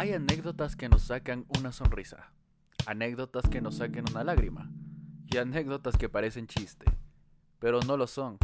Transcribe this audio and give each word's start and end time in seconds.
Hay 0.00 0.14
anécdotas 0.14 0.76
que 0.76 0.88
nos 0.88 1.02
sacan 1.02 1.44
una 1.58 1.72
sonrisa, 1.72 2.32
anécdotas 2.86 3.50
que 3.50 3.60
nos 3.60 3.76
saquen 3.76 4.06
una 4.10 4.24
lágrima 4.24 4.72
y 5.26 5.36
anécdotas 5.36 5.98
que 5.98 6.08
parecen 6.08 6.46
chiste, 6.46 6.86
pero 7.58 7.80
no 7.82 7.98
lo 7.98 8.06
son, 8.06 8.38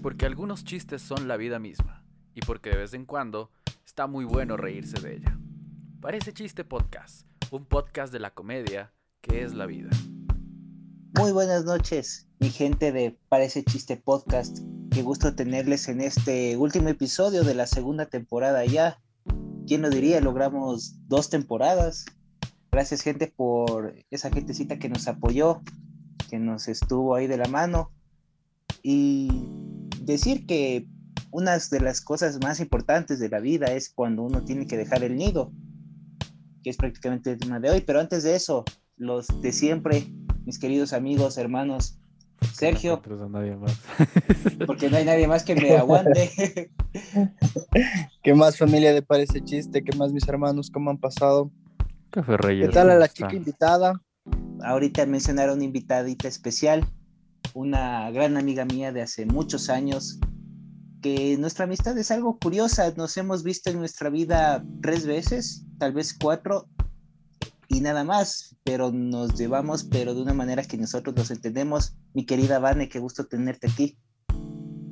porque 0.00 0.24
algunos 0.24 0.64
chistes 0.64 1.02
son 1.02 1.28
la 1.28 1.36
vida 1.36 1.58
misma 1.58 2.06
y 2.34 2.40
porque 2.40 2.70
de 2.70 2.78
vez 2.78 2.94
en 2.94 3.04
cuando 3.04 3.50
está 3.84 4.06
muy 4.06 4.24
bueno 4.24 4.56
reírse 4.56 4.98
de 4.98 5.16
ella. 5.16 5.38
Parece 6.00 6.32
chiste 6.32 6.64
podcast, 6.64 7.26
un 7.50 7.66
podcast 7.66 8.10
de 8.10 8.20
la 8.20 8.30
comedia 8.30 8.94
que 9.20 9.42
es 9.42 9.52
la 9.52 9.66
vida. 9.66 9.90
Muy 11.18 11.32
buenas 11.32 11.66
noches, 11.66 12.28
mi 12.38 12.48
gente 12.48 12.92
de 12.92 13.18
Parece 13.28 13.62
Chiste 13.62 13.98
Podcast. 13.98 14.60
Qué 14.90 15.02
gusto 15.02 15.34
tenerles 15.34 15.86
en 15.88 16.00
este 16.00 16.56
último 16.56 16.88
episodio 16.88 17.44
de 17.44 17.54
la 17.54 17.66
segunda 17.66 18.06
temporada 18.06 18.64
ya. 18.64 19.02
¿Quién 19.68 19.82
lo 19.82 19.90
diría? 19.90 20.22
Logramos 20.22 20.94
dos 21.08 21.28
temporadas. 21.28 22.06
Gracias 22.72 23.02
gente 23.02 23.26
por 23.26 23.94
esa 24.10 24.30
gentecita 24.30 24.78
que 24.78 24.88
nos 24.88 25.06
apoyó, 25.08 25.60
que 26.30 26.38
nos 26.38 26.68
estuvo 26.68 27.14
ahí 27.14 27.26
de 27.26 27.36
la 27.36 27.48
mano. 27.48 27.90
Y 28.82 29.28
decir 30.00 30.46
que 30.46 30.88
una 31.30 31.58
de 31.58 31.80
las 31.80 32.00
cosas 32.00 32.40
más 32.42 32.60
importantes 32.60 33.18
de 33.18 33.28
la 33.28 33.40
vida 33.40 33.66
es 33.66 33.90
cuando 33.90 34.22
uno 34.22 34.42
tiene 34.42 34.66
que 34.66 34.78
dejar 34.78 35.04
el 35.04 35.16
nido, 35.16 35.52
que 36.64 36.70
es 36.70 36.78
prácticamente 36.78 37.32
el 37.32 37.38
tema 37.38 37.60
de 37.60 37.68
hoy. 37.68 37.82
Pero 37.82 38.00
antes 38.00 38.22
de 38.22 38.36
eso, 38.36 38.64
los 38.96 39.26
de 39.42 39.52
siempre, 39.52 40.06
mis 40.46 40.58
queridos 40.58 40.94
amigos, 40.94 41.36
hermanos. 41.36 41.98
Sergio. 42.52 43.00
porque 44.66 44.90
no 44.90 44.96
hay 44.96 45.04
nadie 45.04 45.28
más 45.28 45.44
que 45.44 45.54
me 45.54 45.76
aguante. 45.76 46.70
¿Qué 48.22 48.34
más 48.34 48.56
familia 48.56 48.92
de 48.92 49.02
Parece 49.02 49.42
Chiste? 49.42 49.82
¿Qué 49.82 49.96
más 49.96 50.12
mis 50.12 50.26
hermanos? 50.28 50.70
¿Cómo 50.70 50.90
han 50.90 50.98
pasado? 50.98 51.50
Café 52.10 52.36
Reyes. 52.36 52.68
¿Qué 52.68 52.74
tal 52.74 52.90
a 52.90 52.96
la 52.96 53.08
chica 53.08 53.34
invitada? 53.34 54.00
Ahorita 54.62 55.06
mencionaron 55.06 55.56
una 55.56 55.64
invitadita 55.64 56.28
especial, 56.28 56.84
una 57.54 58.10
gran 58.10 58.36
amiga 58.36 58.64
mía 58.64 58.92
de 58.92 59.02
hace 59.02 59.26
muchos 59.26 59.70
años, 59.70 60.18
que 61.02 61.36
nuestra 61.38 61.64
amistad 61.64 61.96
es 61.96 62.10
algo 62.10 62.38
curiosa. 62.38 62.92
Nos 62.96 63.16
hemos 63.16 63.42
visto 63.42 63.70
en 63.70 63.78
nuestra 63.78 64.10
vida 64.10 64.64
tres 64.82 65.06
veces, 65.06 65.64
tal 65.78 65.92
vez 65.92 66.16
cuatro, 66.18 66.68
y 67.68 67.80
nada 67.80 68.02
más, 68.02 68.56
pero 68.64 68.90
nos 68.90 69.34
llevamos, 69.34 69.84
pero 69.84 70.14
de 70.14 70.22
una 70.22 70.32
manera 70.32 70.64
que 70.64 70.78
nosotros 70.78 71.14
nos 71.14 71.30
entendemos. 71.30 71.92
Mi 72.14 72.24
querida 72.24 72.58
Vane, 72.58 72.88
qué 72.88 72.98
gusto 72.98 73.26
tenerte 73.26 73.68
aquí. 73.68 73.98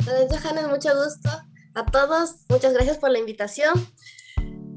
Johannes, 0.04 0.68
mucho 0.68 0.90
gusto. 0.94 1.30
A 1.74 1.86
todos, 1.86 2.36
muchas 2.48 2.74
gracias 2.74 2.98
por 2.98 3.10
la 3.10 3.18
invitación. 3.18 3.72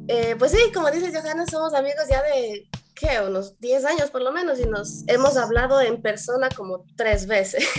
Eh, 0.08 0.36
pues 0.40 0.52
sí, 0.52 0.58
como 0.74 0.90
dice 0.90 1.12
Johannes, 1.14 1.50
somos 1.52 1.74
amigos 1.74 2.06
ya 2.10 2.24
de, 2.24 2.70
¿qué? 2.96 3.20
Unos 3.22 3.60
10 3.60 3.86
años 3.86 4.10
por 4.10 4.22
lo 4.22 4.32
menos 4.32 4.60
y 4.60 4.66
nos 4.66 5.04
hemos 5.08 5.38
hablado 5.38 5.82
en 5.82 6.02
persona 6.02 6.50
como 6.50 6.86
tres 6.96 7.28
veces. 7.28 7.64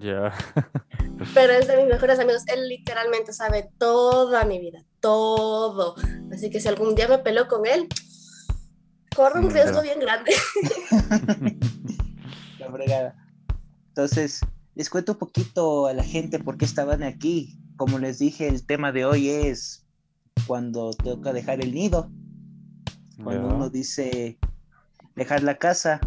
Ya. 0.00 0.32
Pero 1.34 1.52
es 1.52 1.66
de 1.66 1.76
mis 1.76 1.86
mejores 1.88 2.18
amigos. 2.18 2.42
Él 2.46 2.68
literalmente 2.68 3.34
sabe 3.34 3.70
toda 3.76 4.44
mi 4.44 4.58
vida, 4.58 4.84
todo. 5.00 5.94
Así 6.32 6.48
que 6.48 6.60
si 6.60 6.68
algún 6.68 6.94
día 6.94 7.06
me 7.06 7.18
peleo 7.18 7.48
con 7.48 7.66
él, 7.66 7.86
corre 9.18 9.40
un 9.40 9.50
riesgo 9.50 9.82
bien 9.82 9.98
grande. 9.98 10.32
La 12.60 12.70
fregada. 12.70 13.16
Entonces, 13.88 14.40
les 14.76 14.88
cuento 14.88 15.12
un 15.12 15.18
poquito 15.18 15.86
a 15.86 15.92
la 15.92 16.04
gente 16.04 16.38
por 16.38 16.56
qué 16.56 16.64
estaban 16.64 17.02
aquí. 17.02 17.58
Como 17.76 17.98
les 17.98 18.20
dije, 18.20 18.46
el 18.46 18.64
tema 18.64 18.92
de 18.92 19.04
hoy 19.04 19.28
es 19.28 19.84
cuando 20.46 20.92
toca 20.92 21.32
dejar 21.32 21.60
el 21.60 21.74
nido. 21.74 22.10
Cuando 23.24 23.48
Ya. 23.48 23.54
uno 23.56 23.70
dice 23.70 24.38
dejar 25.16 25.42
la 25.42 25.58
casa. 25.58 26.00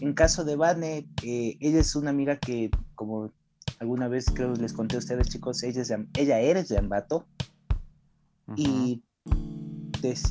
En 0.00 0.12
caso 0.14 0.44
de 0.44 0.54
Vane, 0.54 1.08
eh, 1.24 1.56
ella 1.58 1.80
es 1.80 1.96
una 1.96 2.10
amiga 2.10 2.36
que, 2.36 2.70
como 2.94 3.32
alguna 3.80 4.06
vez 4.06 4.26
creo 4.32 4.54
les 4.54 4.72
conté 4.72 4.94
a 4.94 4.98
ustedes, 5.00 5.28
chicos, 5.30 5.64
ella, 5.64 5.82
es 5.82 5.88
de 5.88 6.06
ella 6.16 6.38
eres 6.38 6.68
de 6.68 6.78
Ambato 6.78 7.26
y 8.54 8.96
des- 8.96 9.05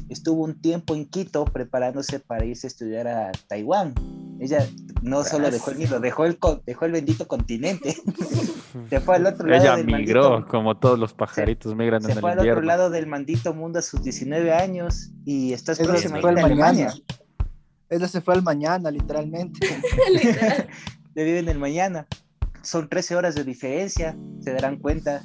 estuvo 0.09 0.43
un 0.43 0.59
tiempo 0.61 0.95
en 0.95 1.05
Quito 1.05 1.45
preparándose 1.45 2.19
para 2.19 2.45
irse 2.45 2.67
a 2.67 2.69
estudiar 2.69 3.07
a 3.07 3.31
Taiwán. 3.47 3.93
Ella 4.39 4.67
no 5.01 5.23
solo 5.23 5.49
dejó 5.49 5.71
el 5.71 5.79
nido, 5.79 5.99
dejó 5.99 6.25
el, 6.25 6.37
dejó 6.65 6.85
el 6.85 6.91
bendito 6.91 7.27
continente. 7.27 7.95
se 8.89 8.99
fue 8.99 9.15
al 9.15 9.25
otro 9.25 9.47
lado 9.47 9.63
Ella 9.63 9.75
del 9.77 9.85
migró, 9.85 10.39
maldito- 10.41 10.47
como 10.49 10.77
todos 10.77 10.99
los 10.99 11.13
pajaritos 11.13 11.75
migran 11.75 12.01
se 12.01 12.11
en 12.11 12.19
fue 12.19 12.33
el 12.33 12.39
al 12.39 12.49
otro 12.49 12.61
lado 12.61 12.89
del 12.89 13.07
maldito 13.07 13.53
mundo 13.53 13.79
a 13.79 13.81
sus 13.81 14.03
19 14.03 14.53
años 14.53 15.11
y 15.25 15.53
estás 15.53 15.77
se 15.77 15.83
próxima 15.85 16.17
a 16.17 16.21
fue 16.21 16.31
Alemania. 16.31 16.55
mañana. 16.87 16.93
Ella 17.89 18.07
se 18.07 18.19
fue 18.21 18.33
al 18.33 18.43
mañana, 18.43 18.91
literalmente. 18.91 19.59
Literal. 20.13 20.67
Le 21.13 21.23
viven 21.23 21.47
el 21.47 21.59
mañana. 21.59 22.07
Son 22.61 22.89
13 22.89 23.15
horas 23.15 23.35
de 23.35 23.43
diferencia, 23.43 24.17
se 24.41 24.51
darán 24.51 24.77
cuenta 24.77 25.21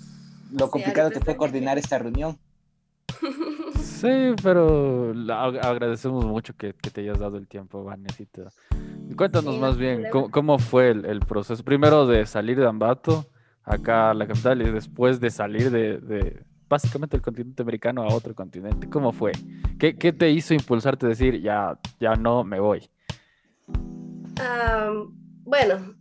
lo 0.53 0.67
Sí, 0.67 0.71
complicado 0.73 1.07
ahorita 1.09 1.21
que 1.21 1.25
fue 1.25 1.37
coordinar 1.37 1.79
esta 1.79 1.99
reunión. 1.99 2.39
Sí, 4.01 4.35
pero 4.43 5.13
agradecemos 5.63 6.25
mucho 6.25 6.57
que, 6.57 6.73
que 6.73 6.91
te 6.91 7.03
hayas 7.03 7.19
dado 7.19 7.37
el 7.37 7.47
tiempo, 7.47 7.85
Vanesita. 7.85 8.49
Cuéntanos 9.15 9.57
Sí, 9.57 9.61
más 9.61 9.77
bien. 9.77 10.07
¿cómo, 10.11 10.31
cómo 10.31 10.59
fue 10.59 10.89
el, 10.91 11.05
el 11.05 11.21
proceso? 11.21 11.63
Primero 11.63 12.07
de 12.07 12.25
salir 12.25 12.59
de 12.59 12.67
Ambato, 12.67 13.27
acá 13.63 14.09
a 14.09 14.15
la 14.15 14.27
capital, 14.27 14.63
y 14.63 14.71
después 14.71 15.21
de 15.21 15.29
salir 15.29 15.71
de, 15.71 15.99
de 15.99 16.43
básicamente 16.67 17.15
el 17.17 17.21
continente 17.23 17.63
americano 17.63 18.03
a 18.03 18.15
otro 18.15 18.35
continente. 18.35 18.89
¿Cómo 18.89 19.13
fue? 19.13 19.33
¿Qué, 19.79 19.95
qué 19.99 20.15
te 20.15 20.31
hizo 20.31 20.55
impulsarte 20.55 21.05
a 21.05 21.11
decir, 21.11 21.39
ya, 21.43 21.79
ya 21.99 22.15
no 22.15 22.43
me 22.43 22.59
voy? 22.59 22.89
Bueno, 25.45 25.95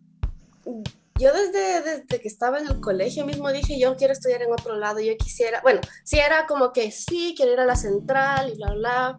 yo 1.20 1.34
desde, 1.34 1.82
desde 1.82 2.22
que 2.22 2.28
estaba 2.28 2.60
en 2.60 2.68
el 2.68 2.80
colegio 2.80 3.26
mismo 3.26 3.52
dije, 3.52 3.78
yo 3.78 3.96
quiero 3.98 4.14
estudiar 4.14 4.42
en 4.42 4.54
otro 4.54 4.76
lado, 4.78 5.00
yo 5.02 5.16
quisiera, 5.18 5.62
bueno, 5.62 5.82
sí 6.04 6.18
era 6.18 6.48
como 6.48 6.72
que 6.72 6.92
sí, 6.92 7.34
quiero 7.36 7.54
ir 7.54 7.60
a 7.60 7.66
la 7.66 7.76
central 7.76 8.50
y 8.50 8.56
bla, 8.56 8.74
bla, 8.74 9.18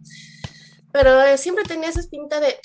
pero 0.91 1.21
eh, 1.21 1.37
siempre 1.37 1.63
tenía 1.63 1.89
esa 1.89 2.01
pinta 2.09 2.39
de, 2.39 2.59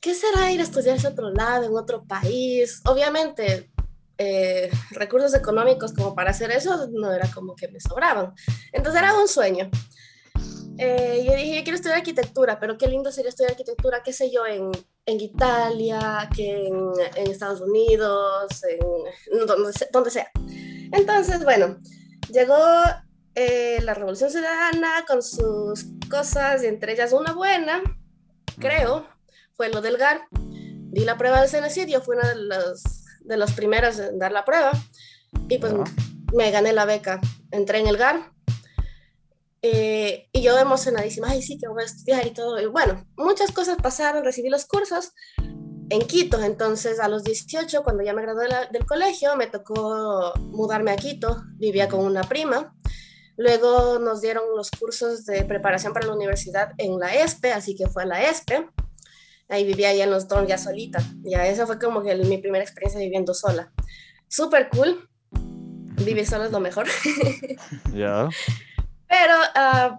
¿qué 0.00 0.14
será 0.14 0.52
ir 0.52 0.60
a 0.60 0.64
estudiar 0.64 0.98
a 1.04 1.08
otro 1.08 1.30
lado, 1.30 1.64
en 1.64 1.74
otro 1.74 2.04
país? 2.04 2.82
Obviamente, 2.84 3.70
eh, 4.18 4.70
recursos 4.90 5.34
económicos 5.34 5.94
como 5.94 6.14
para 6.14 6.30
hacer 6.30 6.50
eso 6.50 6.88
no 6.92 7.10
era 7.10 7.28
como 7.32 7.56
que 7.56 7.68
me 7.68 7.80
sobraban, 7.80 8.34
entonces 8.72 9.00
era 9.00 9.18
un 9.18 9.28
sueño. 9.28 9.70
Eh, 10.76 11.24
yo 11.26 11.34
dije, 11.34 11.56
yo 11.56 11.62
quiero 11.62 11.76
estudiar 11.76 11.98
arquitectura, 11.98 12.60
pero 12.60 12.76
qué 12.76 12.86
lindo 12.86 13.10
sería 13.10 13.30
estudiar 13.30 13.52
arquitectura, 13.52 14.02
qué 14.02 14.12
sé 14.12 14.30
yo, 14.30 14.44
en, 14.44 14.70
en 15.06 15.20
Italia, 15.20 16.28
que 16.34 16.68
en, 16.68 16.92
en 17.16 17.30
Estados 17.30 17.60
Unidos, 17.60 18.62
en 19.30 19.46
donde, 19.46 19.72
donde 19.92 20.10
sea. 20.10 20.30
Entonces, 20.92 21.44
bueno, 21.44 21.78
llegó 22.32 22.56
eh, 23.34 23.80
la 23.82 23.94
Revolución 23.94 24.30
Ciudadana 24.30 25.04
con 25.06 25.22
sus 25.22 25.86
cosas, 26.08 26.62
y 26.62 26.66
entre 26.66 26.92
ellas 26.92 27.12
una 27.12 27.32
buena, 27.32 27.82
creo, 28.58 29.06
fue 29.54 29.68
lo 29.68 29.80
del 29.80 29.96
GAR. 29.96 30.22
Di 30.32 31.04
la 31.04 31.18
prueba 31.18 31.40
del 31.40 31.50
CENESID, 31.50 31.88
yo 31.88 32.00
fui 32.00 32.16
una 32.16 32.28
de 32.28 32.36
los, 32.36 32.82
de 33.20 33.36
los 33.36 33.52
primeros 33.52 33.98
en 33.98 34.18
dar 34.18 34.32
la 34.32 34.44
prueba, 34.44 34.72
y 35.48 35.58
pues 35.58 35.74
me 36.32 36.50
gané 36.50 36.72
la 36.72 36.84
beca. 36.84 37.20
Entré 37.50 37.78
en 37.80 37.88
el 37.88 37.96
GAR. 37.96 38.33
Eh, 39.66 40.28
y 40.30 40.42
yo 40.42 40.58
emocionadísima, 40.58 41.30
ay, 41.30 41.40
sí, 41.40 41.56
que 41.58 41.68
voy 41.68 41.82
a 41.82 41.86
estudiar 41.86 42.26
y 42.26 42.32
todo. 42.32 42.60
Y 42.60 42.66
bueno, 42.66 43.06
muchas 43.16 43.50
cosas 43.50 43.78
pasaron, 43.82 44.22
recibí 44.22 44.50
los 44.50 44.66
cursos 44.66 45.12
en 45.88 46.00
Quito. 46.02 46.42
Entonces, 46.42 47.00
a 47.00 47.08
los 47.08 47.24
18, 47.24 47.82
cuando 47.82 48.02
ya 48.02 48.12
me 48.12 48.20
gradué 48.20 48.42
de 48.44 48.48
la- 48.50 48.66
del 48.66 48.84
colegio, 48.84 49.36
me 49.36 49.46
tocó 49.46 50.34
mudarme 50.38 50.90
a 50.90 50.96
Quito. 50.96 51.42
Vivía 51.56 51.88
con 51.88 52.00
una 52.00 52.24
prima. 52.24 52.76
Luego 53.38 53.98
nos 53.98 54.20
dieron 54.20 54.44
los 54.54 54.70
cursos 54.70 55.24
de 55.24 55.42
preparación 55.44 55.94
para 55.94 56.06
la 56.08 56.14
universidad 56.14 56.72
en 56.76 56.98
la 56.98 57.14
ESPE, 57.14 57.52
así 57.52 57.74
que 57.74 57.86
fue 57.88 58.02
a 58.02 58.06
la 58.06 58.22
ESPE. 58.22 58.68
Ahí 59.48 59.64
vivía 59.64 59.94
ya 59.94 60.04
en 60.04 60.10
los 60.10 60.28
dorms 60.28 60.48
ya 60.48 60.58
solita. 60.58 61.02
Ya 61.22 61.46
esa 61.46 61.66
fue 61.66 61.78
como 61.78 62.02
que 62.02 62.14
mi 62.16 62.36
primera 62.38 62.62
experiencia 62.62 63.00
viviendo 63.00 63.32
sola. 63.32 63.72
Súper 64.28 64.68
cool. 64.68 65.08
Vivir 66.04 66.26
sola 66.26 66.44
es 66.46 66.52
lo 66.52 66.60
mejor. 66.60 66.86
Ya. 67.94 68.28
Pero 69.16 69.34
ah, 69.54 69.98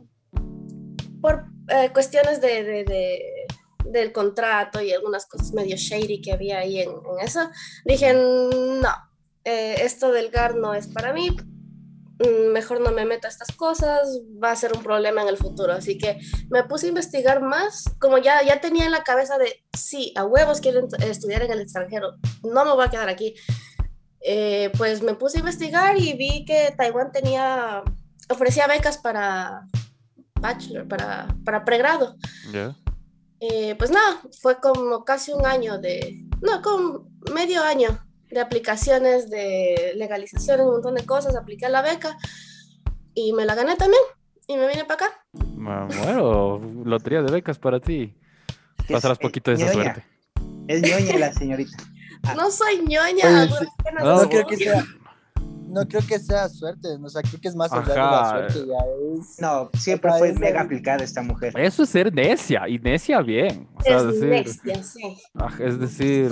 por 1.21 1.45
eh, 1.69 1.89
cuestiones 1.93 2.41
de, 2.41 2.63
de- 2.63 2.83
de- 2.83 3.45
del 3.85 4.11
contrato 4.11 4.81
y 4.81 4.91
algunas 4.91 5.25
cosas 5.25 5.53
medio 5.53 5.77
shady 5.77 6.19
que 6.21 6.33
había 6.33 6.59
ahí 6.59 6.81
en, 6.81 6.89
en 6.89 7.19
eso, 7.23 7.49
dije, 7.85 8.13
no, 8.13 8.89
eh, 9.45 9.75
esto 9.81 10.11
del 10.11 10.31
GAR 10.31 10.55
no 10.55 10.73
es 10.73 10.87
para 10.87 11.13
mí, 11.13 11.29
mm, 12.19 12.51
mejor 12.51 12.81
no 12.81 12.91
me 12.91 13.05
meto 13.05 13.27
a 13.27 13.29
estas 13.29 13.55
cosas, 13.55 14.19
va 14.43 14.51
a 14.51 14.55
ser 14.55 14.73
un 14.75 14.83
problema 14.83 15.21
en 15.21 15.27
el 15.29 15.37
futuro. 15.37 15.71
Así 15.71 15.97
que 15.97 16.19
me 16.49 16.63
puse 16.63 16.87
a 16.87 16.89
investigar 16.89 17.41
más, 17.41 17.85
como 17.99 18.17
ya, 18.17 18.43
ya 18.43 18.59
tenía 18.59 18.85
en 18.85 18.91
la 18.91 19.03
cabeza 19.03 19.37
de, 19.37 19.63
sí, 19.77 20.11
a 20.17 20.25
huevos 20.25 20.59
quiero 20.61 20.87
estudiar 21.07 21.43
en 21.43 21.51
el 21.51 21.61
extranjero, 21.61 22.15
no 22.43 22.65
me 22.65 22.73
voy 22.73 22.85
a 22.85 22.89
quedar 22.89 23.07
aquí. 23.09 23.35
Eh, 24.27 24.71
pues 24.77 25.03
me 25.03 25.13
puse 25.13 25.37
a 25.37 25.41
investigar 25.41 25.95
y 25.97 26.13
vi 26.13 26.43
que 26.45 26.73
Taiwán 26.75 27.11
tenía, 27.11 27.83
ofrecía 28.29 28.67
becas 28.67 28.97
para, 28.97 29.67
bachelor, 30.39 30.87
para, 30.87 31.27
para 31.43 31.63
pregrado. 31.65 32.15
Ya. 32.51 32.75
Eh, 33.39 33.75
pues 33.77 33.91
nada, 33.91 34.21
fue 34.41 34.59
como 34.59 35.03
casi 35.03 35.31
un 35.31 35.45
año 35.45 35.77
de, 35.77 36.23
no, 36.41 36.61
como 36.61 37.09
medio 37.33 37.63
año 37.63 37.99
de 38.29 38.39
aplicaciones 38.39 39.29
de 39.29 39.93
legalización, 39.95 40.61
un 40.61 40.71
montón 40.71 40.95
de 40.95 41.05
cosas, 41.05 41.35
apliqué 41.35 41.65
a 41.65 41.69
la 41.69 41.81
beca 41.81 42.17
y 43.13 43.33
me 43.33 43.45
la 43.45 43.55
gané 43.55 43.75
también 43.75 44.01
y 44.47 44.55
me 44.57 44.67
vine 44.67 44.85
para 44.85 45.05
acá. 45.05 45.19
Bueno, 45.33 46.59
lotería 46.85 47.21
de 47.21 47.31
becas 47.31 47.57
para 47.59 47.79
ti. 47.79 48.15
Pasarás 48.89 49.17
Es- 49.19 49.21
poquito 49.21 49.51
de 49.51 49.57
esa 49.57 49.73
ñoña. 49.73 49.73
suerte. 49.93 50.03
Es 50.67 50.81
ñoña 50.81 51.19
la 51.19 51.33
señorita. 51.33 51.77
No 52.35 52.49
soy 52.49 52.79
ñoña, 52.79 53.45
No, 54.01 54.21
No 54.23 54.29
creo 54.29 54.47
que 54.47 54.57
sea, 54.57 54.83
no 55.67 55.85
creo 55.87 56.01
que 56.07 56.19
sea 56.19 56.47
suerte, 56.49 56.87
o 57.01 57.09
sea, 57.09 57.21
creo 57.21 57.39
que 57.41 57.47
es 57.47 57.55
más 57.55 57.71
allá 57.71 57.85
de 57.87 57.95
la 57.95 58.29
suerte, 58.29 58.67
ya 58.69 59.19
es. 59.19 59.39
No, 59.39 59.69
siempre 59.77 60.11
fue 60.17 60.33
mega 60.33 60.61
aplicada 60.61 61.03
esta 61.03 61.21
mujer. 61.21 61.53
Eso 61.57 61.83
es 61.83 61.89
ser 61.89 62.13
necia, 62.13 62.67
y 62.69 62.79
necia 62.79 63.21
bien. 63.21 63.67
O 63.75 63.81
sea, 63.81 63.97
Es 63.97 64.05
decir, 64.07 64.29
necia, 64.29 64.83
sí. 64.83 65.17
ah, 65.35 65.51
es 65.59 65.79
decir, 65.79 66.31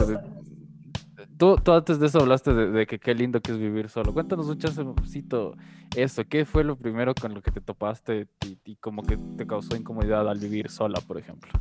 tú, 1.38 1.56
tú 1.57 1.71
antes 1.74 2.00
de 2.00 2.07
eso 2.07 2.19
hablaste 2.19 2.53
de, 2.53 2.71
de 2.71 2.85
que 2.88 3.00
qué 3.00 3.13
lindo 3.13 3.41
que 3.41 3.51
es 3.51 3.57
vivir 3.57 3.89
solo. 3.89 4.13
Cuéntanos 4.13 4.47
un 4.47 4.57
chancecito 4.57 5.56
eso. 5.95 6.24
¿Qué 6.25 6.45
fue 6.45 6.63
lo 6.63 6.75
primero 6.75 7.13
con 7.13 7.33
lo 7.33 7.41
que 7.41 7.51
te 7.51 7.62
topaste 7.62 8.27
y, 8.45 8.57
y 8.65 8.75
como 8.77 9.03
que 9.03 9.18
te 9.38 9.45
causó 9.45 9.75
incomodidad 9.75 10.27
al 10.29 10.39
vivir 10.39 10.69
sola, 10.69 11.00
por 11.01 11.18
ejemplo? 11.18 11.51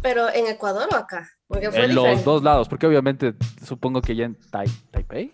Pero 0.00 0.28
en 0.34 0.48
Ecuador 0.48 0.88
o 0.92 0.96
acá, 0.96 1.28
porque 1.46 1.70
fue 1.70 1.84
En 1.84 1.94
los 1.94 2.24
dos 2.24 2.42
lados, 2.42 2.68
porque 2.68 2.86
obviamente 2.88 3.34
supongo 3.64 4.00
que 4.02 4.16
ya 4.16 4.24
en 4.24 4.36
Tai- 4.50 4.66
Taipei, 4.90 5.32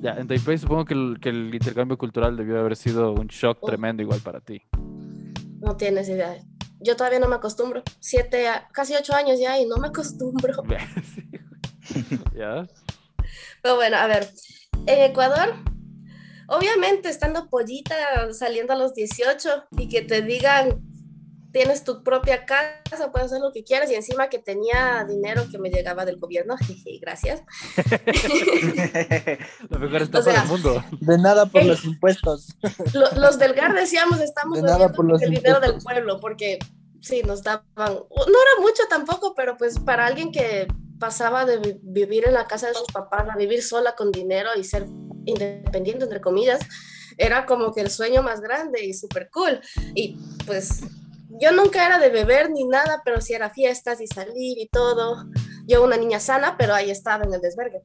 Ya 0.00 0.12
en 0.12 0.26
Taipei 0.26 0.58
supongo 0.58 0.84
que 0.84 0.94
el, 0.94 1.18
que 1.20 1.28
el 1.28 1.54
intercambio 1.54 1.96
cultural 1.96 2.36
debió 2.36 2.58
haber 2.58 2.76
sido 2.76 3.12
un 3.12 3.28
shock 3.28 3.58
Uf. 3.62 3.68
tremendo 3.68 4.02
igual 4.02 4.20
para 4.20 4.40
ti. 4.40 4.62
No 5.60 5.76
tienes 5.76 6.08
idea. 6.08 6.36
Yo 6.80 6.96
todavía 6.96 7.20
no 7.20 7.28
me 7.28 7.36
acostumbro. 7.36 7.82
Siete, 8.00 8.46
casi 8.72 8.94
ocho 8.94 9.14
años 9.14 9.38
ya 9.38 9.58
y 9.58 9.66
no 9.66 9.76
me 9.76 9.88
acostumbro. 9.88 10.64
¿Ya? 12.36 12.66
Pero 13.62 13.76
bueno, 13.76 13.96
a 13.96 14.08
ver, 14.08 14.28
en 14.86 15.10
Ecuador, 15.10 15.54
obviamente 16.48 17.08
estando 17.08 17.48
pollita, 17.48 17.94
saliendo 18.32 18.72
a 18.72 18.76
los 18.76 18.94
18 18.94 19.66
y 19.78 19.88
que 19.88 20.02
te 20.02 20.22
digan, 20.22 20.80
tienes 21.52 21.84
tu 21.84 22.02
propia 22.02 22.46
casa, 22.46 23.12
puedes 23.12 23.26
hacer 23.26 23.40
lo 23.40 23.52
que 23.52 23.62
quieras 23.64 23.90
y 23.90 23.94
encima 23.94 24.28
que 24.28 24.38
tenía 24.38 25.04
dinero 25.08 25.44
que 25.50 25.58
me 25.58 25.68
llegaba 25.70 26.04
del 26.04 26.18
gobierno, 26.18 26.56
jeje, 26.66 26.98
gracias. 27.00 27.42
La 29.68 29.78
mejor 29.78 30.02
estafa 30.02 30.24
sea, 30.24 30.40
del 30.40 30.48
mundo. 30.48 30.84
De 31.00 31.18
nada 31.18 31.46
por 31.46 31.64
los 31.64 31.84
impuestos. 31.84 32.48
Lo- 32.94 33.10
los 33.20 33.38
del 33.38 33.54
GAR 33.54 33.74
decíamos, 33.74 34.20
estamos 34.20 34.56
De 34.56 34.62
nada 34.62 34.90
por 34.92 35.04
los 35.04 35.22
el 35.22 35.30
dinero 35.30 35.60
del 35.60 35.70
impuestos. 35.74 35.84
pueblo, 35.84 36.20
porque 36.20 36.58
sí, 37.00 37.22
nos 37.22 37.42
daban, 37.42 37.64
no 37.76 37.94
era 38.16 38.60
mucho 38.60 38.82
tampoco, 38.88 39.34
pero 39.34 39.56
pues 39.56 39.78
para 39.78 40.06
alguien 40.06 40.32
que 40.32 40.66
pasaba 40.98 41.44
de 41.44 41.58
vi- 41.58 41.78
vivir 41.82 42.26
en 42.26 42.34
la 42.34 42.46
casa 42.46 42.68
de 42.68 42.74
sus 42.74 42.86
papás 42.92 43.28
a 43.28 43.36
vivir 43.36 43.62
sola 43.62 43.94
con 43.96 44.12
dinero 44.12 44.50
y 44.56 44.64
ser 44.64 44.86
independiente, 45.24 46.04
entre 46.04 46.20
comillas, 46.20 46.60
era 47.18 47.44
como 47.44 47.72
que 47.72 47.80
el 47.80 47.90
sueño 47.90 48.22
más 48.22 48.40
grande 48.40 48.84
y 48.84 48.94
súper 48.94 49.28
cool. 49.30 49.60
Y 49.94 50.16
pues 50.46 50.80
yo 51.40 51.52
nunca 51.52 51.86
era 51.86 51.98
de 51.98 52.08
beber 52.10 52.50
ni 52.50 52.64
nada, 52.64 53.02
pero 53.04 53.20
sí 53.20 53.34
era 53.34 53.50
fiestas 53.50 54.00
y 54.00 54.06
salir 54.06 54.58
y 54.58 54.68
todo. 54.68 55.24
Yo 55.66 55.84
una 55.84 55.96
niña 55.96 56.18
sana, 56.20 56.56
pero 56.58 56.74
ahí 56.74 56.90
estaba 56.90 57.24
en 57.24 57.34
el 57.34 57.40
desvergue. 57.40 57.80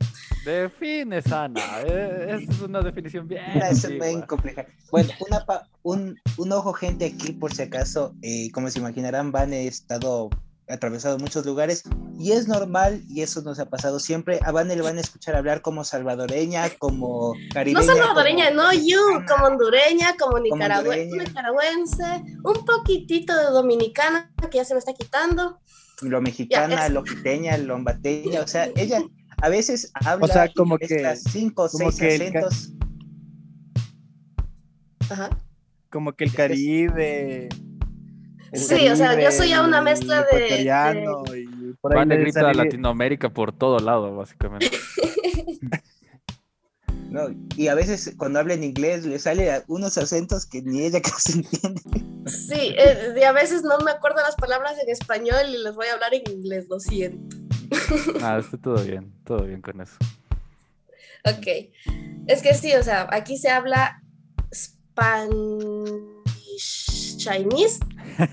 Define 0.45 1.21
sana. 1.21 1.61
eh, 1.85 2.39
Esa 2.41 2.51
es 2.51 2.61
una 2.61 2.81
definición 2.81 3.27
bien. 3.27 3.41
Es 3.69 3.85
compleja. 4.27 4.65
Bueno, 4.91 5.09
una 5.27 5.45
pa- 5.45 5.67
un, 5.83 6.19
un 6.37 6.51
ojo, 6.51 6.73
gente, 6.73 7.05
aquí 7.05 7.33
por 7.33 7.53
si 7.53 7.61
acaso, 7.63 8.15
eh, 8.21 8.49
como 8.51 8.69
se 8.69 8.79
imaginarán, 8.79 9.31
Van 9.31 9.53
he 9.53 9.67
estado 9.67 10.29
atravesado 10.69 11.17
muchos 11.17 11.45
lugares 11.45 11.83
y 12.19 12.31
es 12.33 12.47
normal 12.47 13.01
y 13.07 13.21
eso 13.21 13.41
nos 13.41 13.59
ha 13.59 13.69
pasado 13.69 13.99
siempre. 13.99 14.39
A 14.43 14.51
Van 14.51 14.67
le 14.67 14.81
van 14.81 14.97
a 14.97 15.01
escuchar 15.01 15.35
hablar 15.35 15.61
como 15.61 15.83
salvadoreña, 15.83 16.69
como 16.77 17.33
No 17.35 17.53
caribeña. 17.53 17.85
salvadoreña, 17.85 18.49
como- 18.49 18.61
no 18.63 18.73
you, 18.73 19.25
como 19.27 19.45
hondureña, 19.45 20.15
como 20.19 20.39
nicaragüense, 20.39 22.23
un 22.43 22.65
poquitito 22.65 23.35
de 23.35 23.45
dominicana 23.45 24.33
que 24.51 24.57
ya 24.57 24.65
se 24.65 24.73
me 24.73 24.79
está 24.79 24.93
quitando. 24.93 25.59
lo 26.01 26.21
mexicana, 26.21 26.85
es- 26.87 26.91
lo 26.93 27.03
quiteña, 27.03 27.57
lo 27.57 27.75
ambateña, 27.75 28.41
o 28.41 28.47
sea, 28.47 28.69
ella 28.75 29.01
a 29.41 29.49
veces 29.49 29.91
habla 29.93 30.27
sea, 30.27 30.53
como 30.53 30.77
que- 30.77 31.15
cinco 31.15 31.63
o 31.63 31.69
seis 31.69 31.95
que 31.97 32.15
el 32.15 32.21
acentos. 32.21 32.73
Ajá. 35.09 35.29
Como 35.89 36.13
que 36.13 36.25
el 36.25 36.33
Caribe. 36.33 37.49
Sí, 38.53 38.87
o 38.89 38.95
sea, 38.95 39.19
yo 39.19 39.31
soy 39.31 39.49
ya 39.49 39.61
una 39.61 39.81
mezcla 39.81 40.21
de- 40.23 40.37
ecuatoriano 40.45 41.23
y 41.35 41.73
por 41.81 41.91
ahí 41.93 41.97
Va 41.97 42.05
negrita 42.05 42.41
sale- 42.41 42.53
Latinoamérica 42.63 43.29
por 43.29 43.51
todo 43.51 43.79
lado, 43.79 44.15
básicamente. 44.15 44.71
¿no? 47.09 47.29
Y 47.55 47.67
a 47.69 47.75
veces 47.75 48.13
cuando 48.17 48.39
habla 48.39 48.53
en 48.53 48.63
inglés 48.65 49.05
le 49.05 49.17
sale 49.17 49.49
a 49.51 49.63
unos 49.67 49.97
acentos 49.97 50.45
que 50.45 50.61
ni 50.61 50.81
ella 50.85 51.01
casi 51.03 51.33
entiende. 51.39 51.81
Sí, 52.29 52.75
eh, 52.77 53.13
y 53.19 53.23
a 53.23 53.31
veces 53.31 53.63
no 53.63 53.77
me 53.79 53.91
acuerdo 53.91 54.17
las 54.21 54.35
palabras 54.35 54.73
en 54.81 54.89
español 54.89 55.39
y 55.49 55.57
les 55.63 55.73
voy 55.75 55.87
a 55.87 55.93
hablar 55.93 56.13
en 56.13 56.29
inglés, 56.31 56.65
lo 56.69 56.79
siento. 56.79 57.37
Ah, 58.21 58.37
está 58.39 58.57
todo 58.57 58.81
bien, 58.83 59.13
todo 59.25 59.43
bien 59.43 59.61
con 59.61 59.79
eso. 59.81 59.95
Ok. 61.25 61.47
Es 62.27 62.41
que 62.41 62.53
sí, 62.53 62.73
o 62.75 62.83
sea, 62.83 63.07
aquí 63.11 63.37
se 63.37 63.49
habla 63.49 64.01
Spanish 64.53 66.07
Chinese. 67.27 67.79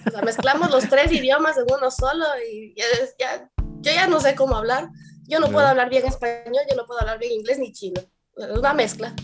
O 0.07 0.11
sea, 0.11 0.23
mezclamos 0.23 0.71
los 0.71 0.89
tres 0.89 1.11
idiomas 1.13 1.57
en 1.59 1.65
uno 1.77 1.91
solo 1.91 2.25
y 2.51 2.75
ya, 2.77 2.85
ya- 3.19 3.51
yo 3.81 3.93
ya 3.93 4.07
no 4.07 4.21
sé 4.21 4.35
cómo 4.35 4.57
hablar. 4.57 4.89
Yo 5.27 5.41
no 5.41 5.49
puedo 5.51 5.67
hablar 5.67 5.89
bien 5.91 6.05
español, 6.07 6.63
yo 6.71 6.77
no 6.77 6.87
puedo 6.87 7.01
hablar 7.01 7.19
bien 7.19 7.33
inglés 7.33 7.59
ni 7.59 7.73
chino. 7.73 8.01
Es 8.37 8.59
una 8.59 8.75
mezcla. 8.75 9.15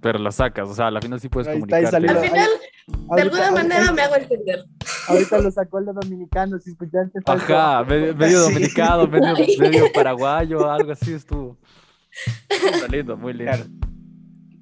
Pero 0.00 0.18
la 0.20 0.30
sacas, 0.30 0.68
o 0.68 0.74
sea, 0.74 0.86
a 0.86 0.90
la 0.92 1.00
final 1.00 1.20
sí 1.20 1.28
puedes 1.28 1.46
salió. 1.90 2.10
Al 2.10 2.18
final, 2.18 2.48
de 2.86 2.94
Ahorita- 3.08 3.22
alguna 3.22 3.48
ahorita- 3.48 3.50
manera 3.52 3.92
me 3.92 4.02
hago 4.02 4.14
entender. 4.16 4.64
Ahorita 5.08 5.38
lo 5.38 5.50
sacó 5.50 5.78
el 5.80 5.86
de 5.86 5.92
dominicano, 5.92 6.58
si 6.60 6.70
escuchaste. 6.70 7.18
Ajá, 7.26 7.82
medio, 7.84 8.14
medio 8.14 8.44
Sí. 8.46 8.52
dominicano, 8.52 9.06
medio, 9.08 9.34
medio 9.58 9.92
paraguayo, 9.92 10.70
algo 10.70 10.92
así 10.92 11.14
estuvo. 11.14 11.58
Está 12.48 12.86
lindo, 12.88 13.16
muy 13.16 13.32
lindo. 13.32 13.52
Claro. 13.52 13.70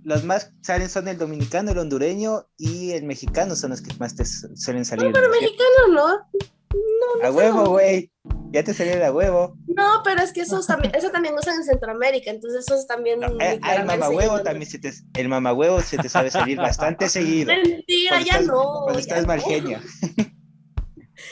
Los 0.06 0.22
más 0.22 0.52
salen 0.62 0.88
son 0.88 1.08
el 1.08 1.18
dominicano, 1.18 1.72
el 1.72 1.78
hondureño 1.78 2.46
y 2.56 2.92
el 2.92 3.02
mexicano 3.02 3.56
son 3.56 3.70
los 3.70 3.82
que 3.82 3.92
más 3.98 4.14
te 4.14 4.24
su- 4.24 4.56
suelen 4.56 4.84
salir. 4.84 5.10
Pero 5.12 5.26
¿no? 5.26 5.32
mexicano 5.32 5.88
no. 5.90 7.26
A 7.26 7.32
huevo, 7.32 7.70
güey. 7.70 8.12
Ya 8.52 8.62
te 8.62 8.72
salió 8.72 9.04
a 9.04 9.10
huevo. 9.10 9.56
No, 9.66 10.02
pero 10.04 10.22
es 10.22 10.32
que 10.32 10.42
esos 10.42 10.64
también, 10.68 10.94
eso 10.94 11.10
también 11.10 11.34
usan 11.34 11.56
en 11.56 11.64
Centroamérica, 11.64 12.30
entonces 12.30 12.64
eso 12.64 12.76
es 12.76 12.86
también. 12.86 13.18
No, 13.18 13.26
eh, 13.40 13.58
el 13.76 13.84
mamahuevo 13.84 14.42
también 14.42 14.70
se 14.70 14.78
te, 14.78 14.92
el 15.14 15.28
mamahuevo 15.28 15.80
se 15.80 15.98
te 15.98 16.08
sabe 16.08 16.30
salir 16.30 16.56
bastante 16.56 17.08
seguido. 17.08 17.52
Mentira, 17.52 18.20
ya 18.22 18.34
estás- 18.34 18.46
no. 18.46 18.82
Cuando 18.84 19.00
estás 19.00 19.22
no. 19.22 19.26
mal 19.26 19.40
genia. 19.40 19.82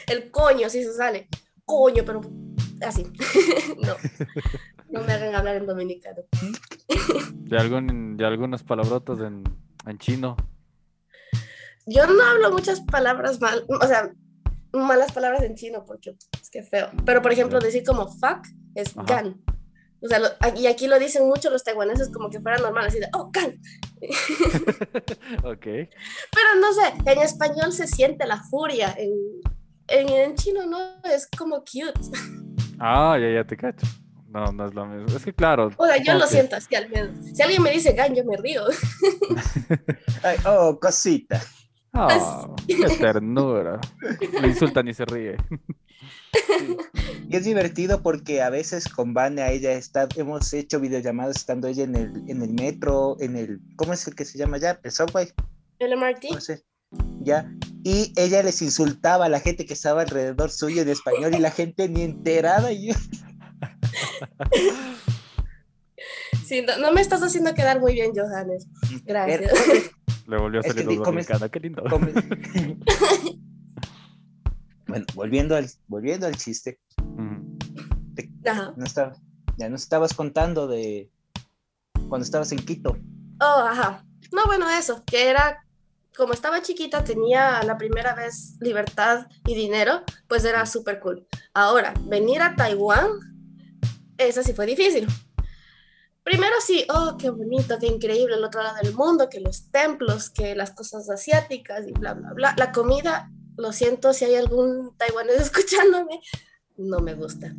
El 0.09 0.33
coño 0.33 0.69
sí 0.69 0.83
se 0.83 0.95
sale. 0.95 1.29
Coño, 1.65 2.03
pero 2.05 2.23
así. 2.85 3.05
no. 3.79 3.95
No 4.95 5.03
me 5.03 5.13
hagan 5.13 5.35
hablar 5.35 5.57
en 5.57 5.67
dominicano. 5.67 6.23
De, 7.33 7.59
algún, 7.59 8.17
de 8.17 8.25
algunas 8.25 8.63
palabrotas 8.63 9.19
en, 9.21 9.43
en 9.87 9.99
chino. 9.99 10.37
Yo 11.87 12.07
no 12.07 12.23
hablo 12.25 12.53
muchas 12.53 12.81
palabras 12.81 13.41
mal, 13.41 13.65
o 13.69 13.87
sea, 13.87 14.13
malas 14.73 15.13
palabras 15.13 15.43
en 15.43 15.55
chino 15.57 15.85
porque 15.85 16.17
es 16.41 16.49
que 16.51 16.63
feo. 16.63 16.89
Pero 17.05 17.21
por 17.23 17.33
ejemplo, 17.33 17.59
decir 17.59 17.83
como 17.85 18.07
fuck 18.09 18.47
es 18.75 18.97
Ajá. 18.97 19.05
gan. 19.07 19.43
O 20.01 20.07
sea, 20.09 20.19
lo- 20.21 20.29
y 20.57 20.67
aquí 20.67 20.87
lo 20.87 20.99
dicen 20.99 21.27
mucho 21.27 21.51
los 21.51 21.65
taiwaneses 21.65 22.11
como 22.11 22.31
que 22.31 22.41
fuera 22.41 22.59
normal, 22.59 22.87
así 22.87 23.01
de, 23.01 23.09
oh, 23.15 23.31
gan. 23.33 23.59
ok. 25.45 25.65
Pero 25.65 26.55
no 26.61 26.73
sé, 26.73 26.93
en 27.11 27.19
español 27.19 27.73
se 27.73 27.87
siente 27.87 28.27
la 28.27 28.43
furia, 28.45 28.95
en, 28.97 29.11
en, 29.89 30.09
en 30.09 30.35
chino 30.37 30.67
no, 30.67 30.79
es 31.05 31.27
como 31.37 31.59
cute. 31.61 32.01
Ah, 32.79 33.17
ya, 33.21 33.31
ya 33.31 33.45
te 33.47 33.57
cacho. 33.57 33.87
No, 34.35 34.53
no 34.53 34.67
es 34.67 34.75
lo 34.75 34.85
mismo. 34.87 35.17
Es 35.17 35.25
que 35.25 35.33
claro. 35.33 35.71
O 35.77 35.87
sea, 35.87 35.97
yo 36.03 36.15
lo 36.15 36.25
que- 36.25 36.31
siento 36.31 36.57
así 36.57 36.75
al 36.75 36.91
menos. 36.91 37.11
Si 37.35 37.41
alguien 37.41 37.63
me 37.63 37.71
dice 37.71 37.93
gan, 37.93 38.15
yo 38.15 38.25
me 38.25 38.37
río. 38.37 38.65
Ay, 40.23 40.37
oh, 40.47 40.79
cosita. 40.81 41.41
Ah, 41.93 42.49
qué 42.67 42.75
ternura. 42.99 43.81
Le 44.41 44.49
insultan 44.49 44.89
y 44.89 44.95
se 44.95 45.05
ríe. 45.05 45.37
Y 47.31 47.37
es 47.37 47.45
divertido 47.45 48.03
porque 48.03 48.43
a 48.43 48.51
veces 48.51 48.89
con 48.89 49.15
Vane 49.15 49.41
a 49.43 49.51
ella 49.51 49.73
está, 49.73 50.07
hemos 50.17 50.53
hecho 50.53 50.79
videollamadas 50.79 51.37
estando 51.37 51.69
ella 51.69 51.85
en 51.85 51.95
el, 51.95 52.23
en 52.29 52.43
el 52.43 52.53
metro, 52.53 53.17
en 53.21 53.37
el, 53.37 53.61
¿cómo 53.77 53.93
es 53.95 54.07
el 54.07 54.15
que 54.15 54.25
se 54.25 54.37
llama 54.39 54.59
ya? 54.59 54.79
El 54.83 54.91
subway, 54.93 55.29
El 55.79 55.97
Martí. 55.97 56.29
no 56.31 56.41
sé. 56.41 56.65
Ya. 57.21 57.51
Y 57.83 58.13
ella 58.17 58.43
les 58.43 58.61
insultaba 58.63 59.25
a 59.27 59.29
la 59.29 59.41
gente 59.41 59.65
que 59.65 59.73
estaba 59.75 60.03
alrededor 60.03 60.51
suyo 60.51 60.83
en 60.83 60.89
español 60.91 61.35
y 61.35 61.39
la 61.39 61.51
gente 61.51 61.89
ni 61.89 62.03
enterada. 62.03 62.73
Y 62.73 62.89
yo, 62.89 62.95
Sí, 66.45 66.63
no, 66.63 66.77
no 66.79 66.93
me 66.93 67.01
estás 67.01 67.23
haciendo 67.23 67.55
quedar 67.55 67.81
muy 67.81 67.95
bien, 67.95 68.13
Johannes. 68.15 68.67
Gracias. 69.05 69.53
Le 70.27 70.39
volvió 70.39 70.61
a 70.61 70.63
Es 70.63 70.75
que 70.75 70.83
salir 70.83 70.99
comes- 70.99 71.27
dominicana, 71.27 71.49
qué 71.49 71.61
lindo. 71.61 71.83
Bueno, 74.87 75.07
volviendo 75.15 75.57
al, 75.57 75.69
volviendo 75.89 76.27
al 76.27 76.37
chiste. 76.37 76.79
Ajá. 78.47 78.75
no 78.77 78.85
estaba, 78.85 79.17
ya 79.57 79.69
nos 79.71 79.81
estabas 79.83 80.13
contando 80.13 80.69
de 80.69 81.11
cuando 82.09 82.23
estabas 82.25 82.53
en 82.53 82.59
Quito. 82.59 82.97
Oh, 83.41 83.61
ajá. 83.67 84.05
No, 84.31 84.45
bueno, 84.45 84.69
eso, 84.69 85.03
que 85.07 85.31
era, 85.31 85.65
como 86.17 86.35
estaba 86.35 86.61
chiquita, 86.61 87.03
tenía 87.03 87.63
la 87.63 87.79
primera 87.79 88.15
vez 88.15 88.57
libertad 88.61 89.27
y 89.47 89.55
dinero, 89.55 90.03
pues 90.29 90.45
era 90.45 90.67
súper 90.67 91.01
cool. 91.01 91.27
Ahora, 91.55 91.95
venir 92.03 92.43
a 92.43 92.55
Taiwán, 92.55 93.09
eso 94.19 94.43
sí 94.43 94.53
fue 94.53 94.67
difícil. 94.67 95.07
Primero 96.23 96.55
sí, 96.65 96.87
oh, 96.89 97.17
qué 97.19 97.29
bonito, 97.29 97.79
qué 97.79 97.87
increíble 97.87 98.37
el 98.37 98.45
otro 98.45 98.63
lado 98.63 98.77
del 98.83 98.95
mundo, 98.95 99.29
que 99.29 99.41
los 99.41 99.71
templos, 99.71 100.31
que 100.31 100.55
las 100.55 100.71
cosas 100.71 101.11
asiáticas 101.11 101.87
y 101.87 101.93
bla, 101.93 102.15
bla, 102.15 102.33
bla. 102.33 102.55
La 102.57 102.73
comida, 102.73 103.31
lo 103.59 103.73
siento 103.73 104.15
si 104.15 104.25
hay 104.25 104.37
algún 104.37 104.97
taiwanés 104.97 105.37
escuchándome, 105.41 106.21
no 106.79 107.01
me 107.01 107.15
gusta. 107.15 107.55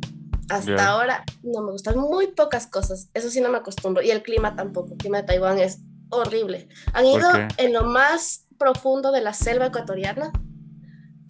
Hasta 0.48 0.88
ahora 0.88 1.24
no 1.42 1.62
me 1.62 1.72
gustan 1.72 1.98
muy 1.98 2.28
pocas 2.28 2.66
cosas, 2.66 3.08
eso 3.14 3.30
sí 3.30 3.40
no 3.40 3.50
me 3.50 3.58
acostumbro. 3.58 4.02
Y 4.02 4.10
el 4.10 4.22
clima 4.22 4.56
tampoco, 4.56 4.92
el 4.92 4.98
clima 4.98 5.18
de 5.18 5.24
Taiwán 5.24 5.58
es 5.58 5.80
horrible. 6.10 6.68
¿Han 6.92 7.04
¿Por 7.04 7.20
ido 7.20 7.30
en 7.56 7.72
lo 7.72 7.84
más 7.84 8.46
profundo 8.58 9.12
de 9.12 9.20
la 9.20 9.32
selva 9.32 9.66
ecuatoriana? 9.66 10.32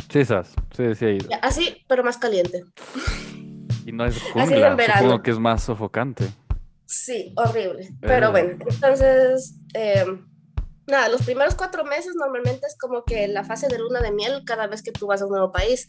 Chisas, 0.09 0.55
sí, 0.77 0.95
sí. 0.95 1.19
Ya, 1.29 1.37
Así, 1.39 1.83
pero 1.89 2.05
más 2.05 2.19
caliente. 2.19 2.65
Y 3.87 3.93
no 3.93 4.05
es 4.05 4.17
en 4.17 4.33
jungla, 4.33 4.75
verano. 4.75 5.01
supongo 5.01 5.23
que 5.23 5.31
es 5.31 5.39
más 5.39 5.63
sofocante. 5.63 6.29
Sí, 6.87 7.33
horrible. 7.37 7.85
Eh. 7.85 7.95
Pero 8.01 8.33
bueno, 8.33 8.59
entonces, 8.69 9.61
eh, 9.75 10.05
nada, 10.89 11.09
los 11.09 11.23
primeros 11.23 11.55
cuatro 11.55 11.85
meses 11.85 12.17
normalmente 12.17 12.67
es 12.67 12.77
como 12.77 13.05
que 13.05 13.29
la 13.29 13.45
fase 13.45 13.69
de 13.69 13.79
luna 13.79 14.01
de 14.01 14.11
miel 14.11 14.43
cada 14.45 14.67
vez 14.67 14.83
que 14.83 14.91
tú 14.91 15.07
vas 15.07 15.23
a 15.23 15.27
un 15.27 15.31
nuevo 15.31 15.53
país, 15.53 15.89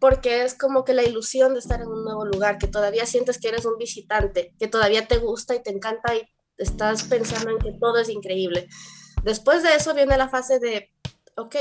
porque 0.00 0.42
es 0.42 0.58
como 0.58 0.84
que 0.84 0.92
la 0.92 1.04
ilusión 1.04 1.52
de 1.52 1.60
estar 1.60 1.80
en 1.80 1.86
un 1.86 2.04
nuevo 2.04 2.24
lugar, 2.24 2.58
que 2.58 2.66
todavía 2.66 3.06
sientes 3.06 3.38
que 3.38 3.48
eres 3.48 3.64
un 3.64 3.78
visitante, 3.78 4.52
que 4.58 4.66
todavía 4.66 5.06
te 5.06 5.18
gusta 5.18 5.54
y 5.54 5.62
te 5.62 5.70
encanta 5.70 6.16
y 6.16 6.28
estás 6.58 7.04
pensando 7.04 7.50
en 7.50 7.58
que 7.58 7.78
todo 7.78 7.98
es 7.98 8.08
increíble. 8.08 8.66
Después 9.22 9.62
de 9.62 9.76
eso 9.76 9.94
viene 9.94 10.18
la 10.18 10.28
fase 10.28 10.58
de, 10.58 10.90
ok, 11.36 11.54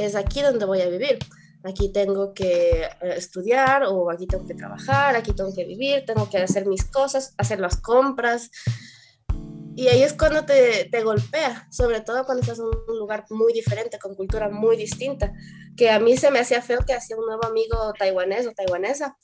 es 0.00 0.14
aquí 0.16 0.42
donde 0.42 0.66
voy 0.66 0.82
a 0.82 0.88
vivir. 0.90 1.18
Aquí 1.64 1.92
tengo 1.92 2.34
que 2.34 2.84
eh, 2.84 3.14
estudiar 3.16 3.84
o 3.84 4.10
aquí 4.10 4.26
tengo 4.26 4.46
que 4.46 4.54
trabajar, 4.54 5.16
aquí 5.16 5.32
tengo 5.32 5.54
que 5.54 5.64
vivir, 5.64 6.04
tengo 6.06 6.28
que 6.30 6.38
hacer 6.38 6.66
mis 6.66 6.84
cosas, 6.84 7.34
hacer 7.36 7.60
las 7.60 7.76
compras. 7.76 8.50
Y 9.74 9.88
ahí 9.88 10.02
es 10.02 10.12
cuando 10.12 10.44
te, 10.44 10.88
te 10.90 11.02
golpea, 11.02 11.68
sobre 11.70 12.00
todo 12.00 12.24
cuando 12.24 12.42
estás 12.42 12.58
en 12.58 12.64
un 12.64 12.98
lugar 12.98 13.26
muy 13.30 13.52
diferente, 13.52 13.98
con 13.98 14.14
cultura 14.14 14.48
muy 14.48 14.76
distinta, 14.76 15.32
que 15.76 15.90
a 15.90 16.00
mí 16.00 16.16
se 16.16 16.30
me 16.30 16.40
hacía 16.40 16.62
feo 16.62 16.80
que 16.84 16.94
hacía 16.94 17.16
un 17.16 17.26
nuevo 17.26 17.46
amigo 17.46 17.92
taiwanés 17.96 18.46
o 18.46 18.52
taiwanesa. 18.52 19.16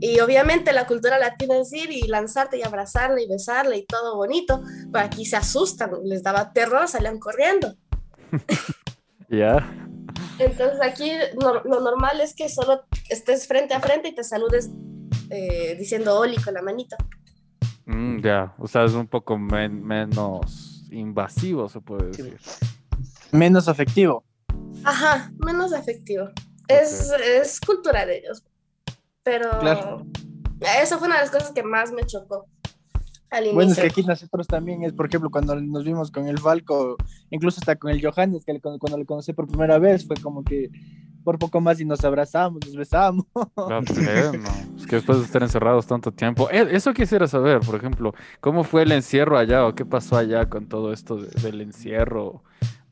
Y 0.00 0.20
obviamente 0.20 0.72
la 0.72 0.86
cultura 0.86 1.18
latina 1.18 1.58
es 1.58 1.72
ir 1.72 1.90
y 1.90 2.06
lanzarte 2.06 2.58
y 2.58 2.62
abrazarle 2.62 3.24
y 3.24 3.28
besarle 3.28 3.78
y 3.78 3.86
todo 3.86 4.16
bonito, 4.16 4.62
pero 4.92 5.04
aquí 5.04 5.24
se 5.24 5.36
asustan, 5.36 5.90
les 6.04 6.22
daba 6.22 6.52
terror, 6.52 6.88
salían 6.88 7.18
corriendo. 7.18 7.74
Ya. 9.30 9.87
Entonces 10.38 10.78
aquí 10.82 11.12
no- 11.40 11.62
lo 11.64 11.80
normal 11.80 12.20
es 12.20 12.34
que 12.34 12.48
solo 12.48 12.84
estés 13.08 13.46
frente 13.46 13.74
a 13.74 13.80
frente 13.80 14.08
y 14.08 14.14
te 14.14 14.24
saludes 14.24 14.70
eh, 15.30 15.74
diciendo 15.78 16.18
Oli 16.18 16.36
con 16.36 16.54
la 16.54 16.62
manita. 16.62 16.96
Mm, 17.86 18.20
ya. 18.22 18.54
O 18.58 18.66
sea, 18.66 18.84
es 18.84 18.92
un 18.92 19.06
poco 19.06 19.36
men- 19.38 19.84
menos 19.84 20.84
invasivo, 20.90 21.68
se 21.68 21.80
puede 21.80 22.12
Sí. 22.14 22.22
decir. 22.22 22.38
Menos 23.32 23.68
afectivo. 23.68 24.24
Ajá, 24.84 25.30
menos 25.44 25.72
afectivo. 25.72 26.28
Es, 26.68 27.10
es 27.12 27.60
cultura 27.60 28.06
de 28.06 28.18
ellos. 28.18 28.42
Pero 29.22 29.50
Claro. 29.60 30.06
eso 30.80 30.98
fue 30.98 31.08
una 31.08 31.16
de 31.16 31.22
las 31.22 31.30
cosas 31.30 31.50
que 31.50 31.62
más 31.62 31.92
me 31.92 32.04
chocó. 32.04 32.46
Bueno, 33.52 33.72
es 33.72 33.78
que 33.78 33.86
aquí 33.86 34.02
nosotros 34.02 34.46
también 34.46 34.82
es, 34.84 34.92
por 34.92 35.06
ejemplo, 35.06 35.30
cuando 35.30 35.54
nos 35.60 35.84
vimos 35.84 36.10
con 36.10 36.26
el 36.28 36.38
Falco, 36.38 36.96
incluso 37.30 37.60
hasta 37.60 37.76
con 37.76 37.90
el 37.90 38.00
Johannes, 38.04 38.44
que 38.44 38.58
cuando, 38.60 38.78
cuando 38.78 38.96
le 38.98 39.04
conocí 39.04 39.32
por 39.32 39.46
primera 39.46 39.78
vez, 39.78 40.06
fue 40.06 40.16
como 40.16 40.42
que 40.42 40.70
por 41.24 41.38
poco 41.38 41.60
más 41.60 41.78
y 41.80 41.84
nos 41.84 42.02
abrazamos, 42.04 42.60
nos 42.64 42.74
besamos. 42.74 43.26
Es 44.78 44.86
que 44.86 44.96
después 44.96 45.18
de 45.18 45.24
estar 45.24 45.42
encerrados 45.42 45.86
tanto 45.86 46.10
tiempo. 46.12 46.48
Eh, 46.50 46.68
Eso 46.70 46.94
quisiera 46.94 47.26
saber, 47.26 47.60
por 47.60 47.74
ejemplo, 47.74 48.14
¿cómo 48.40 48.64
fue 48.64 48.82
el 48.84 48.92
encierro 48.92 49.36
allá 49.36 49.66
o 49.66 49.74
qué 49.74 49.84
pasó 49.84 50.16
allá 50.16 50.48
con 50.48 50.66
todo 50.66 50.92
esto 50.92 51.16
de- 51.16 51.28
del 51.42 51.60
encierro 51.60 52.42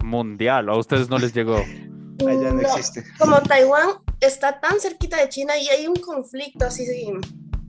mundial? 0.05 0.69
¿O 0.69 0.73
a 0.75 0.79
ustedes 0.79 1.09
no 1.09 1.19
les 1.19 1.33
llegó? 1.33 1.57
Allá 1.57 2.51
no 2.53 2.55
No, 2.55 2.61
existe. 2.61 3.05
como 3.19 3.41
Taiwán 3.41 3.89
está 4.21 4.61
tan 4.61 4.81
cerquita 4.81 5.17
de 5.19 5.29
China 5.29 5.55
y 5.59 5.69
hay 5.69 5.87
un 5.87 5.97
conflicto 5.97 6.67
así 6.67 6.85
sí, 6.85 7.11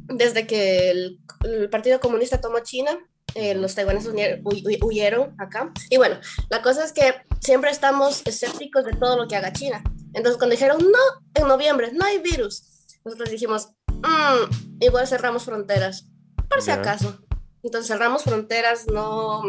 desde 0.07 0.47
que 0.47 0.91
el, 0.91 1.19
el 1.43 1.69
Partido 1.69 1.99
Comunista 1.99 2.39
tomó 2.41 2.59
China, 2.59 2.97
eh, 3.35 3.53
los 3.55 3.75
taiwaneses 3.75 4.11
huye- 4.13 4.41
huy- 4.43 4.63
huy- 4.63 4.79
huyeron 4.83 5.35
acá. 5.39 5.71
Y 5.89 5.97
bueno, 5.97 6.17
la 6.49 6.61
cosa 6.61 6.83
es 6.83 6.91
que 6.93 7.15
siempre 7.39 7.69
estamos 7.71 8.21
escépticos 8.25 8.85
de 8.85 8.93
todo 8.93 9.17
lo 9.17 9.27
que 9.27 9.35
haga 9.35 9.53
China. 9.53 9.83
Entonces 10.13 10.37
cuando 10.37 10.55
dijeron, 10.55 10.77
no, 10.79 10.99
en 11.41 11.47
noviembre 11.47 11.91
no 11.93 12.05
hay 12.05 12.19
virus, 12.19 12.63
nosotros 13.05 13.29
dijimos, 13.29 13.69
"Mm, 13.91 14.81
igual 14.81 15.07
cerramos 15.07 15.43
fronteras, 15.43 16.07
por 16.49 16.61
si 16.61 16.71
acaso. 16.71 17.19
Entonces 17.63 17.87
cerramos 17.87 18.23
fronteras, 18.23 18.87
no 18.87 19.43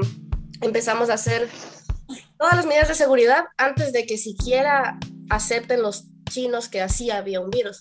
empezamos 0.60 1.08
a 1.10 1.14
hacer 1.14 1.48
todas 2.38 2.56
las 2.56 2.66
medidas 2.66 2.88
de 2.88 2.94
seguridad 2.94 3.44
antes 3.56 3.92
de 3.92 4.04
que 4.06 4.18
siquiera 4.18 4.98
acepten 5.30 5.82
los 5.82 6.04
chinos 6.28 6.68
que 6.68 6.80
así 6.82 7.10
había 7.10 7.40
un 7.40 7.50
virus. 7.50 7.78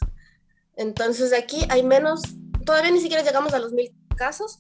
Entonces 0.76 1.34
aquí 1.34 1.66
hay 1.70 1.84
menos, 1.84 2.22
todavía 2.68 2.92
ni 2.92 3.00
siquiera 3.00 3.24
llegamos 3.24 3.54
a 3.56 3.60
los 3.60 3.74
mil 3.74 3.92
casos. 4.16 4.60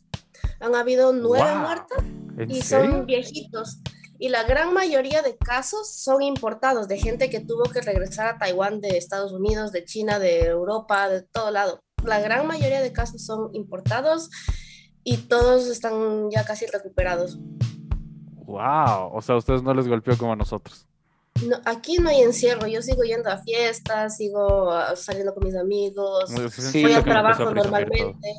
Han 0.60 0.74
habido 0.74 1.14
nueve 1.14 1.52
Wow. 1.52 1.60
muertes 1.62 1.98
¿En 2.40 2.50
y 2.50 2.62
serio? 2.62 2.92
son 2.92 3.06
viejitos. 3.06 3.78
Y 4.18 4.30
la 4.30 4.42
gran 4.44 4.74
mayoría 4.74 5.22
de 5.22 5.38
casos 5.38 5.92
son 5.94 6.24
importados 6.24 6.88
de 6.88 6.98
gente 6.98 7.30
que 7.30 7.40
tuvo 7.40 7.64
que 7.66 7.82
regresar 7.82 8.26
a 8.28 8.38
Taiwán 8.40 8.82
de 8.82 8.98
Estados 8.98 9.32
Unidos, 9.32 9.72
de 9.72 9.86
China, 9.86 10.18
de 10.18 10.46
Europa, 10.46 11.08
de 11.10 11.22
todo 11.22 11.52
lado. 11.52 11.82
La 12.04 12.20
gran 12.20 12.48
mayoría 12.48 12.82
de 12.82 12.92
casos 12.92 13.24
son 13.24 13.54
importados 13.54 14.30
y 15.04 15.18
todos 15.18 15.68
están 15.68 16.32
ya 16.32 16.46
casi 16.46 16.66
recuperados. 16.66 17.38
Wow. 18.48 19.12
O 19.14 19.22
sea, 19.22 19.36
a 19.36 19.38
ustedes 19.38 19.62
no 19.62 19.74
les 19.76 19.88
golpeó 19.88 20.18
como 20.18 20.34
a 20.34 20.36
nosotros. 20.36 20.88
No, 21.46 21.60
aquí 21.65 21.98
no 21.98 22.10
hay 22.10 22.22
encierro, 22.22 22.67
yo 22.67 22.82
sigo 22.82 23.03
yendo 23.03 23.29
a 23.29 23.38
fiestas, 23.39 24.17
sigo 24.17 24.72
ah, 24.72 24.96
saliendo 24.96 25.34
con 25.34 25.46
mis 25.46 25.56
amigos, 25.56 26.32
sí, 26.51 26.84
voy 26.84 26.94
al 26.94 27.03
trabajo 27.03 27.53
normalmente. 27.53 28.34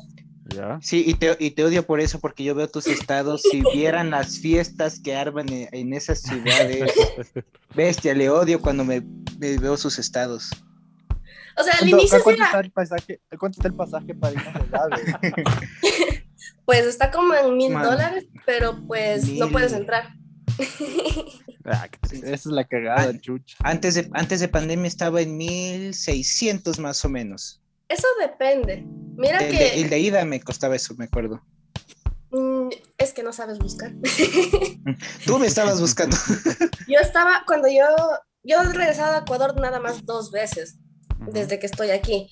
¿Ya? 0.55 0.79
Sí, 0.81 1.03
y 1.05 1.13
te, 1.13 1.37
y 1.39 1.51
te 1.51 1.63
odio 1.63 1.85
por 1.85 1.99
eso, 1.99 2.19
porque 2.19 2.43
yo 2.43 2.55
veo 2.55 2.67
tus 2.67 2.87
estados. 2.87 3.43
Si 3.43 3.61
vieran 3.71 4.09
las 4.09 4.39
fiestas 4.39 4.99
que 4.99 5.15
arman 5.15 5.47
en, 5.49 5.69
en 5.71 5.93
esas 5.93 6.21
ciudades, 6.21 6.91
bestia, 7.75 8.15
le 8.15 8.31
odio 8.31 8.59
cuando 8.59 8.83
me, 8.83 9.01
me 9.37 9.57
veo 9.59 9.77
sus 9.77 9.99
estados. 9.99 10.49
O 11.59 11.63
sea, 11.63 11.73
al 11.73 11.79
¿Cuánto, 11.79 11.97
inicio 11.97 12.17
sí 12.17 12.23
cuánto 12.23 12.41
era, 12.41 12.45
está 12.45 12.59
el 12.61 12.71
pasaje, 12.71 13.21
¿Cuánto 13.37 13.59
está 13.59 13.67
el 13.67 13.75
pasaje 13.75 14.15
para 14.15 14.33
irnos 14.33 14.55
al 14.73 14.89
pues 16.65 16.85
está 16.85 17.11
como 17.11 17.33
en 17.33 17.57
mil 17.57 17.73
Man. 17.73 17.83
dólares, 17.83 18.27
pero 18.45 18.79
pues 18.87 19.27
no 19.33 19.49
puedes 19.49 19.73
entrar. 19.73 20.13
Ah. 21.65 21.87
Esa 22.11 22.33
es 22.33 22.45
la 22.45 22.63
cagada, 22.65 23.19
chucha. 23.19 23.57
Antes 23.63 23.95
de, 23.95 24.09
antes 24.13 24.39
de 24.39 24.47
pandemia 24.47 24.87
estaba 24.87 25.21
en 25.21 25.37
1600 25.37 26.79
más 26.79 27.03
o 27.05 27.09
menos. 27.09 27.61
Eso 27.87 28.07
depende. 28.19 28.85
Mira 29.17 29.39
El 29.39 29.51
que 29.51 29.57
de, 29.63 29.81
el 29.81 29.89
de 29.89 29.99
ida 29.99 30.23
me 30.25 30.39
costaba 30.41 30.75
eso, 30.75 30.95
me 30.95 31.05
acuerdo. 31.05 31.41
mm, 32.31 32.69
es 32.97 33.13
que 33.13 33.23
no 33.23 33.33
sabes 33.33 33.57
buscar. 33.59 33.91
Tú 35.25 35.39
me 35.39 35.47
estabas 35.47 35.81
buscando. 35.81 36.15
yo 36.87 36.99
estaba, 36.99 37.43
cuando 37.45 37.67
yo, 37.67 37.85
yo 38.43 38.61
he 38.61 38.73
regresado 38.73 39.15
a 39.15 39.19
Ecuador 39.19 39.59
nada 39.59 39.79
más 39.79 40.05
dos 40.05 40.31
veces. 40.31 40.77
Desde 41.31 41.59
que 41.59 41.65
estoy 41.65 41.89
aquí. 41.89 42.29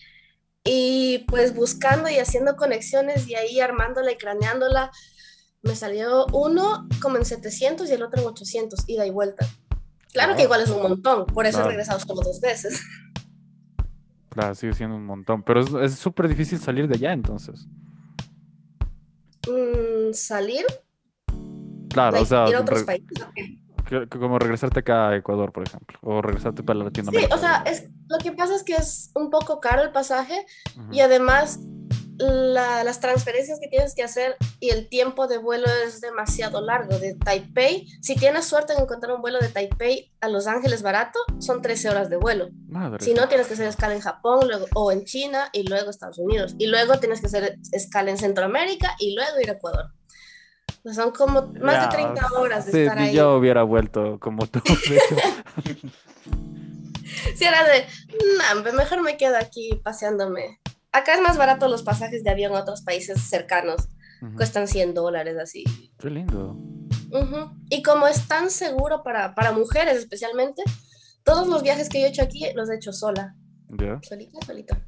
Y 0.64 1.26
pues 1.28 1.54
buscando 1.54 2.10
y 2.10 2.18
haciendo 2.20 2.56
conexiones 2.56 3.28
y 3.28 3.36
ahí 3.36 3.60
armándola 3.60 4.12
y 4.12 4.18
craneándola, 4.18 4.92
me 5.68 5.76
salió 5.76 6.26
uno 6.34 6.88
como 7.02 7.18
en 7.18 7.26
700 7.26 7.90
y 7.90 7.94
el 7.94 8.02
otro 8.04 8.22
en 8.22 8.28
800, 8.28 8.86
ida 8.88 9.06
y 9.06 9.12
vuelta. 9.12 9.46
Claro 10.14 10.34
que 10.34 10.40
Wow. 10.40 10.46
igual 10.46 10.62
es 10.62 10.70
un 10.70 10.82
montón, 10.82 11.26
por 11.28 11.46
eso 11.46 11.58
Claro. 11.58 11.68
he 11.70 11.72
regresado 11.74 12.00
solo 12.00 12.22
dos 12.22 12.40
veces. 12.42 12.82
Claro, 14.30 14.54
sigue 14.54 14.74
siendo 14.74 14.96
un 14.96 15.04
montón. 15.06 15.42
Pero 15.42 15.82
es- 15.84 15.96
súper 15.96 16.28
difícil 16.28 16.60
salir 16.60 16.88
de 16.88 16.94
allá 16.96 17.12
entonces. 17.12 17.66
Mm, 19.48 20.14
salir, 20.14 20.64
Claro, 21.90 22.22
o 22.22 22.26
sea, 22.26 22.46
ir 22.48 22.56
como 24.10 24.38
regresarte 24.38 24.82
acá 24.82 25.10
a 25.10 25.16
Ecuador, 25.16 25.52
por 25.52 25.64
ejemplo. 25.68 25.98
O 26.04 26.22
regresarte 26.22 26.62
para 26.62 26.78
Sí, 26.80 26.86
Latinoamérica. 26.86 27.34
o 27.36 27.38
sea, 27.40 27.64
es, 27.66 27.90
lo 28.10 28.18
que 28.20 28.32
pasa 28.34 28.56
es 28.56 28.64
que 28.64 28.76
es 28.76 29.10
un 29.16 29.30
poco 29.32 29.60
caro 29.60 29.82
el 29.82 29.92
pasaje 29.92 30.46
Ujú. 30.78 30.94
y 30.94 31.00
además 31.00 31.60
la- 32.18 32.84
las 32.84 33.00
transferencias 33.00 33.60
que 33.60 33.68
tienes 33.68 33.94
que 33.96 34.04
hacer 34.04 34.36
y 34.60 34.70
el 34.72 34.90
tiempo 34.90 35.28
de 35.28 35.38
vuelo 35.38 35.68
es 35.86 36.02
demasiado 36.02 36.62
largo. 36.62 36.98
De 37.00 37.14
Taipei, 37.16 37.88
si 38.02 38.16
tienes 38.16 38.46
suerte 38.46 38.74
en 38.74 38.82
encontrar 38.82 39.14
un 39.14 39.22
vuelo 39.22 39.40
de 39.40 39.50
Taipei 39.50 40.12
a 40.22 40.28
Los 40.28 40.48
Ángeles 40.48 40.82
barato, 40.82 41.20
son 41.40 41.62
13 41.62 41.90
horas 41.90 42.10
de 42.10 42.18
vuelo. 42.18 42.50
Madre. 42.68 43.04
Si 43.04 43.14
no, 43.14 43.28
tienes 43.28 43.48
que 43.48 43.54
hacer 43.54 43.68
escala 43.68 43.94
en 43.94 44.02
Japón 44.02 44.48
luego, 44.48 44.66
o 44.74 44.92
en 44.92 45.06
China 45.06 45.50
y 45.54 45.64
luego 45.64 45.90
Estados 45.90 46.18
Unidos. 46.18 46.56
Y 46.58 46.68
luego 46.68 47.00
tienes 47.00 47.22
que 47.22 47.28
hacer 47.28 47.58
escala 47.72 48.10
en 48.12 48.18
Centroamérica 48.18 48.96
y 49.00 49.14
luego 49.16 49.40
ir 49.42 49.50
a 49.50 49.54
Ecuador. 49.54 49.92
Sea, 50.84 50.94
son 50.94 51.12
como 51.12 51.42
más 51.62 51.76
Ya, 51.76 51.82
de 51.88 51.96
30 51.96 52.28
horas 52.34 52.66
de 52.66 52.72
sí, 52.72 52.80
estar 52.80 52.98
ahí. 52.98 53.14
yo 53.14 53.36
hubiera 53.36 53.64
vuelto 53.64 54.18
como 54.20 54.48
tú. 54.48 54.62
Si 57.36 57.44
era 57.46 57.64
de, 57.64 57.86
"Nah, 58.38 58.54
hombre, 58.58 58.72
mejor 58.74 59.02
me 59.02 59.18
quedo 59.18 59.38
aquí 59.38 59.70
paseándome. 59.84 60.60
Acá 60.92 61.14
es 61.16 61.22
más 61.22 61.38
barato 61.38 61.68
los 61.68 61.84
pasajes 61.84 62.24
de 62.24 62.30
avión 62.32 62.56
a 62.56 62.62
otros 62.62 62.82
países 62.82 63.22
cercanos. 63.22 63.88
Cuestan 64.36 64.68
100 64.68 64.96
dólares 64.96 65.38
así. 65.40 65.64
Qué 66.00 66.10
lindo. 66.10 66.58
Y 67.70 67.84
como 67.84 68.08
es 68.08 68.28
tan 68.28 68.50
seguro 68.50 69.04
para, 69.04 69.36
para 69.36 69.52
mujeres 69.52 69.98
especialmente, 69.98 70.64
todos 71.24 71.48
los 71.48 71.62
viajes 71.62 71.88
que 71.88 72.00
yo 72.00 72.08
he 72.08 72.10
hecho 72.10 72.24
aquí 72.24 72.46
los 72.56 72.70
he 72.70 72.76
hecho 72.76 72.92
sola. 72.94 73.36
Ya. 73.70 74.00
Solita, 74.02 74.40
solita. 74.46 74.82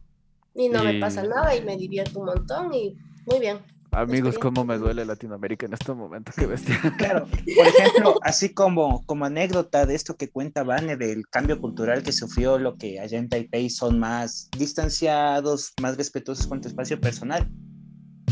Y 0.55 0.69
no 0.69 0.83
Y- 0.83 0.93
me 0.93 0.99
pasa 0.99 1.21
nada 1.23 1.55
y 1.55 1.61
me 1.63 1.77
divierto 1.77 2.19
un 2.19 2.25
montón 2.25 2.73
y 2.73 2.97
muy 3.27 3.39
bien. 3.39 3.59
Amigos, 3.91 4.37
cómo 4.37 4.65
me 4.65 4.77
duele 4.77 5.05
Latinoamérica 5.05 5.65
en 5.65 5.73
este 5.73 5.93
momento. 5.93 6.31
Qué 6.35 6.45
bestia. 6.45 6.79
Claro, 6.97 7.27
por 7.27 7.67
ejemplo, 7.67 8.19
así 8.23 8.53
como, 8.53 9.05
como 9.05 9.25
anécdota 9.25 9.85
de 9.85 9.95
esto 9.95 10.15
que 10.15 10.29
cuenta 10.29 10.63
Vane 10.63 10.97
del 10.97 11.27
cambio 11.27 11.59
cultural 11.59 12.03
que 12.03 12.11
sufrió, 12.11 12.57
lo 12.57 12.77
que 12.77 12.99
allá 12.99 13.17
en 13.17 13.29
Taipei 13.29 13.69
son 13.69 13.99
más 13.99 14.49
distanciados, 14.57 15.73
más 15.81 15.97
respetuosos 15.97 16.47
con 16.47 16.61
tu 16.61 16.67
espacio 16.67 16.99
personal. 16.99 17.49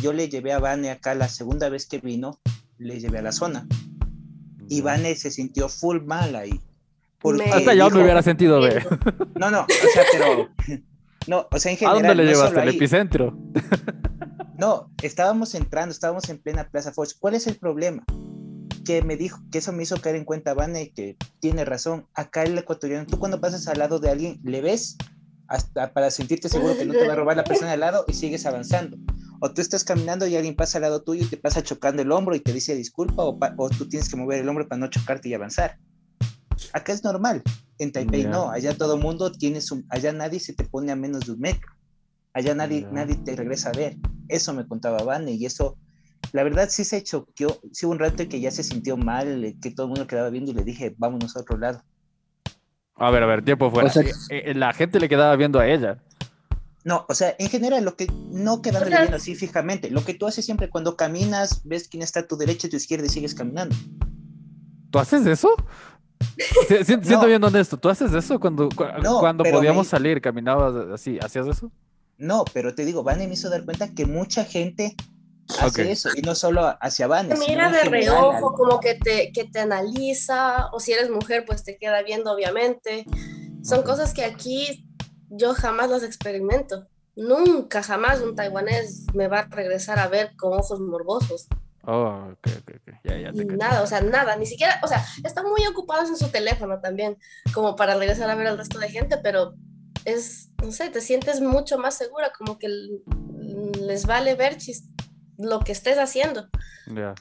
Yo 0.01 0.13
le 0.13 0.29
llevé 0.29 0.53
a 0.53 0.59
Vane 0.59 0.91
acá 0.91 1.15
la 1.15 1.27
segunda 1.27 1.69
vez 1.69 1.87
que 1.87 1.99
vino, 1.99 2.39
le 2.77 2.99
llevé 2.99 3.19
a 3.19 3.23
la 3.23 3.31
zona 3.31 3.67
y 4.69 4.81
Vane 4.81 5.15
se 5.15 5.31
sintió 5.31 5.69
full 5.69 6.01
mal 6.01 6.35
ahí. 6.35 6.59
Porque 7.19 7.49
Hasta 7.49 7.73
yo 7.73 7.89
me 7.89 8.03
hubiera 8.03 8.21
sentido 8.21 8.61
ver. 8.61 8.85
No, 9.35 9.49
no, 9.49 9.61
o 9.61 9.93
sea, 9.93 10.03
pero... 10.11 10.49
No, 11.27 11.47
o 11.51 11.59
sea, 11.59 11.71
en 11.71 11.77
¿A 11.77 11.79
general... 11.79 12.03
dónde 12.03 12.15
le 12.15 12.25
no 12.25 12.31
llevaste? 12.31 12.61
¿El 12.61 12.69
epicentro? 12.69 13.37
No, 14.57 14.91
estábamos 15.03 15.53
entrando, 15.55 15.91
estábamos 15.91 16.29
en 16.29 16.39
plena 16.39 16.69
Plaza 16.69 16.91
Foch. 16.91 17.13
¿Cuál 17.19 17.35
es 17.35 17.45
el 17.47 17.57
problema? 17.57 18.03
Que 18.85 19.03
me 19.03 19.15
dijo, 19.15 19.39
que 19.51 19.59
eso 19.59 19.71
me 19.71 19.83
hizo 19.83 20.01
caer 20.01 20.15
en 20.15 20.25
cuenta, 20.25 20.53
Vane, 20.53 20.91
que 20.91 21.15
tiene 21.39 21.63
razón. 21.65 22.07
Acá 22.15 22.43
el 22.43 22.57
ecuatoriano, 22.57 23.05
tú 23.05 23.19
cuando 23.19 23.39
pasas 23.39 23.67
al 23.67 23.79
lado 23.79 23.99
de 23.99 24.09
alguien, 24.09 24.39
le 24.43 24.61
ves 24.61 24.97
hasta 25.47 25.93
para 25.93 26.11
sentirte 26.11 26.49
seguro 26.49 26.77
que 26.77 26.85
no 26.85 26.93
te 26.93 27.07
va 27.07 27.13
a 27.13 27.15
robar 27.15 27.37
la 27.37 27.43
persona 27.43 27.71
al 27.71 27.79
lado 27.79 28.05
y 28.07 28.13
sigues 28.13 28.45
avanzando. 28.45 28.97
O 29.39 29.53
tú 29.53 29.61
estás 29.61 29.83
caminando 29.83 30.25
y 30.25 30.35
alguien 30.35 30.55
pasa 30.55 30.79
al 30.79 30.81
lado 30.83 31.03
tuyo 31.03 31.23
y 31.23 31.27
te 31.27 31.37
pasa 31.37 31.63
chocando 31.63 32.01
el 32.01 32.11
hombro 32.11 32.35
y 32.35 32.39
te 32.39 32.51
dice 32.51 32.75
disculpa, 32.75 33.23
o, 33.23 33.37
o 33.57 33.69
tú 33.69 33.87
tienes 33.87 34.09
que 34.09 34.17
mover 34.17 34.39
el 34.41 34.49
hombro 34.49 34.67
para 34.67 34.79
no 34.79 34.87
chocarte 34.87 35.29
y 35.29 35.33
avanzar. 35.35 35.77
Acá 36.73 36.93
es 36.93 37.03
normal. 37.03 37.43
En 37.77 37.91
Taipei 37.91 38.23
Ya. 38.23 38.29
no, 38.29 38.49
allá 38.49 38.75
todo 38.75 38.97
mundo 38.97 39.31
tiene 39.31 39.61
su, 39.61 39.83
allá 39.89 40.11
nadie 40.11 40.39
se 40.39 40.53
te 40.53 40.63
pone 40.63 40.91
a 40.91 40.95
menos 40.95 41.25
de 41.27 41.33
un 41.33 41.39
metro. 41.39 41.69
Allá 42.37 42.53
nadie, 42.53 42.87
nadie 42.91 43.15
te 43.15 43.35
regresa 43.35 43.69
a 43.69 43.71
ver. 43.71 43.97
Eso 44.29 44.53
me 44.53 44.67
contaba 44.67 45.01
Vane 45.03 45.31
y 45.31 45.45
eso, 45.47 45.75
la 46.33 46.43
verdad 46.43 46.67
sí 46.69 46.83
se 46.83 47.01
choqueó, 47.03 47.59
sí 47.71 47.85
hubo 47.87 47.93
un 47.93 47.99
rato 47.99 48.21
en 48.21 48.29
que 48.29 48.39
ya 48.39 48.51
se 48.51 48.61
sintió 48.61 48.95
mal, 48.95 49.43
eh, 49.43 49.57
que 49.59 49.71
todo 49.71 49.87
el 49.87 49.89
mundo 49.89 50.05
quedaba 50.05 50.29
viendo 50.29 50.51
y 50.51 50.53
le 50.53 50.63
dije, 50.63 50.93
vámonos 50.99 51.35
a 51.35 51.39
otro 51.39 51.57
lado. 51.57 51.81
A 52.95 53.09
ver, 53.09 53.23
a 53.23 53.25
ver, 53.25 53.43
tiempo 53.43 53.71
fuera. 53.71 53.89
O 53.89 53.91
sea- 53.91 54.03
Eh, 54.03 54.11
eh, 54.51 54.53
la 54.53 54.71
gente 54.73 54.99
le 54.99 55.09
quedaba 55.09 55.35
viendo 55.35 55.59
a 55.59 55.67
ella. 55.67 55.97
No, 56.83 57.05
o 57.09 57.15
sea, 57.15 57.35
en 57.39 57.49
general, 57.49 57.83
lo 57.83 57.95
que 57.95 58.07
no 58.31 58.61
Ajá. 58.63 58.85
viendo 58.85 59.15
así 59.17 59.33
fijamente, 59.35 59.89
lo 59.89 60.05
que 60.05 60.13
tú 60.13 60.27
haces 60.27 60.45
siempre 60.45 60.69
cuando 60.69 60.95
caminas, 60.95 61.61
ves 61.65 61.87
quién 61.87 62.03
está 62.03 62.19
a 62.19 62.27
tu 62.27 62.37
derecha 62.37 62.67
y 62.67 62.69
tu 62.69 62.75
izquierda 62.77 63.07
y 63.07 63.09
sigues 63.09 63.33
caminando. 63.33 63.75
¿Tú 64.91 64.99
haces 64.99 65.25
eso? 65.25 65.49
Si- 66.67 66.77
si- 66.77 66.83
Siento 67.03 67.21
No. 67.23 67.25
bien 67.27 67.43
honesto. 67.43 67.77
¿Tú 67.77 67.89
haces 67.89 68.13
eso 68.13 68.39
cuando, 68.39 68.69
cu- 68.69 68.85
No, 69.03 69.19
cuando 69.19 69.43
podíamos 69.43 69.87
me- 69.87 69.89
salir? 69.89 70.21
¿Caminabas 70.21 70.75
así? 70.93 71.17
¿Hacías 71.21 71.47
eso? 71.47 71.71
No, 72.17 72.45
pero 72.53 72.73
te 72.73 72.85
digo, 72.85 73.03
Vane 73.03 73.27
me 73.27 73.33
hizo 73.33 73.49
dar 73.49 73.63
cuenta 73.63 73.89
que 73.89 74.05
mucha 74.05 74.43
gente 74.43 74.95
hace 75.59 75.83
Ok. 75.83 75.89
eso, 75.89 76.09
y 76.15 76.21
no 76.21 76.35
solo 76.35 76.75
hacia 76.81 77.07
Vane. 77.07 77.35
Mira 77.47 77.71
de 77.71 77.83
reojo, 77.83 78.53
como 78.53 78.79
que 78.79 78.95
te, 78.95 79.31
que 79.31 79.45
te 79.45 79.59
analiza, 79.59 80.67
o 80.71 80.79
si 80.79 80.93
eres 80.93 81.09
mujer, 81.09 81.45
pues 81.45 81.63
te 81.63 81.77
queda 81.77 82.01
viendo, 82.03 82.31
obviamente. 82.31 83.05
Son 83.63 83.83
cosas 83.83 84.13
que 84.13 84.25
aquí 84.25 84.85
yo 85.29 85.53
jamás 85.53 85.89
las 85.89 86.03
experimento. 86.03 86.87
Nunca, 87.15 87.81
jamás 87.81 88.21
un 88.21 88.35
taiwanés 88.35 89.05
me 89.13 89.27
va 89.27 89.39
a 89.39 89.47
regresar 89.47 89.99
a 89.99 90.07
ver 90.07 90.35
con 90.37 90.53
ojos 90.53 90.79
morbosos. 90.79 91.47
Oh, 91.83 92.27
ok, 92.31 92.47
ok, 92.59 92.71
ok. 92.75 92.95
Ya, 93.05 93.17
ya 93.17 93.31
te 93.31 93.45
nada, 93.45 93.81
o 93.81 93.87
sea, 93.87 94.01
nada, 94.01 94.35
ni 94.35 94.45
siquiera, 94.45 94.79
o 94.83 94.87
sea, 94.87 95.05
están 95.23 95.45
muy 95.47 95.65
ocupados 95.67 96.09
en 96.09 96.17
su 96.17 96.27
teléfono 96.27 96.81
también, 96.81 97.17
como 97.53 97.77
para 97.77 97.95
regresar 97.95 98.29
a 98.29 98.35
ver 98.35 98.47
al 98.47 98.57
resto 98.57 98.77
de 98.77 98.89
gente, 98.89 99.17
pero 99.23 99.55
es, 100.07 100.49
no 100.63 100.71
sé, 100.71 100.89
te 100.89 101.01
sientes 101.01 101.41
mucho 101.41 101.77
más 101.77 101.97
segura, 101.97 102.31
como 102.37 102.57
que 102.57 102.69
les 103.81 104.05
vale 104.05 104.35
ver 104.35 104.55
chis- 104.57 104.89
lo 105.37 105.59
que 105.59 105.73
estés 105.73 105.97
haciendo. 105.97 106.47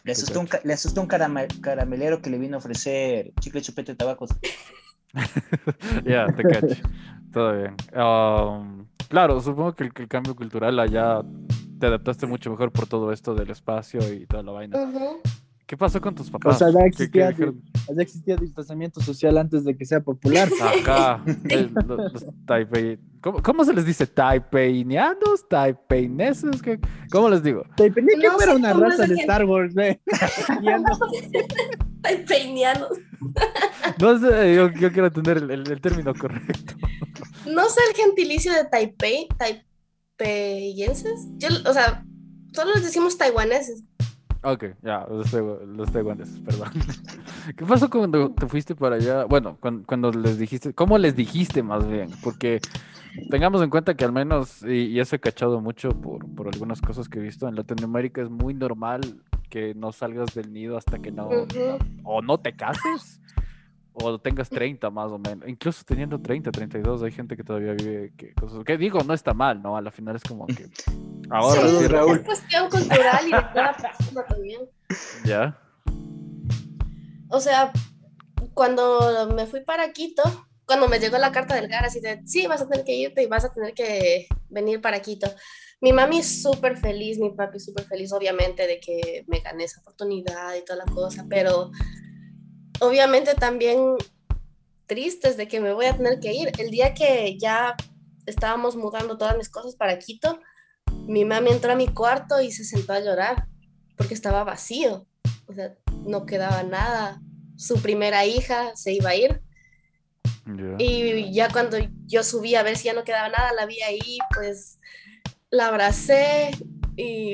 Le 0.05 0.12
asustó, 0.12 0.38
un, 0.40 0.49
le 0.62 0.72
asustó 0.72 1.01
un 1.01 1.09
carama- 1.09 1.49
caramelero 1.61 2.22
que 2.22 2.31
le 2.31 2.38
vino 2.38 2.57
a 2.57 2.59
ofrecer 2.59 3.33
chicle, 3.40 3.61
chupete, 3.61 3.96
tabacos. 3.96 4.31
Ya, 6.05 6.27
te 6.27 6.42
cacho. 6.44 6.77
Todo 7.33 7.59
bien. 7.59 7.77
Um, 7.94 8.87
claro, 9.09 9.40
supongo 9.40 9.75
que 9.75 9.85
el, 9.85 10.09
cambio 10.09 10.37
cultural 10.37 10.79
allá 10.79 11.22
te 11.81 11.87
adaptaste 11.87 12.27
mucho 12.27 12.51
mejor 12.51 12.70
por 12.70 12.87
todo 12.87 13.12
esto 13.12 13.35
del 13.35 13.51
espacio 13.51 14.01
y 14.12 14.27
toda 14.27 14.42
la 14.44 14.53
vaina. 14.53 14.81
Ujú. 14.81 15.20
¿Qué 15.66 15.76
pasó 15.76 16.00
con 16.00 16.14
tus 16.14 16.29
O 16.29 16.33
papás? 16.33 16.59
sea, 16.59 16.68
ya 16.70 16.79
¿Qué- 16.79 17.11
qué 17.11 17.24
existía, 17.24 17.33
ya 17.33 18.02
existía 18.02 18.37
distanciamiento 18.37 19.00
social 19.00 19.37
antes 19.37 19.64
de 19.64 19.76
que 19.76 19.85
sea 19.85 20.00
popular. 20.00 20.48
Acá, 20.62 21.24
el- 21.48 21.72
los, 21.74 22.12
los 22.12 22.24
taipei- 22.46 23.00
¿Cómo, 23.20 23.42
cómo 23.42 23.64
se 23.64 23.72
les 23.74 23.85
dice? 23.85 24.07
¿Taipeinianos? 24.07 25.48
¿Taipeineses? 25.48 26.62
¿Qué- 26.62 26.79
¿Cómo 27.11 27.29
les 27.29 27.42
digo? 27.42 27.64
Que 27.76 27.90
No 27.90 28.33
fuera 28.35 28.52
sé 28.52 28.57
una 28.59 28.72
raza 28.74 29.02
de 29.02 29.07
gente. 29.09 29.22
Star 29.22 29.44
Wars, 29.44 29.74
no. 29.74 29.83
Taipeinianos. 32.02 32.88
No 34.00 34.18
sé, 34.18 34.55
yo, 34.55 34.70
yo 34.70 34.92
quiero 34.92 35.11
tener 35.11 35.38
el, 35.38 35.50
el- 35.50 35.70
el 35.70 35.81
término 35.81 36.14
correcto. 36.14 36.74
No 37.46 37.68
sé 37.68 37.81
el 37.90 37.96
gentilicio 37.96 38.52
de 38.52 38.64
Taipei, 38.66 39.26
taipeyenses. 40.16 41.26
Yo, 41.38 41.48
o 41.68 41.72
sea, 41.72 42.05
solo 42.52 42.74
les 42.74 42.85
decimos 42.85 43.18
taiwaneses. 43.18 43.83
Ok, 44.48 44.64
ya, 44.80 45.04
los, 45.11 45.90
taiwaneses, 45.90 46.38
perdón. 46.38 46.68
¿Qué 47.56 47.66
pasó 47.66 47.90
cuando 47.90 48.30
te 48.30 48.46
fuiste 48.46 48.76
para 48.76 48.94
allá? 48.94 49.24
Bueno, 49.24 49.59
cuan- 49.61 49.82
cuando, 49.82 50.12
les 50.12 50.38
dijiste, 50.38 50.72
¿cómo 50.72 50.98
les 50.98 51.16
dijiste 51.16 51.64
más 51.64 51.85
bien? 51.88 52.11
Porque 52.22 52.61
tengamos 53.28 53.61
en 53.61 53.70
cuenta 53.70 53.94
que 53.94 54.04
al 54.04 54.12
menos, 54.12 54.62
y, 54.62 54.85
y 54.85 55.00
eso 55.00 55.16
he 55.16 55.18
cachado 55.18 55.61
mucho 55.61 55.90
por, 55.90 56.32
por 56.37 56.46
algunas 56.46 56.80
cosas 56.80 57.09
que 57.09 57.18
he 57.18 57.22
visto, 57.22 57.48
en 57.48 57.56
Latinoamérica 57.56 58.22
es 58.22 58.30
muy 58.30 58.54
normal 58.54 59.00
que 59.50 59.74
no 59.74 59.90
salgas 59.90 60.32
del 60.32 60.52
nido 60.52 60.76
hasta 60.76 61.00
que 61.00 61.11
no, 61.11 61.28
o 62.04 62.22
no 62.22 62.38
te 62.38 62.54
cases, 62.54 63.20
o 63.98 64.18
tengas 64.18 64.48
30 64.50 64.90
más 64.90 65.11
o 65.11 65.18
menos. 65.18 65.48
Incluso 65.48 65.82
teniendo 65.85 66.20
30, 66.20 66.50
32, 66.50 67.02
hay 67.02 67.12
gente 67.12 67.37
que 67.37 67.42
todavía 67.42 67.72
vive 67.72 68.12
que 68.16 68.35
cosas, 68.35 68.62
que 68.64 68.76
digo, 68.76 69.00
no 69.04 69.14
está 69.14 69.32
mal, 69.32 69.62
¿no? 69.62 69.76
A 69.76 69.80
la 69.80 69.90
final 69.90 70.16
es 70.16 70.22
como 70.22 70.46
que 70.46 70.68
ahora 71.30 71.61
Saludos, 71.62 71.82
sí- 71.82 71.88
Raúl. 71.88 72.18
Es 72.18 72.24
cuestión 72.24 72.70
cultural 72.70 73.26
y 73.26 73.32
de 73.32 73.44
cada 73.54 73.76
persona 73.76 74.24
también. 74.26 74.61
ya. 75.24 75.59
O 77.28 77.40
sea, 77.40 77.72
cuando 78.54 79.32
me 79.35 79.46
fui 79.46 79.61
para 79.64 79.92
Quito, 79.92 80.22
cuando 80.66 80.88
me 80.88 80.98
llegó 80.98 81.18
la 81.18 81.32
carta 81.32 81.54
del 81.54 81.68
GAR, 81.68 81.85
así 81.85 82.00
de, 82.00 82.22
sí, 82.26 82.46
vas 82.46 82.61
a 82.62 82.68
tener 82.68 82.85
que 82.85 82.94
irte 82.94 83.22
y 83.22 83.26
vas 83.26 83.44
a 83.44 83.52
tener 83.52 83.72
que 83.74 84.26
venir 84.48 84.80
para 84.80 85.00
Quito. 85.00 85.28
Mi 85.80 85.92
mami 85.92 86.18
es 86.18 86.42
súper 86.42 86.76
feliz, 86.76 87.18
mi 87.18 87.30
papi 87.30 87.61
súper 87.61 87.85
feliz, 87.85 88.12
obviamente, 88.12 88.66
de 88.66 88.78
que 88.80 89.24
me 89.26 89.40
gané 89.40 89.64
esa 89.64 89.80
oportunidad 89.80 90.54
y 90.54 90.64
toda 90.64 90.85
la 90.85 90.92
cosa, 90.92 91.26
pero 91.28 91.70
obviamente 92.81 93.35
también 93.35 93.97
tristes 94.87 95.37
de 95.37 95.49
que 95.49 95.61
me 95.61 95.73
voy 95.73 95.87
a 95.87 95.97
tener 95.97 96.21
que 96.21 96.33
ir. 96.33 96.53
El 96.59 96.71
día 96.71 96.95
que 96.95 97.37
ya 97.39 97.77
estábamos 98.27 98.77
mudando 98.77 99.19
todas 99.19 99.37
mis 99.37 99.49
cosas 99.49 99.75
para 99.75 99.99
Quito, 99.99 100.39
mi 101.07 101.25
mami 101.25 101.51
entró 101.51 101.73
a 101.73 101.77
mi 101.77 101.89
cuarto 101.89 102.41
y 102.41 102.53
se 102.53 102.65
sentó 102.65 102.93
a 102.93 103.01
llorar 103.01 103.47
porque 103.97 104.15
estaba 104.15 104.45
vacío. 104.45 105.07
O 105.47 105.55
sea, 105.55 105.75
no 106.05 106.27
quedaba 106.27 106.62
nada. 106.62 107.21
Su 107.57 107.81
primera 107.81 108.27
hija 108.27 108.75
se 108.77 108.93
iba 108.93 109.11
a 109.11 109.17
ir 109.17 109.43
y 110.79 111.33
ya 111.33 111.49
cuando 111.51 111.77
yo 112.07 112.23
subí 112.23 112.55
a 112.55 112.62
ver 112.62 112.77
si 112.77 112.85
ya 112.85 112.93
no 112.93 113.03
quedaba 113.03 113.29
nada, 113.29 113.53
la 113.53 113.67
vi 113.67 113.83
ahí, 113.83 114.19
pues 114.35 114.79
la 115.51 115.69
abracé 115.69 116.51
y 116.97 117.33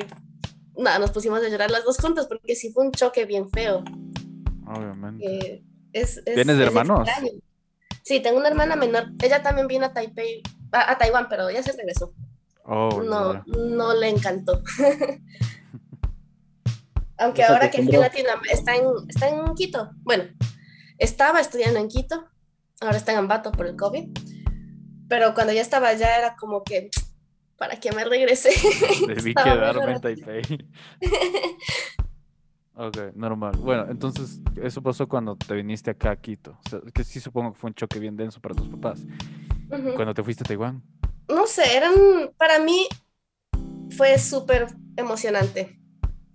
nada, 0.77 0.99
nos 0.99 1.11
pusimos 1.11 1.43
a 1.43 1.49
llorar 1.49 1.71
las 1.71 1.85
dos 1.85 1.99
juntas 1.99 2.27
porque 2.27 2.55
sí 2.55 2.73
fue 2.73 2.87
un 2.87 2.93
choque 2.93 3.27
bien 3.27 3.51
feo. 3.51 3.85
Obviamente. 4.75 5.25
Eh, 5.27 5.65
es, 5.93 6.19
es- 6.19 6.35
¿Tienes 6.35 6.57
es 6.57 6.67
hermanos? 6.67 7.09
extraño. 7.09 7.33
Sí, 8.03 8.21
tengo 8.21 8.39
una 8.39 8.49
hermana 8.49 8.75
menor. 8.77 9.05
Ella 9.23 9.43
también 9.43 9.67
vino 9.69 9.87
a 9.87 9.93
Taipei, 9.93 10.43
a, 10.73 10.91
a 10.93 10.99
Taiwán, 10.99 11.29
pero 11.29 11.51
ya 11.51 11.63
se 11.63 11.73
regresó. 11.73 12.13
Oh, 12.65 13.03
no, 13.03 13.43
no 13.47 13.95
le 13.95 14.09
encantó. 14.09 14.63
Aunque 17.19 17.45
ahora 17.45 17.71
que 17.71 17.83
aquí 17.83 17.95
en. 17.95 18.01
Latinoamérica 18.01 18.53
está 18.55 18.75
en, 18.77 18.85
está 19.09 19.29
en 19.29 19.55
Quito. 19.55 19.91
Bueno, 20.03 20.25
estaba 20.99 21.41
estudiando 21.41 21.79
en 21.79 21.89
Quito, 21.89 22.25
ahora 22.81 22.97
está 22.97 23.13
en 23.13 23.19
Ambato 23.19 23.53
por 23.53 23.67
el 23.67 23.77
COVID. 23.77 24.09
Pero 25.09 25.35
cuando 25.35 25.53
ya 25.53 25.61
estaba 25.61 25.89
allá 25.89 26.17
era 26.19 26.35
como 26.37 26.65
que, 26.65 26.91
¿para 27.57 27.79
qué 27.79 27.93
me 27.93 28.05
regresé? 28.05 28.51
Debí 29.07 29.35
quedarme 29.45 29.93
en 29.93 30.01
Taipei. 30.01 30.43
Ok, 32.75 33.15
normal. 33.15 33.55
Bueno, 33.59 33.87
entonces 33.91 34.41
eso 34.57 34.83
pasó 34.83 35.07
cuando 35.07 35.37
te 35.37 35.55
viniste 35.55 35.91
acá 35.91 36.13
a 36.13 36.17
Quito. 36.17 36.59
O 36.65 36.71
sea, 36.71 36.81
que 36.93 37.05
sí 37.05 37.21
supongo 37.21 37.53
que 37.53 37.59
fue 37.59 37.69
un 37.69 37.75
choque 37.75 37.99
bien 37.99 38.17
denso 38.17 38.41
para 38.41 38.55
tus 38.55 38.69
papás. 38.69 39.01
Ujú. 39.71 39.95
Cuando 39.95 40.15
te 40.15 40.23
fuiste 40.23 40.43
a 40.43 40.47
Taiwán. 40.47 40.83
no 41.29 41.47
sé, 41.47 41.77
eran, 41.77 41.93
para 42.37 42.59
mí 42.59 42.89
fue 43.97 44.19
súper 44.19 44.69
emocionante. 44.97 45.79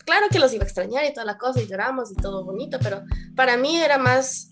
Claro 0.05 0.27
que 0.31 0.39
los 0.39 0.53
iba 0.53 0.63
a 0.63 0.67
extrañar 0.67 1.05
y 1.05 1.13
toda 1.13 1.25
la 1.25 1.37
cosa, 1.37 1.61
y 1.61 1.67
lloramos 1.67 2.11
y 2.11 2.15
todo 2.15 2.45
bonito, 2.45 2.77
pero 2.81 3.01
para 3.35 3.57
mí 3.57 3.75
era 3.77 3.97
más 3.97 4.49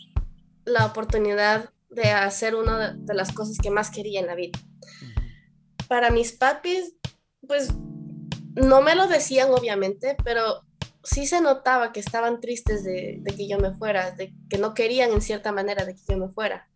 la 0.65 0.85
oportunidad 0.85 1.69
de 1.89 2.11
hacer 2.11 2.55
una 2.55 2.77
de, 2.79 2.97
de 2.97 3.13
las 3.13 3.31
cosas 3.31 3.57
que 3.61 3.69
más 3.69 3.89
quería 3.89 4.19
en 4.19 4.27
la 4.27 4.35
vida. 4.35 4.59
Para 5.87 6.09
mis 6.09 6.33
papis, 6.33 6.95
pues 7.47 7.73
no 8.55 8.81
me 8.81 8.95
lo 8.95 9.07
decían 9.07 9.49
obviamente, 9.51 10.17
pero 10.23 10.64
sí 11.05 11.25
se 11.27 11.39
notaba 11.39 11.93
que 11.93 12.01
estaban 12.01 12.41
tristes 12.41 12.83
de, 12.83 13.21
que 13.37 13.47
yo 13.47 13.57
me 13.59 13.73
fuera, 13.73 14.11
de 14.11 14.33
que 14.49 14.57
no 14.57 14.73
querían 14.73 15.11
en 15.11 15.21
cierta 15.21 15.51
manera 15.53 15.85
de 15.85 15.95
que 15.95 16.01
yo 16.09 16.17
me 16.17 16.27
fuera. 16.29 16.67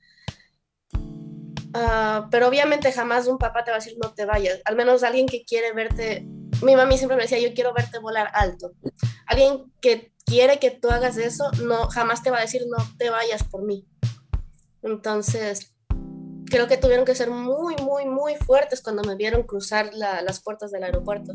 Ah, 1.73 2.27
pero 2.31 2.47
obviamente 2.47 2.91
jamás 2.91 3.27
un 3.27 3.37
papá 3.37 3.63
te 3.63 3.71
va 3.71 3.77
a 3.77 3.79
decir 3.79 3.97
no 4.01 4.13
te 4.13 4.25
vayas. 4.25 4.59
Al 4.65 4.75
menos 4.75 5.03
alguien 5.03 5.27
que 5.27 5.43
quiere 5.43 5.73
verte. 5.73 6.25
Mi 6.63 6.75
mami 6.75 6.97
siempre 6.97 7.15
me 7.17 7.23
decía 7.23 7.39
yo 7.39 7.53
quiero 7.53 7.73
verte 7.73 7.99
volar 7.99 8.29
alto. 8.33 8.71
Alguien 9.27 9.71
que 9.81 10.13
quiere 10.25 10.59
que 10.59 10.71
tú 10.71 10.89
hagas 10.89 11.17
eso 11.17 11.51
no 11.63 11.87
jamás 11.89 12.23
te 12.23 12.31
va 12.31 12.37
a 12.37 12.41
decir 12.41 12.63
no 12.69 12.77
te 12.97 13.09
vayas 13.09 13.43
por 13.43 13.63
mí. 13.63 13.87
Entonces 14.81 15.75
creo 16.45 16.67
que 16.67 16.77
tuvieron 16.77 17.05
que 17.05 17.13
ser 17.13 17.29
muy 17.29 17.75
muy 17.77 18.05
muy 18.05 18.35
fuertes 18.35 18.81
cuando 18.81 19.03
me 19.03 19.15
vieron 19.15 19.43
cruzar 19.43 19.91
la- 19.93 20.21
las 20.23 20.41
puertas 20.41 20.71
del 20.71 20.83
aeropuerto. 20.83 21.33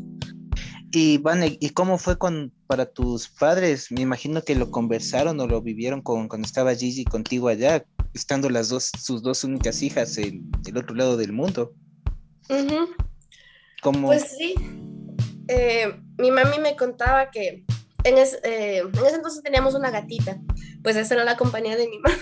Y 0.97 1.17
Vane, 1.17 1.57
¿y 1.59 1.71
cómo 1.71 1.97
fue 1.97 2.17
con, 2.17 2.53
para 2.67 2.85
tus 2.85 3.27
padres? 3.27 3.91
Me 3.91 3.99
imagino 3.99 4.41
que 4.43 4.55
lo 4.55 4.71
conversaron 4.71 5.37
o 5.41 5.45
lo 5.45 5.61
vivieron 5.61 6.01
con, 6.01 6.29
cuando 6.29 6.45
estaba 6.47 6.73
Gigi 6.73 7.03
contigo 7.03 7.49
allá, 7.49 7.85
estando 8.13 8.49
las 8.49 8.69
dos, 8.69 8.91
sus 8.97 9.21
dos 9.21 9.43
únicas 9.43 9.81
hijas 9.81 10.17
en 10.17 10.49
el 10.65 10.77
otro 10.77 10.95
lado 10.95 11.17
del 11.17 11.33
mundo. 11.33 11.73
¿Cómo? 13.81 14.07
Pues 14.07 14.37
sí. 14.37 14.55
Eh, 15.49 15.99
mi 16.17 16.31
mami 16.31 16.59
me 16.59 16.77
contaba 16.77 17.29
que 17.29 17.65
en, 18.05 18.17
es- 18.17 18.39
eh, 18.43 18.77
en 18.77 19.05
ese 19.05 19.15
entonces 19.17 19.43
teníamos 19.43 19.75
una 19.75 19.91
gatita. 19.91 20.39
Pues 20.81 20.95
esa 20.95 21.15
era 21.15 21.25
la 21.25 21.35
compañía 21.35 21.75
de 21.75 21.89
mi 21.89 21.99
mami. 21.99 22.15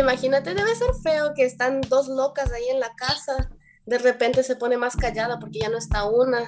Imagínate, 0.00 0.52
debe 0.52 0.74
ser 0.74 0.88
feo 1.00 1.32
que 1.36 1.44
están 1.44 1.80
dos 1.82 2.08
locas 2.08 2.50
ahí 2.50 2.68
en 2.70 2.80
la 2.80 2.92
casa. 2.96 3.50
De 3.86 3.98
repente 3.98 4.42
se 4.42 4.56
pone 4.56 4.76
más 4.76 4.96
callada 4.96 5.38
porque 5.38 5.60
ya 5.60 5.68
no 5.68 5.78
está 5.78 6.04
una. 6.08 6.44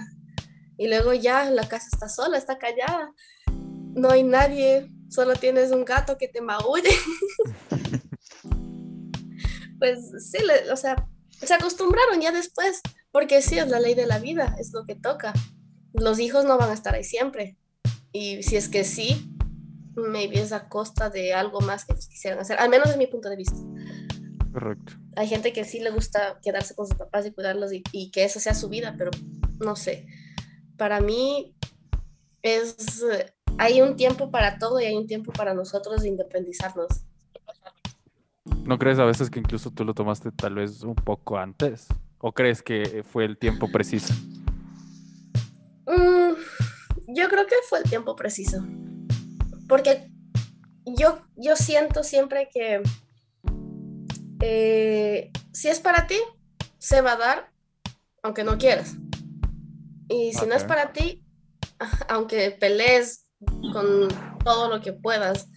Y 0.78 0.88
luego 0.88 1.12
ya 1.14 1.48
la 1.50 1.68
casa 1.68 1.86
está 1.92 2.08
sola, 2.08 2.36
está 2.38 2.58
callada. 2.58 3.12
No 3.94 4.10
hay 4.10 4.24
nadie, 4.24 4.90
solo 5.08 5.34
tienes 5.34 5.70
un 5.72 5.84
gato 5.84 6.18
que 6.18 6.28
te 6.28 6.40
maulle. 6.40 6.90
pues 9.78 10.10
sí, 10.30 10.38
le- 10.44 10.70
o 10.70 10.76
sea, 10.76 11.08
se 11.30 11.54
acostumbraron 11.54 12.20
ya 12.20 12.32
después, 12.32 12.80
porque 13.10 13.42
sí, 13.42 13.58
es 13.58 13.68
la 13.68 13.80
ley 13.80 13.94
de 13.94 14.06
la 14.06 14.18
vida, 14.18 14.56
es 14.58 14.72
lo 14.72 14.84
que 14.84 14.94
toca. 14.94 15.32
Los 15.92 16.18
hijos 16.18 16.44
no 16.44 16.58
van 16.58 16.70
a 16.70 16.74
estar 16.74 16.94
ahí 16.94 17.04
siempre. 17.04 17.56
Y 18.12 18.42
si 18.42 18.56
es 18.56 18.68
que 18.68 18.84
sí, 18.84 19.34
maybe 19.94 20.40
es 20.40 20.52
a 20.52 20.68
costa 20.68 21.10
de 21.10 21.34
algo 21.34 21.60
más 21.60 21.84
que 21.84 21.94
quisieran 21.94 22.38
hacer, 22.38 22.58
al 22.58 22.68
menos 22.68 22.88
desde 22.88 22.98
mi 22.98 23.06
punto 23.06 23.28
de 23.30 23.36
vista. 23.36 23.56
Correcto. 24.56 24.94
Hay 25.16 25.28
gente 25.28 25.52
que 25.52 25.66
sí 25.66 25.80
le 25.80 25.90
gusta 25.90 26.40
quedarse 26.42 26.74
con 26.74 26.86
sus 26.86 26.96
papás 26.96 27.26
y 27.26 27.30
cuidarlos 27.30 27.74
y, 27.74 27.84
y 27.92 28.10
que 28.10 28.24
esa 28.24 28.40
sea 28.40 28.54
su 28.54 28.70
vida, 28.70 28.94
pero 28.96 29.10
no 29.60 29.76
sé. 29.76 30.06
Para 30.78 30.98
mí 31.02 31.54
es, 32.40 33.04
hay 33.58 33.82
un 33.82 33.96
tiempo 33.96 34.30
para 34.30 34.58
todo 34.58 34.80
y 34.80 34.86
hay 34.86 34.96
un 34.96 35.06
tiempo 35.06 35.30
para 35.30 35.52
nosotros 35.52 36.00
de 36.00 36.08
independizarnos. 36.08 36.88
¿No 38.64 38.78
crees 38.78 38.98
a 38.98 39.04
veces 39.04 39.28
que 39.28 39.40
incluso 39.40 39.70
tú 39.70 39.84
lo 39.84 39.92
tomaste 39.92 40.32
tal 40.32 40.54
vez 40.54 40.82
un 40.84 40.94
poco 40.94 41.36
antes? 41.36 41.88
¿O 42.16 42.32
crees 42.32 42.62
que 42.62 43.04
fue 43.06 43.26
el 43.26 43.36
tiempo 43.36 43.70
preciso? 43.70 44.14
Mm, 45.86 46.32
yo 47.08 47.28
creo 47.28 47.46
que 47.46 47.56
fue 47.68 47.80
el 47.80 47.84
tiempo 47.90 48.16
preciso. 48.16 48.64
Porque 49.68 50.10
yo, 50.86 51.18
yo 51.36 51.56
siento 51.56 52.02
siempre 52.02 52.48
que 52.50 52.82
eh, 54.40 55.30
si 55.52 55.68
es 55.68 55.80
para 55.80 56.06
ti, 56.06 56.18
se 56.78 57.00
va 57.00 57.12
a 57.12 57.16
dar, 57.16 57.52
aunque 58.22 58.44
no 58.44 58.58
quieras. 58.58 58.96
Y 60.08 60.32
si 60.34 60.46
no 60.46 60.54
es 60.54 60.64
para 60.64 60.92
ti, 60.92 61.24
aunque 62.08 62.50
pelees 62.50 63.26
con 63.72 64.08
todo 64.44 64.68
lo 64.68 64.80
que 64.80 64.92
puedas. 64.92 65.48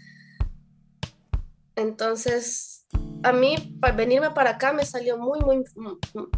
Entonces, 1.75 2.85
a 3.23 3.31
mí 3.31 3.55
para 3.79 3.95
venirme 3.95 4.31
para 4.31 4.51
acá 4.51 4.73
me 4.73 4.85
salió 4.85 5.17
muy, 5.17 5.39
muy, 5.41 5.63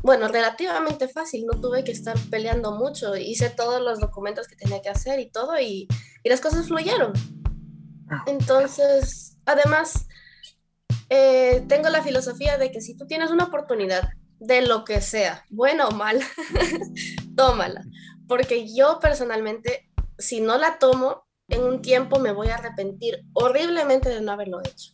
bueno, 0.01 0.27
relativamente 0.27 1.07
fácil. 1.07 1.45
No 1.45 1.59
tuve 1.59 1.83
que 1.83 1.91
estar 1.91 2.17
peleando 2.29 2.73
mucho. 2.73 3.15
Hice 3.15 3.49
todos 3.49 3.81
los 3.81 3.99
documentos 3.99 4.47
que 4.47 4.55
tenía 4.55 4.81
que 4.81 4.89
hacer 4.89 5.19
y 5.19 5.29
todo 5.29 5.59
y, 5.59 5.87
y 6.23 6.29
las 6.29 6.41
cosas 6.41 6.67
fluyeron. 6.67 7.13
Entonces, 8.27 9.37
además, 9.45 10.07
eh, 11.13 11.65
tengo 11.67 11.89
la 11.89 12.01
filosofía 12.01 12.57
de 12.57 12.71
que 12.71 12.79
si 12.79 12.95
tú 12.95 13.05
tienes 13.05 13.31
una 13.31 13.43
oportunidad 13.43 14.11
de 14.39 14.61
lo 14.61 14.85
que 14.85 15.01
sea, 15.01 15.43
buena 15.49 15.89
o 15.89 15.91
mala, 15.91 16.25
tómala. 17.35 17.83
Porque 18.29 18.73
yo 18.73 18.97
personalmente, 19.01 19.91
si 20.17 20.39
no 20.39 20.57
la 20.57 20.79
tomo, 20.79 21.25
en 21.49 21.63
un 21.63 21.81
tiempo 21.81 22.19
me 22.19 22.31
voy 22.31 22.47
a 22.47 22.55
arrepentir 22.55 23.25
horriblemente 23.33 24.07
de 24.07 24.21
no 24.21 24.31
haberlo 24.31 24.61
hecho. 24.61 24.93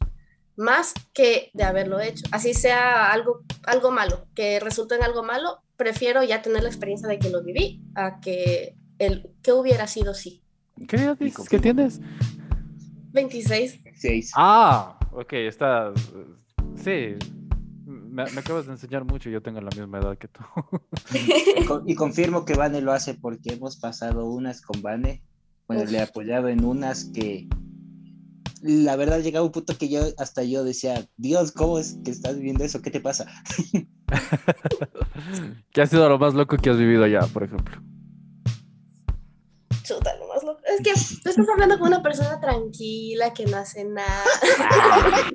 Más 0.55 0.95
que 1.13 1.51
de 1.53 1.63
haberlo 1.63 1.99
hecho. 1.99 2.25
Así 2.31 2.55
sea 2.55 3.11
algo, 3.11 3.43
algo 3.67 3.91
malo, 3.91 4.25
que 4.33 4.59
resulte 4.59 4.95
en 4.95 5.03
algo 5.03 5.21
malo, 5.21 5.61
prefiero 5.75 6.23
ya 6.23 6.41
tener 6.41 6.63
la 6.63 6.69
experiencia 6.69 7.07
de 7.07 7.19
que 7.19 7.29
lo 7.29 7.43
viví 7.43 7.83
a 7.93 8.19
que 8.21 8.75
el 8.97 9.35
que 9.43 9.51
hubiera 9.51 9.85
sido 9.85 10.15
sí. 10.15 10.41
¿Qué 10.87 10.95
edad 10.95 11.15
dices 11.15 11.47
que 11.47 11.59
tienes? 11.59 12.01
26. 13.11 13.81
Seis. 13.95 14.31
Ah, 14.35 14.96
ok, 15.21 15.33
está. 15.33 15.91
Sí. 16.75 17.15
Me, 17.85 18.25
me 18.31 18.39
acabas 18.39 18.65
de 18.65 18.71
enseñar 18.73 19.05
mucho, 19.05 19.29
yo 19.29 19.41
tengo 19.41 19.61
la 19.61 19.69
misma 19.75 19.99
edad 19.99 20.17
que 20.17 20.27
tú. 20.27 20.41
Y, 21.61 21.65
con- 21.67 21.87
y 21.89 21.95
confirmo 21.95 22.45
que 22.45 22.55
Vane 22.55 22.81
lo 22.81 22.91
hace 22.91 23.13
porque 23.13 23.53
hemos 23.53 23.77
pasado 23.77 24.25
unas 24.25 24.61
con 24.61 24.81
Vane. 24.81 25.23
Bueno, 25.67 25.83
Uf. 25.83 25.91
le 25.91 25.97
he 25.99 26.01
apoyado 26.01 26.47
en 26.49 26.63
unas 26.65 27.05
que 27.05 27.47
la 28.63 28.95
verdad 28.95 29.19
llegaba 29.21 29.45
un 29.45 29.51
punto 29.51 29.77
que 29.77 29.87
yo 29.87 30.01
hasta 30.17 30.43
yo 30.43 30.63
decía, 30.63 31.07
Dios, 31.17 31.51
¿cómo 31.51 31.77
es 31.77 31.99
que 32.03 32.09
estás 32.11 32.35
viviendo 32.37 32.63
eso? 32.63 32.81
¿Qué 32.81 32.89
te 32.89 32.99
pasa? 32.99 33.27
¿Qué 35.71 35.81
ha 35.81 35.85
sido 35.87 36.07
lo 36.09 36.17
más 36.17 36.33
loco 36.33 36.57
que 36.57 36.69
has 36.71 36.77
vivido 36.77 37.03
allá, 37.03 37.21
por 37.31 37.43
ejemplo? 37.43 37.77
Chuta, 39.83 40.15
lo 40.17 40.26
más 40.26 40.26
loco. 40.26 40.26
Es 40.67 40.81
que 40.83 40.93
tú 41.23 41.29
estás 41.29 41.47
hablando 41.49 41.79
con 41.79 41.87
una 41.87 42.03
persona 42.03 42.39
tranquila 42.39 43.33
que 43.33 43.45
no 43.45 43.57
hace 43.57 43.85
nada. 43.85 44.23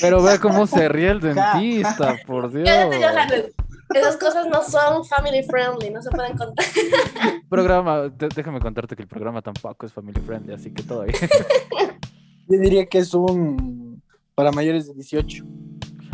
Pero 0.00 0.22
ve 0.22 0.38
cómo 0.38 0.66
se 0.66 0.88
ríe 0.88 1.10
el 1.10 1.20
dentista, 1.20 2.16
por 2.26 2.50
Dios. 2.50 2.68
Esas 3.94 4.16
cosas 4.16 4.46
no 4.48 4.62
son 4.62 5.04
family 5.04 5.42
friendly, 5.42 5.90
no 5.90 6.02
se 6.02 6.10
pueden 6.10 6.36
contar. 6.36 6.64
Programa, 7.48 8.08
déjame 8.08 8.60
contarte 8.60 8.96
que 8.96 9.02
el 9.02 9.08
programa 9.08 9.42
tampoco 9.42 9.86
es 9.86 9.92
family 9.92 10.20
friendly, 10.20 10.54
así 10.54 10.72
que 10.72 10.82
todo 10.82 11.04
bien. 11.04 11.16
Yo 12.48 12.58
diría 12.58 12.86
que 12.86 12.98
es 12.98 13.14
un 13.14 14.02
para 14.34 14.50
mayores 14.50 14.88
de 14.88 14.94
18. 14.94 15.44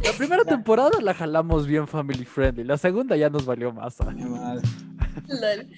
La 0.05 0.13
primera 0.13 0.45
temporada 0.45 1.01
la 1.01 1.15
jalamos 1.15 1.67
bien 1.67 1.87
family 1.87 2.25
friendly, 2.25 2.65
la 2.65 2.77
segunda 2.77 3.17
ya 3.17 3.31
nos 3.31 3.47
valió 3.47 3.73
más. 3.73 3.97
Lol. 5.29 5.71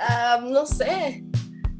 Ah, 0.00 0.40
no 0.42 0.64
sé. 0.66 1.24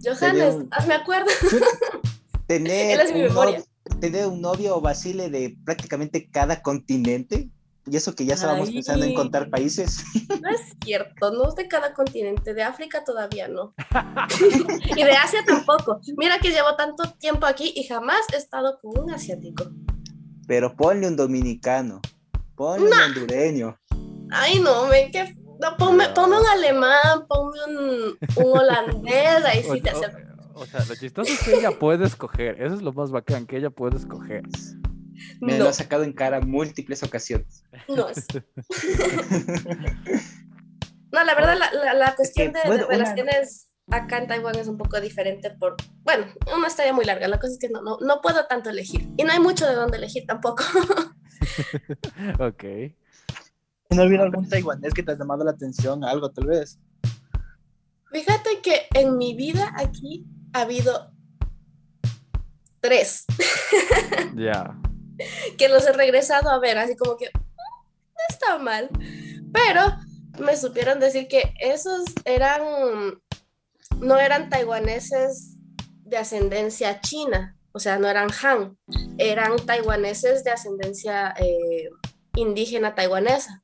Johannes, 0.05 0.55
un- 0.55 0.69
hazme 0.71 0.95
acuerdo. 0.95 1.31
Tener, 2.47 2.99
Él 2.99 3.07
es 3.07 3.13
mi 3.15 3.21
un 3.23 3.29
memoria. 3.29 3.59
novio, 3.59 4.01
tener 4.01 4.27
un 4.27 4.41
novio 4.41 4.77
o 4.77 4.81
Basile 4.81 5.31
de 5.31 5.57
prácticamente 5.65 6.29
cada 6.31 6.61
continente. 6.63 7.49
Y 7.87 7.97
eso 7.97 8.15
que 8.15 8.25
ya 8.27 8.35
estábamos 8.35 8.69
Ay. 8.69 8.75
pensando 8.75 9.05
en 9.07 9.15
contar 9.15 9.49
países. 9.51 10.05
No 10.43 10.51
es 10.51 10.61
cierto, 10.85 11.31
no 11.33 11.49
es 11.49 11.55
de 11.55 11.67
cada 11.67 11.95
continente, 11.95 12.53
de 12.55 12.63
África 12.63 13.03
todavía 13.05 13.49
no. 13.49 13.75
y 14.97 15.03
de 15.03 15.13
Asia 15.13 15.43
tampoco. 15.47 16.01
Mira 16.17 16.39
que 16.39 16.51
llevo 16.51 16.77
tanto 16.77 17.11
tiempo 17.19 17.47
aquí 17.47 17.73
y 17.75 17.85
jamás 17.85 18.21
he 18.33 18.37
estado 18.37 18.79
con 18.81 18.99
un 19.03 19.11
asiático. 19.13 19.65
Pero 20.47 20.77
ponle 20.77 21.09
un 21.09 21.17
dominicano. 21.17 22.01
Ponle 22.55 22.87
un 22.89 22.93
hondureño. 22.93 23.79
Ay, 24.31 24.61
no, 24.61 24.87
me 24.87 25.11
que 25.11 25.35
no, 25.61 25.77
ponme, 25.77 26.09
ponme 26.11 26.39
un 26.41 26.47
alemán, 26.47 27.27
ponme 27.29 27.59
un, 27.69 28.19
un 28.37 28.59
holandés, 28.59 29.45
ahí 29.45 29.65
O, 29.69 29.75
sí 29.75 29.81
te 29.81 29.91
o- 29.93 29.97
acepto. 29.97 30.43
o 30.55 30.67
sea, 30.67 30.85
lo 30.85 30.95
chistoso 30.97 31.33
es 31.33 31.43
que 31.43 31.55
ella 31.55 31.71
puede 31.79 32.07
escoger. 32.07 32.61
Eso 32.63 32.75
es 32.75 32.83
lo 32.83 32.93
más 32.93 33.11
bacán, 33.11 33.47
que 33.47 33.57
ella 33.59 33.71
puede 33.71 33.97
escoger. 33.97 34.43
Me 35.41 35.59
No, 35.59 35.65
lo 35.65 35.71
ha 35.71 35.73
sacado 35.75 36.03
en 36.05 36.13
cara 36.15 36.41
múltiples 36.41 37.03
ocasiones. 37.03 37.63
no 37.89 38.09
es. 38.09 38.27
No, 41.13 41.25
la 41.25 41.35
verdad, 41.35 41.57
la, 41.59 41.73
la, 41.73 41.95
la 41.95 42.15
cuestión 42.15 42.53
de, 42.53 42.61
de 42.61 42.67
bueno, 42.69 42.87
relaciones 42.89 43.69
acá 43.91 44.19
en 44.19 44.29
Taiwán 44.29 44.55
es 44.57 44.69
un 44.69 44.79
poco 44.79 45.01
diferente 45.01 45.51
por, 45.51 45.75
bueno, 46.05 46.27
una 46.57 46.69
historia 46.69 46.93
muy 46.93 47.05
larga, 47.05 47.27
la 47.27 47.41
cosa 47.41 47.53
es 47.55 47.59
que 47.59 47.69
no, 47.69 47.83
no, 47.83 47.99
no 48.01 48.21
puedo 48.21 48.47
tanto 48.47 48.71
elegir 48.71 49.09
y 49.17 49.25
no 49.25 49.33
hay 49.33 49.41
mucho 49.41 49.67
de 49.67 49.75
dónde 49.75 49.97
elegir 49.97 50.25
tampoco. 50.29 50.63
Ok. 52.39 52.65
¿Y 53.91 53.97
no 53.97 54.05
hubiera 54.05 54.25
algún 54.25 54.49
taiwanés 54.49 54.95
que 54.95 55.03
te 55.03 55.13
ha 55.13 55.19
llamado 55.19 55.45
la 55.45 55.51
atención, 55.51 56.05
algo 56.05 56.31
tal 56.31 56.47
vez? 56.47 56.79
Fíjate 58.13 58.61
que 58.63 58.87
en 58.95 59.17
mi 59.17 59.35
vida 59.35 59.73
aquí 59.77 60.25
ha 60.53 60.63
habido 60.63 61.13
tres 62.81 63.25
Ya. 64.37 64.77
que 65.59 65.69
los 65.69 65.85
he 65.87 65.93
regresado 65.93 66.51
a 66.51 66.59
ver, 66.59 66.79
así 66.79 66.97
como 66.97 67.17
que 67.17 67.27
"Mm, 67.27 67.39
no 67.39 68.23
está 68.29 68.59
mal, 68.59 68.89
pero 69.53 69.83
me 70.39 70.57
supieron 70.57 70.99
decir 71.01 71.29
que 71.29 71.53
esos 71.61 72.05
eran, 72.25 72.63
no 73.99 74.19
eran 74.19 74.49
taiwaneses 74.51 75.57
de 76.05 76.17
ascendencia 76.17 77.01
china, 77.01 77.57
o 77.73 77.79
sea, 77.79 77.99
no 77.99 78.09
eran 78.09 78.29
Han, 78.43 78.79
eran 79.19 79.57
taiwaneses 79.67 80.43
de 80.45 80.51
ascendencia 80.51 81.35
eh, 81.39 81.91
indígena 82.35 82.95
taiwanesa, 82.95 83.63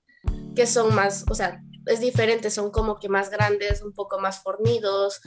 que 0.57 0.66
son 0.66 0.92
más, 0.95 1.25
o 1.31 1.35
sea, 1.35 1.62
es 1.87 2.01
diferente, 2.01 2.51
son 2.51 2.73
como 2.73 2.99
que 2.99 3.09
más 3.09 3.31
grandes, 3.31 3.83
un 3.83 3.92
poco 3.92 4.19
más 4.19 4.42
fornidos, 4.42 5.21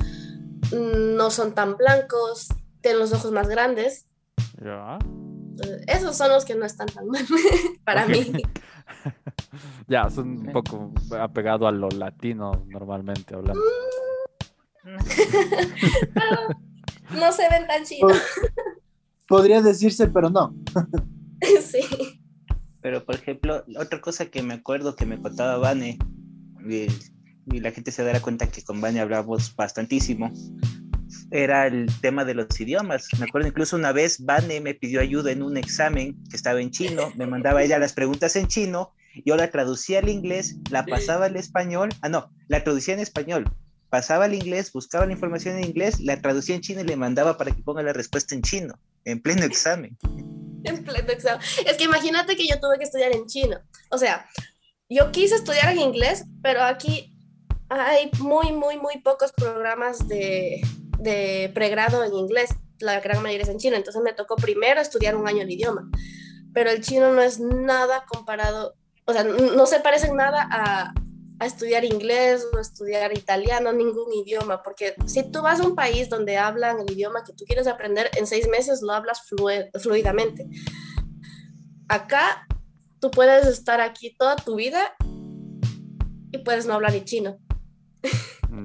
mm, 0.73 1.15
no 1.15 1.31
son 1.31 1.53
tan 1.53 1.77
blancos, 1.77 2.49
tienen 2.81 2.99
los 2.99 3.13
ojos 3.13 3.31
más 3.31 3.47
grandes. 3.47 4.07
Ya. 4.61 4.97
Entonces, 5.01 5.83
Esos 5.87 6.17
son 6.17 6.29
los 6.29 6.43
que 6.43 6.55
no 6.55 6.65
están 6.65 6.87
tan 6.87 7.07
mal 7.07 7.25
para 7.85 8.05
mí. 8.05 8.33
Ya, 9.87 10.09
son 10.09 10.47
un 10.47 10.51
poco 10.51 10.91
apegado 11.19 11.67
a 11.67 11.71
lo 11.71 11.89
latino 11.89 12.63
normalmente 12.67 13.35
hablando. 13.35 13.61
No 17.11 17.31
se 17.31 17.49
ven 17.49 17.65
tan 17.65 17.83
chidos. 17.83 18.21
Podría 19.27 19.63
decirse, 19.63 20.07
pero 20.07 20.29
no. 20.29 20.53
Sí. 21.61 22.18
Pero, 22.81 23.05
por 23.05 23.15
ejemplo, 23.15 23.65
otra 23.77 23.99
cosa 24.01 24.27
que 24.27 24.41
me 24.41 24.53
acuerdo 24.53 24.95
que 24.95 25.05
me 25.05 25.21
contaba 25.21 25.57
Vane, 25.57 25.97
y, 26.67 26.87
la 27.59 27.71
gente 27.71 27.91
se 27.91 28.03
dará 28.03 28.21
cuenta 28.21 28.47
que 28.47 28.63
con 28.63 28.79
Vane 28.79 28.99
hablamos 28.99 29.55
bastantísimo, 29.55 30.31
era 31.31 31.67
el 31.67 31.87
tema 32.01 32.23
de 32.25 32.35
los 32.35 32.59
idiomas. 32.59 33.07
Me 33.19 33.25
acuerdo 33.25 33.47
incluso 33.47 33.75
una 33.75 33.91
vez 33.91 34.23
Vane 34.23 34.61
me 34.61 34.75
pidió 34.75 35.01
ayuda 35.01 35.31
en 35.31 35.41
un 35.41 35.57
examen 35.57 36.15
que 36.29 36.35
estaba 36.35 36.61
en 36.61 36.71
chino, 36.71 37.11
me 37.15 37.25
mandaba 37.25 37.63
ella 37.63 37.79
las 37.79 37.93
preguntas 37.93 38.35
en 38.35 38.47
chino, 38.47 38.93
yo 39.25 39.35
la 39.35 39.49
traducía 39.49 39.99
al 39.99 40.09
inglés, 40.09 40.57
la 40.69 40.85
pasaba 40.85 41.25
al 41.25 41.35
español, 41.35 41.89
ah, 42.01 42.09
no, 42.09 42.31
la 42.47 42.63
traducía 42.63 42.93
en 42.93 42.99
español, 42.99 43.51
pasaba 43.89 44.25
al 44.25 44.35
inglés, 44.35 44.71
buscaba 44.71 45.05
la 45.05 45.13
información 45.13 45.57
en 45.57 45.65
inglés, 45.65 45.99
la 45.99 46.21
traducía 46.21 46.55
en 46.55 46.61
chino 46.61 46.81
y 46.81 46.85
le 46.85 46.95
mandaba 46.95 47.37
para 47.37 47.51
que 47.51 47.63
ponga 47.63 47.81
la 47.81 47.93
respuesta 47.93 48.35
en 48.35 48.41
chino, 48.41 48.79
en 49.05 49.19
pleno 49.19 49.43
examen. 49.43 49.97
En 50.63 51.09
examen. 51.09 51.41
Es 51.65 51.77
que 51.77 51.83
imagínate 51.85 52.35
que 52.35 52.47
yo 52.47 52.59
tuve 52.59 52.77
que 52.77 52.83
estudiar 52.83 53.11
en 53.11 53.25
chino. 53.25 53.57
O 53.89 53.97
sea, 53.97 54.27
yo 54.89 55.11
quise 55.11 55.35
estudiar 55.35 55.71
en 55.71 55.79
inglés, 55.79 56.25
pero 56.41 56.63
aquí 56.63 57.15
hay 57.69 58.09
muy, 58.19 58.51
muy, 58.51 58.77
muy 58.77 58.99
pocos 59.01 59.31
programas 59.31 60.07
de, 60.07 60.61
de 60.99 61.51
pregrado 61.53 62.03
en 62.03 62.13
inglés. 62.13 62.49
La 62.79 62.99
gran 62.99 63.21
mayoría 63.21 63.43
es 63.43 63.49
en 63.49 63.57
chino. 63.57 63.75
Entonces 63.75 64.01
me 64.01 64.13
tocó 64.13 64.35
primero 64.35 64.81
estudiar 64.81 65.15
un 65.15 65.27
año 65.27 65.41
el 65.41 65.51
idioma. 65.51 65.89
Pero 66.53 66.71
el 66.71 66.81
chino 66.81 67.11
no 67.13 67.21
es 67.21 67.39
nada 67.39 68.05
comparado, 68.07 68.75
o 69.05 69.13
sea, 69.13 69.23
no 69.23 69.65
se 69.67 69.79
parece 69.81 70.11
nada 70.11 70.47
a, 70.51 70.93
a 71.39 71.45
estudiar 71.45 71.85
inglés 71.85 72.45
o 72.53 72.59
estudiar 72.59 73.17
italiano, 73.17 73.71
ningún 73.71 74.11
idioma, 74.13 74.61
porque 74.61 74.93
si 75.05 75.23
tú 75.31 75.41
vas 75.41 75.59
a 75.61 75.63
un 75.67 75.73
país 75.75 76.09
donde 76.09 76.37
hablan 76.37 76.79
el 76.81 76.91
idioma 76.91 77.23
que 77.23 77.33
tú 77.33 77.45
quieres 77.45 77.65
aprender, 77.67 78.09
en 78.17 78.27
seis 78.27 78.47
meses 78.49 78.81
lo 78.81 78.91
hablas 78.93 79.21
flue- 79.29 79.69
fluidamente. 79.81 80.47
Acá 81.87 82.45
tú 82.99 83.09
puedes 83.09 83.47
estar 83.47 83.81
aquí 83.81 84.15
toda 84.17 84.35
tu 84.35 84.55
vida 84.55 84.93
y 86.31 86.37
puedes 86.39 86.65
no 86.65 86.73
hablar 86.73 86.93
ni 86.93 87.03
chino. 87.05 87.37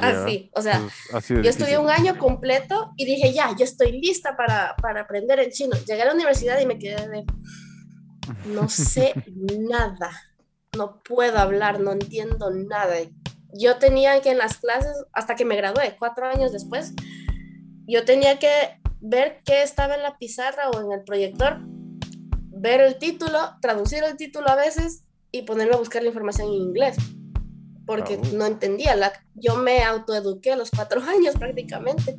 Ya. 0.00 0.24
Así, 0.24 0.50
o 0.54 0.62
sea, 0.62 0.78
Es 1.08 1.14
así 1.14 1.34
yo 1.34 1.48
estudié 1.50 1.78
un 1.78 1.90
año 1.90 2.18
completo 2.18 2.92
y 2.96 3.04
dije, 3.04 3.32
ya, 3.32 3.54
yo 3.56 3.64
estoy 3.64 3.92
lista 3.92 4.36
para, 4.36 4.74
para 4.76 5.02
aprender 5.02 5.38
el 5.38 5.52
chino. 5.52 5.76
Llegué 5.86 6.02
a 6.02 6.06
la 6.06 6.14
universidad 6.14 6.58
y 6.60 6.66
me 6.66 6.78
quedé 6.78 7.06
de, 7.08 7.24
no 8.46 8.68
sé 8.68 9.12
nada, 9.68 10.10
no 10.76 11.02
puedo 11.02 11.38
hablar, 11.38 11.80
no 11.80 11.92
entiendo 11.92 12.50
nada. 12.50 12.96
Yo 13.52 13.76
tenía 13.76 14.20
que 14.20 14.30
en 14.30 14.38
las 14.38 14.58
clases, 14.58 14.96
hasta 15.12 15.36
que 15.36 15.44
me 15.44 15.56
gradué, 15.56 15.96
cuatro 15.98 16.26
años 16.26 16.52
después, 16.52 16.92
yo 17.86 18.04
tenía 18.04 18.38
que 18.38 18.80
ver 19.00 19.42
qué 19.44 19.62
estaba 19.62 19.94
en 19.94 20.02
la 20.02 20.18
pizarra 20.18 20.70
o 20.70 20.80
en 20.80 20.92
el 20.92 21.04
proyector, 21.04 21.58
ver 22.50 22.80
el 22.80 22.98
título, 22.98 23.38
traducir 23.60 24.02
el 24.02 24.16
título 24.16 24.48
a 24.48 24.56
veces 24.56 25.04
y 25.30 25.42
ponerme 25.42 25.74
a 25.74 25.78
buscar 25.78 26.02
la 26.02 26.08
información 26.08 26.48
en 26.48 26.54
inglés, 26.54 26.96
porque 27.86 28.18
Oh. 28.20 28.36
no 28.36 28.46
entendía. 28.46 28.96
La, 28.96 29.12
yo 29.34 29.56
me 29.56 29.82
autoeduqué 29.82 30.52
a 30.52 30.56
los 30.56 30.70
cuatro 30.70 31.02
años 31.08 31.34
prácticamente. 31.36 32.16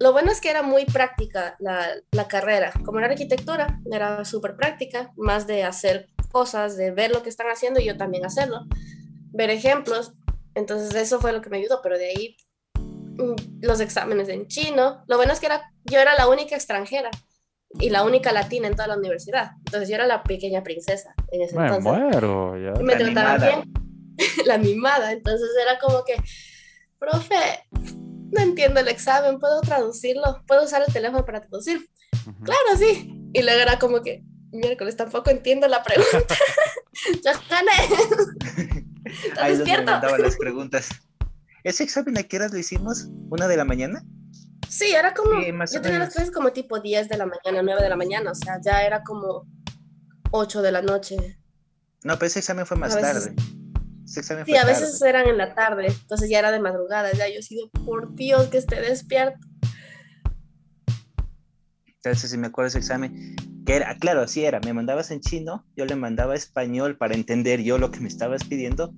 Lo 0.00 0.12
bueno 0.12 0.32
es 0.32 0.40
que 0.40 0.50
era 0.50 0.62
muy 0.62 0.86
práctica 0.86 1.56
la, 1.60 1.88
la 2.10 2.26
carrera. 2.26 2.72
Como 2.84 2.98
era 2.98 3.08
arquitectura, 3.08 3.80
era 3.90 4.24
súper 4.24 4.56
práctica, 4.56 5.12
más 5.16 5.46
de 5.46 5.62
hacer 5.62 6.08
cosas, 6.34 6.76
de 6.76 6.90
ver 6.90 7.12
lo 7.12 7.22
que 7.22 7.28
están 7.28 7.46
haciendo 7.46 7.80
y 7.80 7.84
yo 7.84 7.96
también 7.96 8.26
hacerlo, 8.26 8.66
ver 9.32 9.50
ejemplos. 9.50 10.12
Entonces 10.56 10.92
eso 10.96 11.20
fue 11.20 11.32
lo 11.32 11.40
que 11.40 11.48
me 11.48 11.58
ayudó, 11.58 11.80
pero 11.80 11.96
de 11.96 12.06
ahí 12.08 12.36
mm, 12.76 13.62
los 13.62 13.78
exámenes 13.80 14.28
en 14.28 14.48
chino. 14.48 15.04
Lo 15.06 15.16
bueno 15.16 15.32
es 15.32 15.38
que 15.38 15.46
era, 15.46 15.70
yo 15.84 16.00
era 16.00 16.14
la 16.16 16.28
única 16.28 16.56
extranjera 16.56 17.10
y 17.78 17.90
la 17.90 18.02
única 18.02 18.32
latina 18.32 18.66
en 18.66 18.74
toda 18.74 18.88
la 18.88 18.96
universidad. 18.96 19.52
Entonces 19.64 19.88
yo 19.88 19.94
era 19.94 20.06
la 20.08 20.24
pequeña 20.24 20.64
princesa 20.64 21.14
en 21.30 21.42
ese 21.42 21.56
Me 21.56 21.66
entonces. 21.68 21.84
muero, 21.92 22.58
ya. 22.58 22.80
Y 22.80 22.82
me 22.82 22.94
La 22.94 22.98
trataban 22.98 23.34
mimada. 23.38 23.46
bien. 23.46 23.72
la 24.46 24.58
mimada. 24.58 25.12
Entonces 25.12 25.48
era 25.62 25.78
como 25.78 26.04
que, 26.04 26.16
profe, 26.98 27.36
no 28.32 28.40
entiendo 28.40 28.80
el 28.80 28.88
examen, 28.88 29.38
¿puedo 29.38 29.60
traducirlo? 29.60 30.42
¿Puedo 30.48 30.64
usar 30.64 30.82
el 30.84 30.92
teléfono 30.92 31.24
para 31.24 31.40
traducir? 31.42 31.78
Ujú. 32.26 32.42
Claro, 32.44 32.76
sí. 32.76 33.20
Y 33.32 33.42
luego 33.42 33.60
era 33.60 33.78
como 33.78 34.02
que, 34.02 34.23
miércoles, 34.54 34.96
tampoco 34.96 35.30
entiendo 35.30 35.68
la 35.68 35.82
pregunta. 35.82 36.34
ya 37.22 37.32
gané. 37.50 37.70
¿Estás 39.04 39.38
Ahí 39.38 39.52
es 39.52 39.58
donde 39.58 39.64
me 39.64 39.76
despierto? 39.76 39.90
mandaba 39.92 40.18
las 40.18 40.36
preguntas. 40.36 40.88
¿Ese 41.62 41.82
examen 41.84 42.16
a 42.18 42.22
qué 42.22 42.36
horas 42.36 42.52
lo 42.52 42.58
hicimos? 42.58 43.08
¿Una 43.30 43.48
de 43.48 43.56
la 43.56 43.64
mañana? 43.64 44.04
Sí, 44.68 44.92
era 44.92 45.14
como, 45.14 45.40
Sí, 45.42 45.52
más 45.52 45.70
o 45.72 45.74
yo 45.76 45.82
tenía 45.82 45.98
las 45.98 46.12
clases 46.14 46.30
como 46.32 46.52
tipo 46.52 46.80
10 46.80 47.08
de 47.08 47.16
la 47.16 47.26
mañana, 47.26 47.62
9 47.62 47.82
de 47.82 47.88
la 47.88 47.96
mañana, 47.96 48.30
o 48.32 48.34
sea, 48.34 48.58
ya 48.64 48.82
era 48.84 49.02
como 49.02 49.46
8 50.30 50.62
de 50.62 50.72
la 50.72 50.82
noche. 50.82 51.38
No, 52.02 52.14
pero 52.14 52.26
ese 52.26 52.40
examen 52.40 52.66
fue 52.66 52.76
más 52.76 52.94
veces- 52.94 53.12
tarde. 53.24 53.34
Ese 54.04 54.20
examen 54.20 54.44
Sí, 54.44 54.50
fue 54.52 54.60
a 54.60 54.64
veces 54.66 54.98
tarde. 54.98 55.10
eran 55.10 55.28
en 55.28 55.38
la 55.38 55.54
tarde, 55.54 55.86
entonces 55.86 56.28
ya 56.28 56.38
era 56.40 56.50
de 56.50 56.60
madrugada, 56.60 57.12
ya 57.12 57.26
yo 57.28 57.40
sido, 57.40 57.70
por 57.86 58.14
Dios, 58.14 58.48
que 58.48 58.58
esté 58.58 58.80
despierto. 58.80 59.38
Entonces, 61.86 62.30
si 62.30 62.36
me 62.36 62.48
acuerdo 62.48 62.68
ese 62.68 62.78
examen, 62.78 63.34
que 63.64 63.76
era, 63.76 63.96
claro, 63.96 64.22
así 64.22 64.44
era, 64.44 64.60
me 64.60 64.72
mandabas 64.72 65.10
en 65.10 65.20
chino, 65.20 65.64
yo 65.76 65.86
le 65.86 65.96
mandaba 65.96 66.34
español 66.34 66.96
para 66.96 67.14
entender 67.14 67.62
yo 67.62 67.78
lo 67.78 67.90
que 67.90 68.00
me 68.00 68.08
estabas 68.08 68.44
pidiendo 68.44 68.92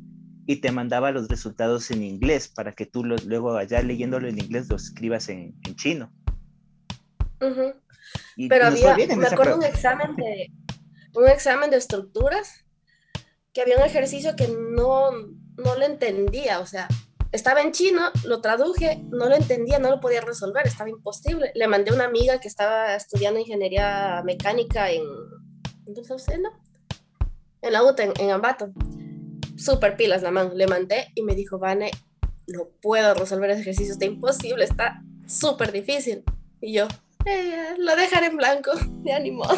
y 0.46 0.56
te 0.56 0.72
mandaba 0.72 1.10
los 1.10 1.28
resultados 1.28 1.90
en 1.90 2.02
inglés 2.02 2.48
para 2.48 2.72
que 2.72 2.86
tú 2.86 3.04
los, 3.04 3.24
luego 3.24 3.56
allá 3.56 3.82
leyéndolo 3.82 4.28
en 4.28 4.38
inglés 4.38 4.68
lo 4.68 4.76
escribas 4.76 5.28
en, 5.28 5.54
en 5.66 5.76
chino. 5.76 6.12
Y 8.36 8.48
Pero 8.48 8.66
había, 8.66 8.96
me 9.16 9.26
acuerdo 9.26 9.56
un 9.56 9.64
examen 9.64 10.14
de 10.16 10.52
un 11.14 11.28
examen 11.28 11.70
de 11.70 11.76
estructuras 11.76 12.64
que 13.52 13.62
había 13.62 13.78
un 13.78 13.84
ejercicio 13.84 14.36
que 14.36 14.48
no, 14.48 15.10
no 15.12 15.76
lo 15.76 15.84
entendía, 15.84 16.60
o 16.60 16.66
sea, 16.66 16.88
estaba 17.36 17.60
en 17.60 17.72
chino, 17.72 18.10
lo 18.24 18.40
traduje, 18.40 19.02
no 19.10 19.26
lo 19.26 19.34
entendía, 19.34 19.78
no 19.78 19.90
lo 19.90 20.00
podía 20.00 20.20
resolver, 20.20 20.66
estaba 20.66 20.90
imposible. 20.90 21.52
Le 21.54 21.68
mandé 21.68 21.90
a 21.90 21.94
una 21.94 22.04
amiga 22.04 22.40
que 22.40 22.48
estaba 22.48 22.94
estudiando 22.94 23.38
ingeniería 23.38 24.22
mecánica 24.24 24.90
en, 24.90 25.04
¿dónde 25.84 26.02
no? 26.40 26.50
En 27.62 27.72
la 27.72 27.84
UTA, 27.84 28.04
en, 28.04 28.12
en 28.18 28.30
Ambato. 28.30 28.72
Super 29.56 29.96
pilas 29.96 30.22
la 30.22 30.30
mano. 30.30 30.52
Le 30.54 30.66
mandé 30.66 31.08
y 31.14 31.22
me 31.22 31.34
dijo, 31.34 31.58
Vane, 31.58 31.90
no 32.46 32.68
puedo 32.80 33.14
resolver 33.14 33.50
ese 33.50 33.62
ejercicio, 33.62 33.92
está 33.92 34.04
imposible, 34.04 34.64
está 34.64 35.02
súper 35.26 35.72
difícil. 35.72 36.24
Y 36.60 36.74
yo, 36.74 36.86
eh, 37.24 37.74
lo 37.78 37.96
dejaré 37.96 38.26
en 38.26 38.36
blanco, 38.36 38.72
de 39.02 39.12
ánimo. 39.12 39.44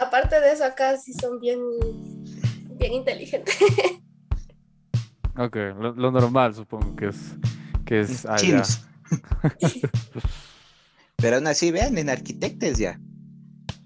aparte 0.00 0.40
de 0.40 0.52
eso, 0.52 0.64
acá 0.64 0.96
sí 0.96 1.12
son 1.14 1.40
bien, 1.40 1.60
bien 2.78 2.92
inteligentes. 2.92 3.56
Ok, 5.40 5.56
lo, 5.78 5.92
lo 5.92 6.10
normal 6.10 6.54
supongo 6.54 6.94
que 6.96 7.06
es 7.08 7.34
que 7.86 8.00
es 8.00 8.26
allá. 8.26 8.36
Chinos. 8.36 8.86
Pero 11.16 11.36
aún 11.36 11.46
así, 11.46 11.70
vean, 11.70 11.96
en 11.96 12.10
arquitectos 12.10 12.78
ya. 12.78 13.00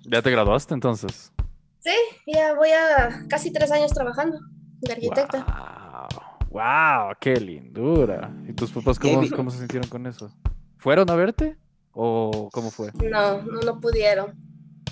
¿Ya 0.02 0.20
te 0.20 0.30
graduaste 0.32 0.74
entonces? 0.74 1.32
Sí, 1.78 1.94
ya 2.26 2.54
voy 2.54 2.70
a 2.70 3.24
casi 3.28 3.52
tres 3.52 3.70
años 3.70 3.92
trabajando 3.92 4.38
de 4.80 4.92
arquitecta. 4.92 6.08
Wow, 6.50 6.60
wow, 6.60 7.14
qué 7.20 7.36
lindura. 7.36 8.34
¿Y 8.48 8.52
tus 8.52 8.72
papás 8.72 8.98
cómo, 8.98 9.22
cómo 9.34 9.50
se 9.50 9.58
sintieron 9.58 9.88
con 9.88 10.06
eso? 10.06 10.30
¿Fueron 10.78 11.08
a 11.08 11.14
verte? 11.14 11.56
¿O 11.92 12.50
cómo 12.52 12.72
fue? 12.72 12.90
No, 12.94 13.42
no, 13.42 13.60
no 13.60 13.80
pudieron. 13.80 14.34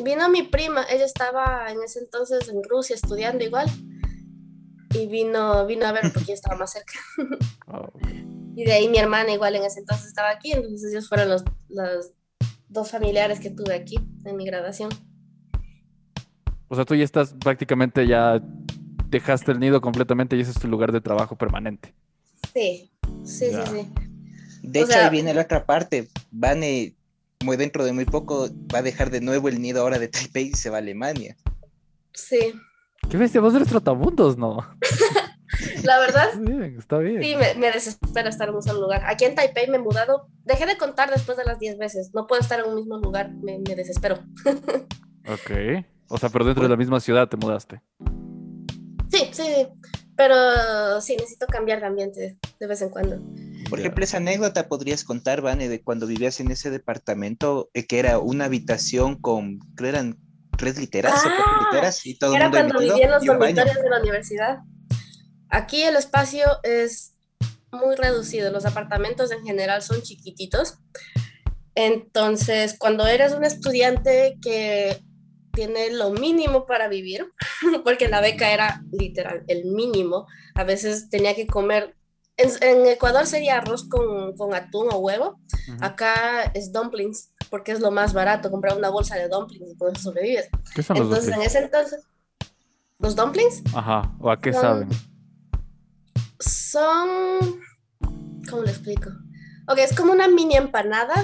Vino 0.03 0.29
mi 0.29 0.45
prima, 0.45 0.85
ella 0.89 1.05
estaba 1.05 1.71
en 1.71 1.83
ese 1.83 1.99
entonces 1.99 2.49
en 2.49 2.63
Rusia 2.63 2.95
estudiando 2.95 3.45
igual. 3.45 3.69
Y 4.95 5.07
vino, 5.07 5.67
vino 5.67 5.87
a 5.87 5.93
verme 5.93 6.11
porque 6.11 6.29
yo 6.29 6.35
estaba 6.35 6.57
más 6.57 6.73
cerca. 6.73 6.93
Oh, 7.69 7.89
Y 8.55 8.65
de 8.65 8.73
ahí 8.73 8.89
mi 8.89 8.99
hermana 8.99 9.33
igual 9.33 9.55
en 9.57 9.63
ese 9.65 9.81
entonces 9.81 10.09
estaba 10.09 10.31
aquí, 10.31 10.53
entonces 10.53 10.93
ellos 10.93 11.09
fueron 11.09 11.31
los, 11.31 11.43
los 11.71 12.11
dos 12.69 12.91
familiares 12.91 13.41
que 13.41 13.49
tuve 13.51 13.75
aquí 13.75 13.99
en 14.25 14.37
mi 14.37 14.45
graduación. 14.45 14.91
O 16.69 16.75
sea, 16.75 16.85
tú 16.85 16.95
ya 16.95 17.05
estás 17.05 17.35
prácticamente 17.35 18.07
ya 18.07 18.43
dejaste 19.09 19.53
el 19.53 19.61
nido 19.61 19.81
completamente 19.81 20.37
y 20.37 20.41
ese 20.41 20.51
es 20.51 20.59
tu 20.59 20.69
lugar 20.69 20.93
de 20.93 21.01
trabajo 21.01 21.37
permanente. 21.37 21.95
Sí, 22.53 22.91
sí, 23.25 23.51
Ya. 23.53 23.67
sí, 23.67 23.73
sí. 23.81 23.89
De 24.63 24.81
O 24.81 24.83
hecho, 24.85 24.93
sea- 24.93 25.05
ahí 25.07 25.11
viene 25.11 25.33
la 25.35 25.43
otra 25.43 25.65
parte. 25.65 26.09
Vane, 26.31 26.95
muy 27.45 27.57
dentro 27.57 27.85
de 27.85 27.93
muy 27.93 28.05
poco, 28.05 28.49
va 28.75 28.79
a 28.79 28.83
dejar 28.83 29.11
de 29.11 29.21
nuevo 29.21 29.49
el 29.49 29.61
nido 29.63 29.81
ahora 29.83 29.99
de 29.99 30.09
Taipei 30.09 30.49
y 30.49 30.55
se 30.55 30.69
va 30.71 30.77
a 30.77 30.81
Alemania. 30.81 31.37
Sí, 32.13 32.53
¿Qué 33.09 33.17
bestia? 33.17 33.41
Vos 33.41 33.55
eres 33.55 33.69
trotabundos, 33.69 34.37
¿no? 34.39 34.57
la 35.85 35.99
verdad, 35.99 36.29
Está 36.29 36.41
bien, 36.41 36.77
está 36.79 36.99
bien. 36.99 37.23
sí, 37.23 37.37
me, 37.37 37.55
me 37.55 37.71
desespera 37.73 38.29
estar 38.29 38.49
en 38.49 38.55
un 38.55 38.63
solo 38.63 38.81
lugar. 38.81 39.03
Aquí 39.07 39.25
en 39.25 39.35
Taipei 39.35 39.69
me 39.69 39.77
he 39.77 39.81
mudado, 39.81 40.29
dejé 40.45 40.67
de 40.67 40.77
contar 40.77 41.11
después 41.11 41.37
de 41.37 41.45
las 41.45 41.59
10 41.59 41.79
veces. 41.79 42.11
No 42.15 42.27
puedo 42.27 42.41
estar 42.41 42.61
en 42.61 42.67
un 42.67 42.75
mismo 42.77 42.97
lugar, 42.99 43.33
me, 43.43 43.59
me 43.59 43.75
desespero. 43.75 44.21
Ok. 45.25 45.85
O 46.09 46.19
sea, 46.19 46.31
pero 46.31 46.45
dentro 46.45 46.65
de 46.65 46.69
la 46.69 46.77
misma 46.77 46.99
ciudad 46.99 47.29
te 47.29 47.37
mudaste. 47.37 47.81
Sí, 49.09 49.31
sí, 49.31 49.43
sí, 49.43 49.69
pero 50.17 51.01
sí, 51.01 51.15
necesito 51.17 51.47
cambiar 51.47 51.81
de 51.81 51.87
ambiente 51.87 52.39
de 52.59 52.67
vez 52.67 52.83
en 52.83 52.89
cuando. 52.89 53.21
Por 53.71 53.79
ejemplo, 53.79 54.03
esa 54.05 54.17
anécdota 54.17 54.69
podrías 54.69 55.05
contar, 55.05 55.41
Vane, 55.41 55.69
de 55.69 55.81
cuando 55.81 56.07
vivías 56.07 56.41
en 56.41 56.51
ese 56.51 56.71
departamento, 56.71 57.71
eh, 57.73 57.87
que 57.87 58.01
era 58.01 58.19
una 58.19 58.47
habitación 58.47 59.15
con, 59.15 59.61
creo 59.77 59.91
eran 59.91 60.19
tres 60.57 60.79
literas 60.79 61.15
Ah, 61.25 61.69
literas 61.71 62.07
y 62.07 62.19
todo 62.19 62.31
el 62.31 62.37
Era 62.37 62.49
mundo 62.49 62.59
cuando 62.59 62.79
vivía 62.81 63.07
en 63.07 63.11
los 63.11 63.25
dormitorios 63.25 63.77
de 63.77 63.91
la 63.91 64.01
universidad. 64.01 64.59
Aquí 65.49 65.83
el 65.83 65.97
espacio 65.97 66.47
es 66.63 67.15
muy 67.71 67.97
reducido, 67.97 68.51
los 68.51 68.67
apartamentos 68.67 69.31
en 69.31 69.45
general 69.45 69.83
son 69.83 70.03
chiquititos. 70.03 70.79
Entonces, 71.75 72.77
cuando 72.79 73.07
eres 73.07 73.33
un 73.33 73.45
estudiante 73.45 74.39
que 74.43 75.03
tiene 75.53 75.91
lo 75.91 76.11
mínimo 76.11 76.67
para 76.67 76.89
vivir, 76.89 77.33
porque 77.85 78.09
la 78.09 78.21
beca 78.21 78.53
era 78.53 78.83
literal 78.93 79.45
el 79.49 79.65
mínimo, 79.67 80.27
a 80.55 80.65
veces 80.65 81.09
tenía 81.11 81.35
que 81.35 81.47
comer, 81.47 81.95
en, 82.37 82.51
en 82.63 82.87
Ecuador 82.87 83.27
sería 83.27 83.59
arroz 83.59 83.89
con, 83.89 84.37
con 84.37 84.55
atún 84.55 84.89
o 84.91 84.99
huevo, 84.99 85.39
acá 85.81 86.45
es 86.55 86.73
dumplings, 86.73 87.32
porque 87.53 87.71
es 87.73 87.81
lo 87.81 87.91
más 87.91 88.15
barato, 88.15 88.51
comprar 88.51 88.79
una 88.79 88.89
bolsa 88.89 89.15
de 89.17 89.29
dumplings 89.29 89.73
y 89.73 89.77
con 89.77 89.93
eso 89.95 90.05
sobrevives. 90.05 90.49
¿Qué 90.75 90.83
son 90.83 90.97
los 90.99 91.07
Entonces, 91.09 91.35
en 91.35 91.43
ese 91.43 91.59
entonces, 91.59 92.03
los 92.99 93.15
dumplings 93.15 93.63
Ajá. 93.75 94.11
¿O 94.21 94.31
a 94.31 94.41
qué 94.41 94.55
Son- 94.55 94.63
saben? 94.63 94.89
son. 96.41 97.61
¿Cómo 98.49 98.63
lo 98.63 98.69
explico? 98.69 99.11
Ok, 99.69 99.79
es 99.79 99.95
como 99.95 100.13
una 100.13 100.29
mini 100.29 100.57
empanada, 100.57 101.15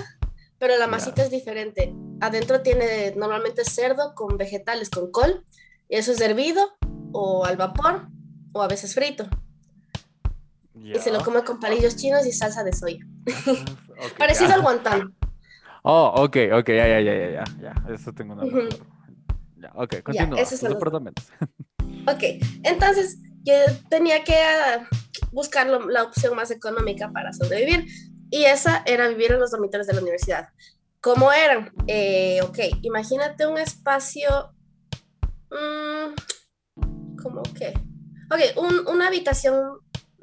pero 0.59 0.77
la 0.77 0.87
masita 0.87 1.23
es 1.23 1.31
diferente. 1.31 1.95
Adentro 2.21 2.61
tiene 2.61 3.14
normalmente 3.17 3.64
cerdo 3.64 4.14
con 4.14 4.37
vegetales, 4.37 4.91
con 4.91 5.11
col, 5.11 5.45
y 5.88 5.97
eso 5.97 6.12
es 6.12 6.21
hervido 6.21 6.77
o 7.12 7.45
al 7.47 7.57
vapor 7.57 8.09
o 8.53 8.62
a 8.62 8.69
veces 8.69 8.95
frito. 8.95 9.27
Y 10.75 10.99
se 11.01 11.11
lo 11.11 11.25
come 11.25 11.43
con 11.43 11.59
palillos 11.59 11.97
chinos 11.97 12.27
y 12.27 12.33
salsa 12.33 12.62
de 12.64 12.73
soya. 12.75 13.05
Ok, 13.27 14.12
Parecido 14.19 14.53
al 14.53 14.62
guantán. 14.62 15.14
Oh, 15.83 16.12
ok, 16.17 16.37
ok, 16.53 16.69
ya, 16.69 16.87
ya, 16.88 17.01
ya, 17.01 17.14
ya, 17.14 17.31
ya, 17.31 17.45
ya. 17.62 17.95
Eso 17.95 18.12
tengo 18.12 18.35
una 18.35 18.45
mejor. 18.45 18.69
Ya, 19.57 19.73
ok, 19.75 20.03
continúa. 20.03 20.41
esos 20.41 20.61
son 20.61 20.71
los- 20.71 20.77
apartamentos. 20.77 21.25
Ok, 22.07 22.23
entonces 22.64 23.19
yo 23.45 23.53
tenía 23.91 24.25
que 24.25 24.35
ah, 24.35 24.88
buscar 25.31 25.67
lo- 25.69 25.88
la 25.91 26.05
opción 26.05 26.35
más 26.37 26.51
económica 26.51 27.11
para 27.12 27.33
sobrevivir 27.35 27.85
y 28.31 28.45
esa 28.45 28.83
era 28.87 29.09
vivir 29.09 29.33
en 29.33 29.41
los 29.41 29.51
dormitorios 29.51 29.87
de 29.87 29.93
la 29.95 30.01
universidad. 30.01 30.49
¿Cómo 31.03 31.31
eran? 31.33 31.71
Eh, 31.87 32.41
ok, 32.43 32.59
imagínate 32.83 33.47
un 33.47 33.59
espacio, 33.59 34.55
mm, 35.51 37.17
¿cómo 37.23 37.43
qué? 37.59 37.75
Ok, 38.31 38.57
un- 38.59 38.87
una 38.88 39.09
habitación 39.09 39.81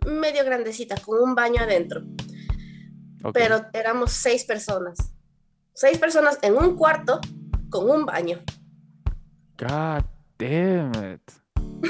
medio 0.08 0.44
grandecita 0.44 0.96
con 0.98 1.22
un 1.22 1.36
baño 1.36 1.62
adentro, 1.62 2.02
pero 3.34 3.66
éramos 3.74 4.12
seis 4.12 4.44
personas. 4.44 4.98
Seis 5.76 5.98
personas 5.98 6.40
en 6.42 6.56
un 6.56 6.78
cuarto 6.78 7.20
con 7.70 7.90
un 7.90 8.06
baño. 8.06 8.40
God 9.58 10.06
damn 10.40 11.14
it. 11.14 11.22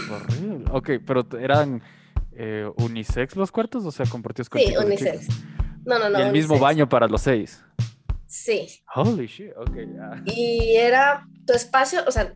Horrible. 0.10 0.66
Ok, 0.72 0.90
pero 1.06 1.24
eran 1.40 1.84
eh, 2.32 2.68
unisex 2.78 3.36
los 3.36 3.52
cuartos, 3.52 3.86
o 3.86 3.92
sea, 3.92 4.08
compartidos 4.08 4.50
con 4.50 4.60
Sí, 4.60 4.70
chicos 4.70 4.86
unisex. 4.86 5.28
No, 5.86 6.00
no, 6.00 6.10
no. 6.10 6.18
y 6.18 6.24
el 6.24 6.32
mismo 6.32 6.58
baño 6.58 6.90
para 6.90 7.08
los 7.08 7.22
seis. 7.22 7.64
Sí. 8.26 8.84
Holy 8.96 9.28
shit, 9.28 9.52
ok, 9.56 9.76
ya. 9.76 10.24
Y 10.26 10.78
era 10.78 11.28
tu 11.46 11.54
espacio, 11.54 12.00
o 12.08 12.12
sea, 12.12 12.34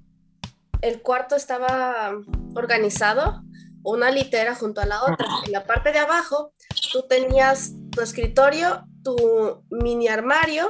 el 0.82 1.02
cuarto 1.02 1.36
estaba 1.36 2.12
organizado, 2.54 3.42
una 3.82 4.12
litera 4.12 4.54
junto 4.54 4.82
a 4.82 4.86
la 4.86 5.02
otra. 5.02 5.26
En 5.48 5.52
la 5.52 5.66
parte 5.66 5.92
de 5.92 5.98
abajo, 5.98 6.54
tú 6.94 7.06
tenías 7.10 7.74
tu 7.90 8.02
escritorio, 8.02 8.86
tu 9.04 9.64
mini 9.72 10.08
armario 10.10 10.70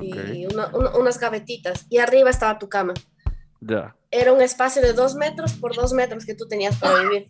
Y 0.00 0.46
una- 0.46 0.68
una- 0.74 0.96
unas 0.96 1.18
gavetitas. 1.18 1.86
Y 1.90 1.98
arriba 1.98 2.30
estaba 2.30 2.58
tu 2.58 2.68
cama. 2.68 2.94
ya. 3.60 3.94
Era 4.10 4.32
un 4.32 4.42
espacio 4.42 4.82
de 4.82 4.92
dos 4.92 5.14
metros 5.14 5.54
por 5.54 5.74
dos 5.74 5.92
metros 5.94 6.26
que 6.26 6.34
tú 6.34 6.46
tenías 6.46 6.76
para 6.76 7.02
vivir. 7.02 7.28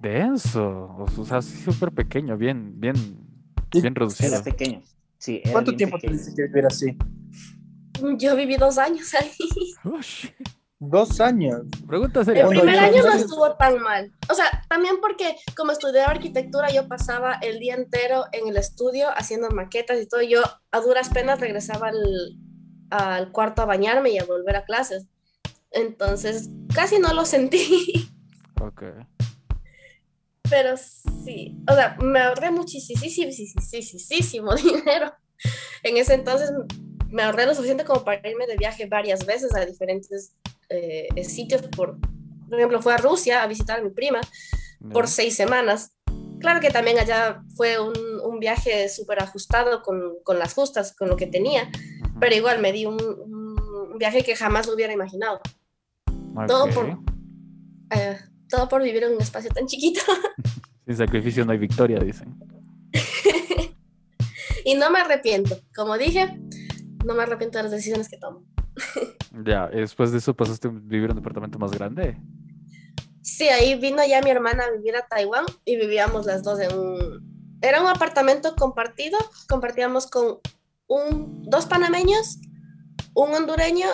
Denso. 0.00 0.94
O 1.16 1.24
sea, 1.26 1.42
sí, 1.42 1.58
súper 1.62 1.90
pequeño, 1.92 2.36
bien, 2.36 2.78
bien, 2.80 2.94
¿Y 3.72 3.80
bien 3.80 3.94
reducido. 3.94 4.34
Era 4.34 4.42
pequeño. 4.44 4.82
Sí, 5.18 5.40
era 5.42 5.52
¿Cuánto 5.52 5.74
tiempo 5.76 5.96
pequeño. 5.96 6.12
tuviste 6.18 6.34
que 6.34 6.48
vivir 6.48 6.66
así? 6.66 6.96
Yo 8.18 8.36
viví 8.36 8.56
dos 8.56 8.78
años 8.78 9.12
ahí. 9.14 9.30
Oh, 9.84 10.00
shit. 10.00 10.32
Dos 10.78 11.20
años. 11.20 11.62
Pregunta 11.86 12.24
seria. 12.24 12.42
El 12.42 12.50
primer 12.50 12.78
año 12.78 13.02
no 13.02 13.12
estuvo 13.12 13.56
tan 13.56 13.80
mal. 13.80 14.12
O 14.30 14.34
sea, 14.34 14.62
también 14.68 14.96
porque 15.00 15.36
como 15.56 15.72
estudiaba 15.72 16.12
arquitectura, 16.12 16.70
yo 16.70 16.86
pasaba 16.86 17.38
el 17.40 17.58
día 17.58 17.74
entero 17.74 18.26
en 18.32 18.48
el 18.48 18.58
estudio 18.58 19.08
haciendo 19.16 19.48
maquetas 19.50 20.00
y 20.00 20.06
todo. 20.06 20.20
Yo 20.22 20.42
a 20.70 20.80
duras 20.80 21.08
penas 21.08 21.40
regresaba 21.40 21.88
al, 21.88 22.38
al 22.90 23.32
cuarto 23.32 23.62
a 23.62 23.66
bañarme 23.66 24.10
y 24.10 24.18
a 24.18 24.24
volver 24.24 24.56
a 24.56 24.64
clases. 24.64 25.06
Entonces, 25.70 26.50
casi 26.74 26.98
no 26.98 27.12
lo 27.14 27.24
sentí. 27.24 28.10
Ok. 28.58 28.84
Pero 30.48 30.76
sí, 30.78 31.58
o 31.70 31.74
sea, 31.74 31.94
me 32.00 32.20
ahorré 32.20 32.50
muchísimo 32.50 34.54
dinero. 34.54 35.12
En 35.82 35.98
ese 35.98 36.14
entonces 36.14 36.50
me 37.10 37.22
ahorré 37.22 37.44
lo 37.44 37.54
suficiente 37.54 37.84
como 37.84 38.02
para 38.02 38.26
irme 38.28 38.46
de 38.46 38.56
viaje 38.56 38.86
varias 38.86 39.26
veces 39.26 39.54
a 39.54 39.66
diferentes 39.66 40.34
eh, 40.68 41.08
sitios. 41.24 41.62
Por, 41.62 41.98
por 42.48 42.58
ejemplo, 42.58 42.80
fue 42.82 42.94
a 42.94 42.98
Rusia 42.98 43.42
a 43.42 43.46
visitar 43.46 43.80
a 43.80 43.82
mi 43.82 43.90
prima 43.90 44.20
por 44.92 45.04
Ya. 45.06 45.10
seis 45.10 45.34
semanas. 45.34 45.92
Claro 46.40 46.60
que 46.60 46.70
también 46.70 46.98
allá 46.98 47.42
fue 47.56 47.78
un, 47.80 47.94
un 48.22 48.38
viaje 48.40 48.88
súper 48.88 49.20
ajustado 49.22 49.82
con, 49.82 50.16
con 50.22 50.38
las 50.38 50.52
justas, 50.54 50.94
con 50.94 51.08
lo 51.08 51.16
que 51.16 51.26
tenía, 51.26 51.70
pero 52.20 52.34
igual 52.36 52.60
me 52.60 52.72
di 52.72 52.84
un, 52.86 52.98
un 53.02 53.98
viaje 53.98 54.22
que 54.22 54.36
jamás 54.36 54.68
hubiera 54.68 54.92
imaginado. 54.92 55.40
todo 56.46 56.64
Ok. 56.64 56.74
por- 56.74 56.98
Eh, 57.90 58.18
todo 58.48 58.68
por 58.68 58.82
vivir 58.82 59.02
en 59.04 59.14
un 59.14 59.20
espacio 59.22 59.50
tan 59.50 59.66
chiquito. 59.66 60.00
Sin 60.86 60.96
sacrificio 60.96 61.44
no 61.44 61.52
hay 61.52 61.58
victoria, 61.58 61.98
dicen. 62.00 62.34
y 64.64 64.74
no 64.74 64.90
me 64.90 65.00
arrepiento. 65.00 65.58
Como 65.74 65.96
dije, 65.96 66.38
no 67.04 67.14
me 67.14 67.22
arrepiento 67.22 67.58
de 67.58 67.64
las 67.64 67.72
decisiones 67.72 68.08
que 68.08 68.18
tomo. 68.18 68.44
Ya, 69.44 69.68
después 69.68 70.12
de 70.12 70.18
eso 70.18 70.34
pasaste 70.34 70.68
a 70.68 70.70
vivir 70.70 71.04
en 71.04 71.10
un 71.10 71.16
departamento 71.16 71.58
más 71.58 71.70
grande. 71.72 72.16
Sí, 73.22 73.48
ahí 73.48 73.74
vino 73.78 73.98
ya 74.06 74.22
mi 74.22 74.30
hermana 74.30 74.64
a 74.64 74.70
vivir 74.70 74.94
a 74.96 75.06
Taiwán 75.06 75.44
y 75.64 75.76
vivíamos 75.76 76.26
las 76.26 76.42
dos 76.42 76.60
en 76.60 76.72
un... 76.78 77.58
Era 77.60 77.80
un 77.80 77.88
apartamento 77.88 78.54
compartido, 78.54 79.18
compartíamos 79.48 80.06
con 80.06 80.38
un, 80.86 81.42
dos 81.44 81.66
panameños, 81.66 82.38
un 83.14 83.34
hondureño 83.34 83.86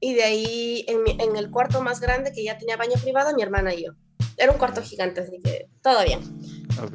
y 0.00 0.14
de 0.14 0.24
ahí 0.24 0.84
en, 0.88 1.02
mi- 1.02 1.16
en 1.22 1.36
el 1.36 1.50
cuarto 1.50 1.80
más 1.82 2.00
grande 2.00 2.32
que 2.32 2.42
ya 2.44 2.58
tenía 2.58 2.76
baño 2.76 2.94
privado, 3.02 3.34
mi 3.34 3.42
hermana 3.42 3.72
y 3.74 3.84
yo. 3.84 3.92
Era 4.36 4.52
un 4.52 4.58
cuarto 4.58 4.82
gigante, 4.82 5.20
así 5.20 5.40
que 5.42 5.68
todo 5.82 6.04
bien. 6.04 6.20
Ok. 6.82 6.94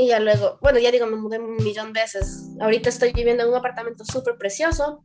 Y 0.00 0.06
ya 0.08 0.18
luego, 0.18 0.56
bueno, 0.62 0.78
ya 0.78 0.90
digo, 0.90 1.06
me 1.06 1.16
mudé 1.16 1.38
un 1.38 1.56
millón 1.56 1.92
de 1.92 2.00
veces. 2.00 2.48
Ahorita 2.58 2.88
estoy 2.88 3.12
viviendo 3.12 3.42
en 3.42 3.50
un 3.50 3.54
apartamento 3.56 4.02
súper 4.02 4.36
precioso, 4.38 5.02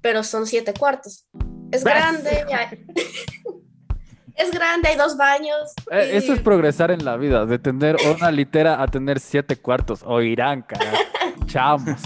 pero 0.00 0.22
son 0.22 0.46
siete 0.46 0.72
cuartos. 0.72 1.26
Es 1.70 1.84
grande, 1.84 2.46
ya- 2.48 2.70
es 4.36 4.50
grande, 4.50 4.88
hay 4.88 4.96
dos 4.96 5.18
baños. 5.18 5.58
Eh, 5.90 6.12
y- 6.14 6.16
eso 6.16 6.32
es 6.32 6.40
progresar 6.40 6.90
en 6.90 7.04
la 7.04 7.18
vida, 7.18 7.44
de 7.44 7.58
tener 7.58 7.96
una 8.16 8.30
litera 8.30 8.82
a 8.82 8.86
tener 8.86 9.20
siete 9.20 9.56
cuartos. 9.56 10.00
O 10.02 10.22
irán, 10.22 10.62
carajo. 10.62 10.96
Chamos. 11.46 12.00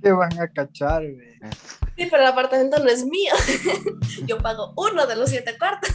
¿Qué 0.00 0.12
van 0.12 0.38
a 0.40 0.46
cachar, 0.46 1.02
güey? 1.02 1.40
Sí, 1.96 2.06
pero 2.08 2.22
el 2.22 2.28
apartamento 2.28 2.78
no 2.78 2.88
es 2.88 3.04
mío. 3.04 3.32
Yo 4.26 4.38
pago 4.38 4.72
uno 4.76 5.04
de 5.04 5.16
los 5.16 5.30
siete 5.30 5.58
cuartos. 5.58 5.90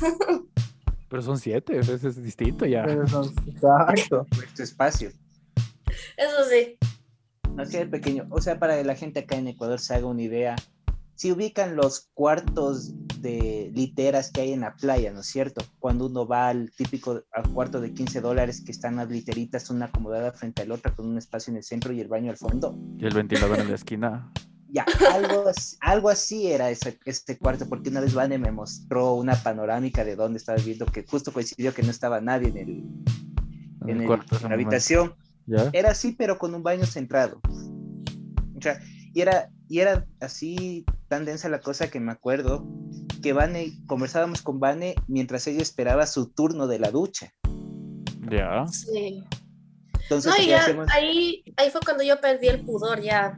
Pero 1.13 1.21
son 1.21 1.37
siete, 1.37 1.77
eso 1.77 1.93
es 1.93 2.23
distinto 2.23 2.65
ya. 2.65 2.83
Pero 2.85 3.05
son- 3.07 3.31
Exacto. 3.45 4.25
Espacio. 4.57 5.11
Eso 6.17 6.43
sí. 6.49 6.75
Así 7.55 7.77
de 7.77 7.85
pequeño. 7.85 8.25
O 8.31 8.41
sea, 8.41 8.57
para 8.57 8.75
que 8.75 8.83
la 8.83 8.95
gente 8.95 9.19
acá 9.19 9.35
en 9.35 9.47
Ecuador 9.47 9.79
se 9.79 9.93
haga 9.93 10.07
una 10.07 10.23
idea, 10.23 10.55
si 11.13 11.31
ubican 11.31 11.75
los 11.75 12.09
cuartos 12.15 12.93
de 13.21 13.71
literas 13.75 14.31
que 14.31 14.41
hay 14.41 14.53
en 14.53 14.61
la 14.61 14.73
playa, 14.75 15.11
¿no 15.13 15.19
es 15.19 15.27
cierto? 15.27 15.63
Cuando 15.77 16.07
uno 16.07 16.25
va 16.25 16.47
al 16.47 16.71
típico 16.71 17.21
al 17.31 17.47
cuarto 17.53 17.79
de 17.79 17.93
15 17.93 18.19
dólares 18.19 18.63
que 18.65 18.71
están 18.71 18.95
las 18.95 19.07
literitas, 19.07 19.69
una 19.69 19.85
acomodada 19.85 20.31
frente 20.31 20.63
a 20.63 20.65
la 20.65 20.73
otra 20.73 20.95
con 20.95 21.05
un 21.05 21.19
espacio 21.19 21.51
en 21.51 21.57
el 21.57 21.63
centro 21.63 21.93
y 21.93 22.01
el 22.01 22.07
baño 22.07 22.31
al 22.31 22.37
fondo. 22.37 22.75
Y 22.97 23.05
el 23.05 23.13
ventilador 23.13 23.59
en 23.59 23.69
la 23.69 23.75
esquina. 23.75 24.31
Ya, 24.75 24.85
algo, 25.13 25.45
algo 25.81 26.09
así 26.09 26.47
era 26.51 26.71
ese, 26.71 26.97
este 27.05 27.37
cuarto, 27.37 27.69
porque 27.69 27.89
una 27.89 27.99
vez 28.01 28.15
Vane 28.15 28.39
me 28.39 28.51
mostró 28.51 29.13
una 29.13 29.35
panorámica 29.35 30.03
de 30.03 30.15
dónde 30.15 30.39
estaba 30.39 30.57
viendo, 30.57 30.87
que 30.87 31.05
justo 31.05 31.31
coincidió 31.31 31.75
que 31.75 31.83
no 31.83 31.91
estaba 31.91 32.19
nadie 32.21 32.47
en, 32.49 32.57
el, 32.57 32.69
En 32.69 32.87
en, 33.83 33.89
el 33.97 34.01
el- 34.01 34.07
cuarto. 34.07 34.35
en 34.35 34.41
la 34.43 34.49
momento. 34.49 34.53
habitación. 34.69 35.13
¿Ya? 35.45 35.69
Era 35.73 35.91
así, 35.91 36.13
pero 36.13 36.39
con 36.39 36.55
un 36.55 36.63
baño 36.63 36.85
centrado. 36.87 37.39
O 38.57 38.61
sea, 38.61 38.79
y 39.13 39.21
era, 39.21 39.49
y 39.69 39.79
era 39.79 40.07
así 40.21 40.85
tan 41.07 41.25
densa 41.25 41.49
la 41.49 41.59
cosa 41.59 41.91
que 41.91 41.99
me 41.99 42.11
acuerdo 42.11 42.65
que 43.21 43.31
Vane, 43.33 43.73
conversábamos 43.85 44.41
con 44.41 44.59
Vane 44.59 44.95
mientras 45.07 45.45
ella 45.45 45.61
esperaba 45.61 46.07
su 46.07 46.31
turno 46.31 46.65
de 46.65 46.79
la 46.79 46.89
ducha. 46.89 47.31
Ya. 48.31 48.65
Sí. 48.67 49.23
Entonces, 50.01 50.31
No, 50.35 50.37
y 50.41 50.45
¿qué 50.45 50.49
ya 50.49 50.61
hacemos? 50.61 50.87
ahí, 50.91 51.43
ahí 51.57 51.69
fue 51.69 51.81
cuando 51.85 52.03
yo 52.03 52.19
perdí 52.19 52.47
el 52.47 52.61
pudor, 52.65 53.01
ya 53.01 53.37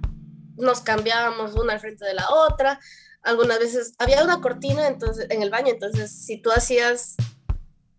nos 0.58 0.82
cambiábamos 0.82 1.54
una 1.56 1.74
al 1.74 1.80
frente 1.80 2.06
de 2.06 2.14
la 2.14 2.30
otra. 2.30 2.80
Algunas 3.24 3.60
veces 3.60 3.94
había 3.98 4.24
una 4.24 4.40
cortina 4.42 4.88
entonces, 4.88 5.28
en 5.30 5.42
el 5.42 5.50
baño, 5.50 5.70
entonces 5.72 6.12
si 6.12 6.42
tú 6.42 6.52
hacías, 6.52 7.16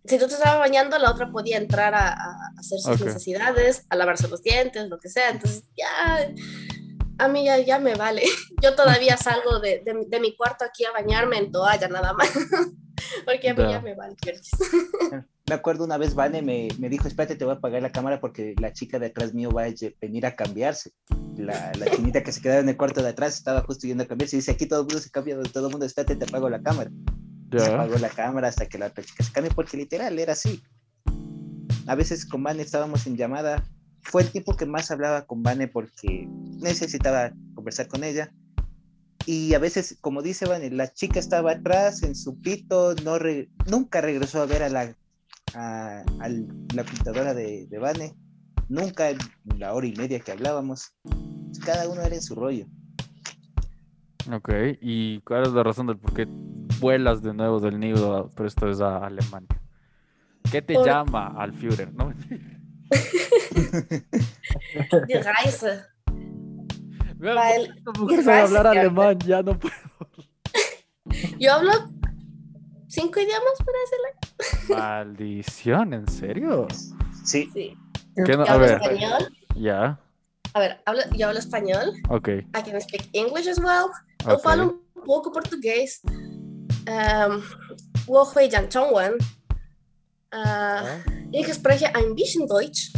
si 0.05 0.19
tú 0.19 0.29
te 0.29 0.35
estabas 0.35 0.61
bañando, 0.61 0.99
la 0.99 1.11
otra 1.11 1.31
podía 1.33 1.57
entrar 1.57 1.95
a, 1.95 2.09
a 2.13 2.53
hacer 2.59 2.79
sus 2.79 3.01
necesidades, 3.05 3.85
a 3.89 3.97
lavarse 3.97 4.29
los 4.29 4.43
dientes, 4.43 4.89
lo 4.89 4.99
que 5.01 5.09
sea. 5.09 5.31
Entonces 5.31 5.65
ya, 5.77 6.33
a 7.19 7.29
mí 7.29 7.45
ya, 7.45 7.59
ya 7.59 7.79
me 7.81 7.95
vale. 7.97 8.23
Yo 8.63 8.75
todavía 8.77 9.17
salgo 9.17 9.59
de, 9.59 9.83
de- 9.85 10.05
de 10.07 10.21
mi 10.21 10.37
cuarto 10.37 10.65
aquí 10.65 10.85
a 10.85 10.93
bañarme 10.93 11.39
en 11.39 11.51
toalla 11.51 11.89
nada 11.89 12.13
más, 12.13 12.31
porque 13.25 13.51
a 13.51 13.55
mí 13.55 13.63
Ya. 13.65 13.71
ya 13.73 13.81
me 13.81 13.95
vale. 13.97 14.15
Me 15.49 15.55
acuerdo 15.55 15.85
una 15.85 15.97
vez 15.97 16.15
Vane 16.17 16.43
me, 16.43 16.67
me 16.81 16.89
dijo, 16.89 17.07
espérate, 17.07 17.37
te 17.37 17.45
voy 17.45 17.55
a 17.55 17.59
apagar 17.59 17.81
la 17.81 17.93
cámara 17.93 18.19
porque 18.21 18.57
la 18.61 18.73
chica 18.73 18.99
de 18.99 19.07
atrás 19.07 19.33
mío 19.33 19.51
va 19.53 19.63
a 19.65 19.69
venir 20.01 20.27
a 20.27 20.35
cambiarse. 20.35 20.91
La, 21.37 21.71
la 21.79 21.87
chinita 21.95 22.23
que 22.25 22.33
se 22.33 22.41
quedaba 22.41 22.61
en 22.63 22.69
el 22.69 22.77
cuarto 22.77 23.01
de 23.01 23.11
atrás 23.11 23.35
estaba 23.37 23.63
justo 23.63 23.87
yendo 23.87 24.03
a 24.03 24.07
cambiarse 24.09 24.35
y 24.37 24.41
dice, 24.41 24.51
aquí 24.51 24.67
todo 24.67 24.81
el 24.81 24.87
mundo 24.87 24.99
se 25.01 25.11
cambia, 25.11 25.41
todo 25.53 25.67
el 25.67 25.71
mundo, 25.71 25.87
espérate, 25.87 26.17
te 26.17 26.25
apago 26.25 26.49
la 26.51 26.61
cámara. 26.61 26.91
Se 27.53 27.59
Ya. 27.59 27.75
apagó 27.75 27.97
la 27.99 28.09
cámara 28.09 28.49
hasta 28.49 28.67
que 28.67 28.77
la 28.77 28.87
otra 28.87 29.05
chica 29.05 29.23
se 29.23 29.31
cambie, 29.33 29.53
porque 29.55 29.77
literal 29.77 30.19
era 30.19 30.33
así. 30.33 30.61
A 31.87 31.95
veces 31.95 32.27
con 32.27 32.43
Vane 32.43 32.63
estábamos 32.63 33.07
en 33.07 33.17
llamada. 33.17 33.63
Fue 34.03 34.23
el 34.23 34.31
tiempo 34.33 34.57
que 34.57 34.67
más 34.67 34.91
hablaba 34.91 35.27
con 35.27 35.45
Vane 35.45 35.69
porque 35.69 36.27
necesitaba 36.61 37.31
conversar 37.55 37.87
con 37.87 38.03
ella. 38.03 38.33
Y 39.27 39.55
a 39.55 39.61
veces, 39.61 39.97
como 40.01 40.23
dice 40.23 40.47
Vane, 40.47 40.71
la 40.71 40.93
chica 40.93 41.21
estaba 41.21 41.53
atrás 41.53 42.03
en 42.03 42.17
su 42.17 42.41
pito, 42.41 42.97
no 43.05 43.19
re- 43.21 43.49
nunca 43.71 44.01
regresó 44.01 44.43
a 44.43 44.47
ver 44.47 44.65
a 44.65 44.69
la, 44.69 44.97
a, 45.55 46.03
la 46.75 46.85
pintadora 46.85 47.35
de, 47.35 47.67
de 47.69 47.79
Vane. 47.79 48.15
Nunca 48.69 49.11
en 49.11 49.19
la 49.59 49.75
hora 49.75 49.87
y 49.87 49.93
media 49.95 50.19
que 50.21 50.33
hablábamos. 50.33 50.93
Cada 51.65 51.89
uno 51.89 52.03
era 52.03 52.15
en 52.15 52.23
su 52.23 52.35
rollo. 52.35 52.67
Ok. 54.33 54.51
¿Y 54.81 55.21
cuál 55.21 55.43
es 55.45 55.53
la 55.53 55.63
razón 55.63 55.87
del 55.87 55.99
por 55.99 56.13
qué 56.15 56.27
vuelas 56.81 57.23
de 57.23 57.33
nuevo 57.33 57.61
del 57.61 57.79
nido, 57.79 58.29
pero 58.35 58.49
esto 58.49 58.69
es 58.69 58.81
a 58.81 58.99
Alemania? 59.07 59.63
¿Qué 60.51 60.63
te 60.63 60.75
Por- 60.75 60.87
llama 60.87 61.29
al 61.37 61.53
Führer? 61.53 61.93
No, 61.95 62.13
Die 65.09 65.23
Reise. 65.23 65.83
Weil- 67.19 67.75
esta 67.77 67.93
mujer 67.99 68.23
sabe 68.23 68.41
hablar 68.41 68.67
alemán, 68.67 69.19
ya 69.21 69.43
no 69.43 69.59
puedo. 69.59 69.75
Yo 71.39 71.53
hablo 71.53 71.73
cinco 72.89 73.21
idiomas, 73.21 73.59
por 73.59 73.75
decirlo. 73.75 74.26
Maldición, 74.69 75.93
¿en 75.95 76.09
serio? 76.09 76.69
Sí. 77.25 77.51
sí. 77.53 77.77
¿Qué 78.25 78.37
no? 78.37 78.45
A 78.45 78.57
ver. 78.57 78.81
Español? 78.83 79.37
Ya. 79.55 80.01
A 80.55 80.61
ver, 80.61 80.81
hablo, 80.87 81.03
yo 81.13 81.29
hablo 81.29 81.39
español. 81.39 81.93
Ok. 82.09 82.29
I 82.29 82.63
can 82.65 82.81
speak 82.81 83.09
English 83.13 83.47
as 83.47 83.59
well. 83.59 83.91
Okay. 84.25 84.39
Falo 84.43 84.83
un 84.95 85.05
poco 85.05 85.31
portugués. 85.33 86.01
Um, 86.89 87.43
wo 88.07 88.25
hui 88.25 88.49
jan 88.49 88.69
chongwen. 88.69 89.15
Uh, 90.33 90.37
ah, 90.37 90.83
Ich 91.33 91.49
ah. 91.49 91.55
spreche 91.55 91.95
ein 91.95 92.15
bisschen 92.15 92.47
Deutsch. 92.47 92.93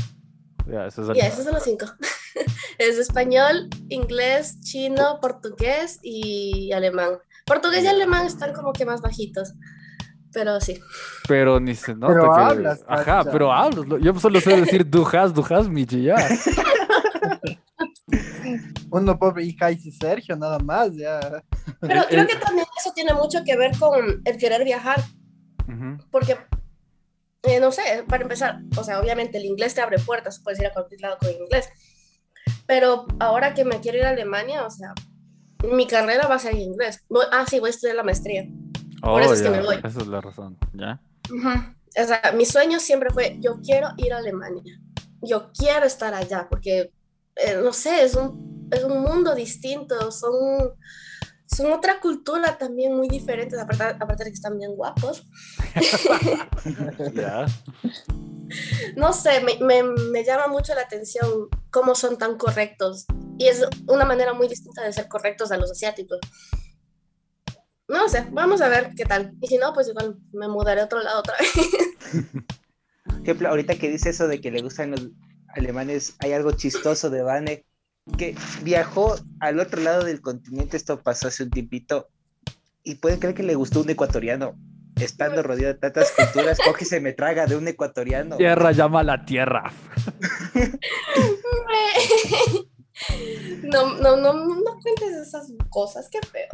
Ya, 0.71 0.87
esos 0.87 1.07
son, 1.07 1.15
yeah, 1.15 1.27
esos 1.27 1.45
son 1.45 1.55
los 1.55 1.63
cinco. 1.63 1.87
es 2.79 2.99
español, 2.99 3.69
inglés, 3.89 4.61
chino, 4.61 5.19
portugués 5.21 5.99
y 6.03 6.71
alemán. 6.73 7.19
Portugués 7.47 7.85
y 7.85 7.87
alemán 7.87 8.27
están 8.27 8.53
como 8.53 8.73
que 8.73 8.85
más 8.85 9.01
bajitos. 9.01 9.55
Pero 10.33 10.61
sí. 10.61 10.79
Pero 11.27 11.59
ni 11.59 11.75
se 11.75 11.95
nota 11.95 12.13
Pero 12.13 12.35
que... 12.35 12.41
hablas, 12.41 12.85
Ajá, 12.87 13.25
pero 13.25 13.53
hablas. 13.53 13.87
Yo 14.03 14.15
solo 14.21 14.41
sé 14.41 14.61
decir 14.61 14.89
du 14.89 15.07
hast, 15.07 15.35
du 15.35 15.43
hast, 15.49 15.69
Michi, 15.69 16.03
ya. 16.05 16.17
Uno 18.91 19.19
pobre 19.19 19.45
y 19.45 19.55
Kaisi 19.55 19.93
Sergio, 19.93 20.37
nada 20.37 20.59
más, 20.59 20.95
ya. 20.95 21.21
Pero 21.81 22.01
El- 22.03 22.07
creo 22.09 22.21
el- 22.23 22.27
que 22.27 22.37
también 22.37 22.67
eso 22.79 22.93
tiene 22.95 23.13
mucho 23.15 23.45
que 23.45 23.57
ver 23.57 23.77
con 23.79 24.23
el 24.25 24.37
querer 24.39 24.65
viajar. 24.65 25.01
Ujú. 25.69 25.99
Porque, 26.11 26.39
eh, 27.43 27.61
no 27.61 27.71
sé, 27.71 27.83
para 28.09 28.23
empezar, 28.23 28.61
o 28.77 28.85
sea, 28.85 29.01
obviamente 29.01 29.37
el 29.39 29.45
inglés 29.45 29.75
te 29.75 29.83
abre 29.83 29.99
puertas, 29.99 30.41
puedes 30.43 30.59
ir 30.61 30.67
a 30.67 30.73
cualquier 30.73 31.01
lado 31.03 31.19
con 31.19 31.31
inglés. 31.31 31.69
Pero 32.67 33.07
ahora 33.21 33.53
que 33.55 33.65
me 33.65 33.81
quiero 33.81 33.99
ir 33.99 34.05
a 34.05 34.11
Alemania, 34.11 34.65
o 34.65 34.71
sea, 34.71 34.95
mi 35.71 35.87
carrera 35.87 36.27
va 36.27 36.37
a 36.37 36.39
ser 36.39 36.53
en 36.55 36.61
inglés. 36.63 37.05
Voy- 37.09 37.27
ah, 37.33 37.45
sí, 37.49 37.61
voy 37.61 37.69
a 37.69 37.71
estudiar 37.71 37.97
la 37.97 38.03
maestría. 38.05 38.47
Por 39.01 39.23
eso 39.23 39.31
Oh, 39.31 39.35
es 39.35 39.41
que 39.41 39.45
ya, 39.45 39.51
me 39.51 39.63
voy. 39.63 39.77
Esa 39.77 39.89
es 40.01 40.07
la 40.07 40.21
razón, 40.21 40.59
¿ya? 40.73 41.01
Ujú. 41.31 41.49
O 41.49 42.07
sea, 42.07 42.33
mi 42.35 42.45
sueño 42.45 42.79
siempre 42.81 43.11
fue, 43.11 43.37
yo 43.41 43.61
quiero 43.63 43.89
ir 43.97 44.13
a 44.13 44.19
Alemania. 44.19 44.81
Yo 45.23 45.51
quiero 45.53 45.87
estar 45.87 46.15
allá, 46.15 46.47
porque, 46.49 46.93
eh, 47.37 47.61
no 47.63 47.73
sé, 47.73 48.05
es 48.05 48.15
un, 48.15 48.69
es 48.71 48.85
un 48.85 49.01
mundo 49.01 49.35
distinto, 49.35 50.11
son, 50.13 50.75
son 51.47 51.73
otra 51.73 51.99
cultura 52.01 52.57
también 52.57 52.95
muy 52.95 53.09
diferente, 53.09 53.59
aparte, 53.61 53.85
aparte 53.85 54.25
de 54.25 54.31
que 54.31 54.35
están 54.35 54.59
bien 54.59 54.75
guapos. 54.75 55.27
Ya. 57.15 57.47
No 58.97 59.13
sé, 59.13 59.41
me, 59.43 59.59
me, 59.61 59.83
me 59.83 60.25
llama 60.25 60.49
mucho 60.49 60.75
la 60.75 60.81
atención 60.81 61.49
cómo 61.71 61.95
son 61.95 62.17
tan 62.17 62.39
correctos. 62.39 63.05
Y 63.37 63.47
es 63.47 63.63
una 63.87 64.05
manera 64.05 64.33
muy 64.33 64.49
distinta 64.49 64.83
de 64.83 64.93
ser 64.93 65.09
correctos 65.09 65.53
a 65.53 65.59
los 65.59 65.71
asiáticos. 65.71 66.19
No 67.89 68.09
sé, 68.09 68.27
vamos 68.31 68.61
a 68.61 68.69
ver 68.69 68.93
qué 68.95 69.05
tal. 69.07 69.33
Y 69.41 69.47
si 69.47 69.57
no, 69.57 69.73
pues 69.73 69.89
igual 69.89 70.17
me 70.33 70.47
mudaré 70.47 70.83
a 70.83 70.85
otro 70.85 71.03
lado 71.03 71.21
otra 71.21 71.35
vez. 71.39 71.51
Por 73.05 73.23
ejemplo, 73.23 73.49
ahorita 73.49 73.77
que 73.77 73.91
dice 73.91 74.11
eso 74.11 74.29
de 74.29 74.41
que 74.41 74.51
le 74.51 74.61
gustan 74.61 74.91
los 74.91 75.09
alemanes, 75.55 76.15
hay 76.19 76.33
algo 76.33 76.53
chistoso 76.53 77.09
de 77.09 77.23
Vane, 77.23 77.65
que 78.19 78.37
viajó 78.63 79.17
al 79.41 79.59
otro 79.59 79.81
lado 79.81 80.05
del 80.05 80.21
continente, 80.21 80.77
esto 80.77 81.03
pasó 81.03 81.29
hace 81.29 81.43
un 81.43 81.51
tiempito, 81.51 82.09
y 82.83 82.97
pueden 82.97 83.19
creer 83.19 83.35
que 83.35 83.43
le 83.43 83.55
gustó 83.55 83.81
un 83.81 83.91
ecuatoriano. 83.91 84.55
Estando 84.97 85.43
rodeado 85.43 85.75
de 85.75 85.81
tantas 85.81 86.11
culturas, 86.11 86.59
coge 86.65 86.85
y 86.85 86.87
se 86.87 87.01
me 87.01 87.13
traga 87.13 87.47
de 87.47 87.57
un 87.57 87.69
ecuatoriano. 87.69 88.37
Tierra 88.37 88.73
llama 88.73 89.01
a 89.01 89.05
la 89.05 89.25
tierra. 89.25 89.73
No, 93.63 93.95
no, 93.99 94.17
no, 94.17 94.33
no 94.33 94.79
cuentes 94.83 95.29
esas 95.29 95.53
cosas, 95.69 96.09
qué 96.11 96.19
feo. 96.27 96.49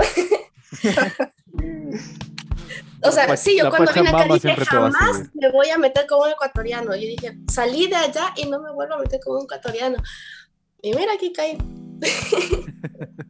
O 3.03 3.13
sea, 3.13 3.29
La 3.29 3.37
sí, 3.37 3.59
yo 3.59 3.69
cuando 3.71 3.93
vine 3.93 4.09
acá 4.09 4.25
dije, 4.25 4.55
te 4.57 4.65
jamás 4.65 5.17
seguir". 5.17 5.31
me 5.35 5.51
voy 5.51 5.69
a 5.69 5.79
meter 5.79 6.07
con 6.07 6.21
un 6.27 6.31
ecuatoriano. 6.31 6.95
Yo 6.95 7.03
dije, 7.03 7.39
salí 7.51 7.87
de 7.87 7.97
allá 7.97 8.33
y 8.37 8.47
no 8.47 8.61
me 8.63 8.73
vuelvo 8.73 8.95
a 8.95 8.99
meter 8.99 9.21
con 9.21 9.37
un 9.37 9.45
ecuatoriano. 9.45 9.99
Y 10.83 10.95
mira, 10.95 11.13
aquí 11.15 11.33
caí. 11.33 11.59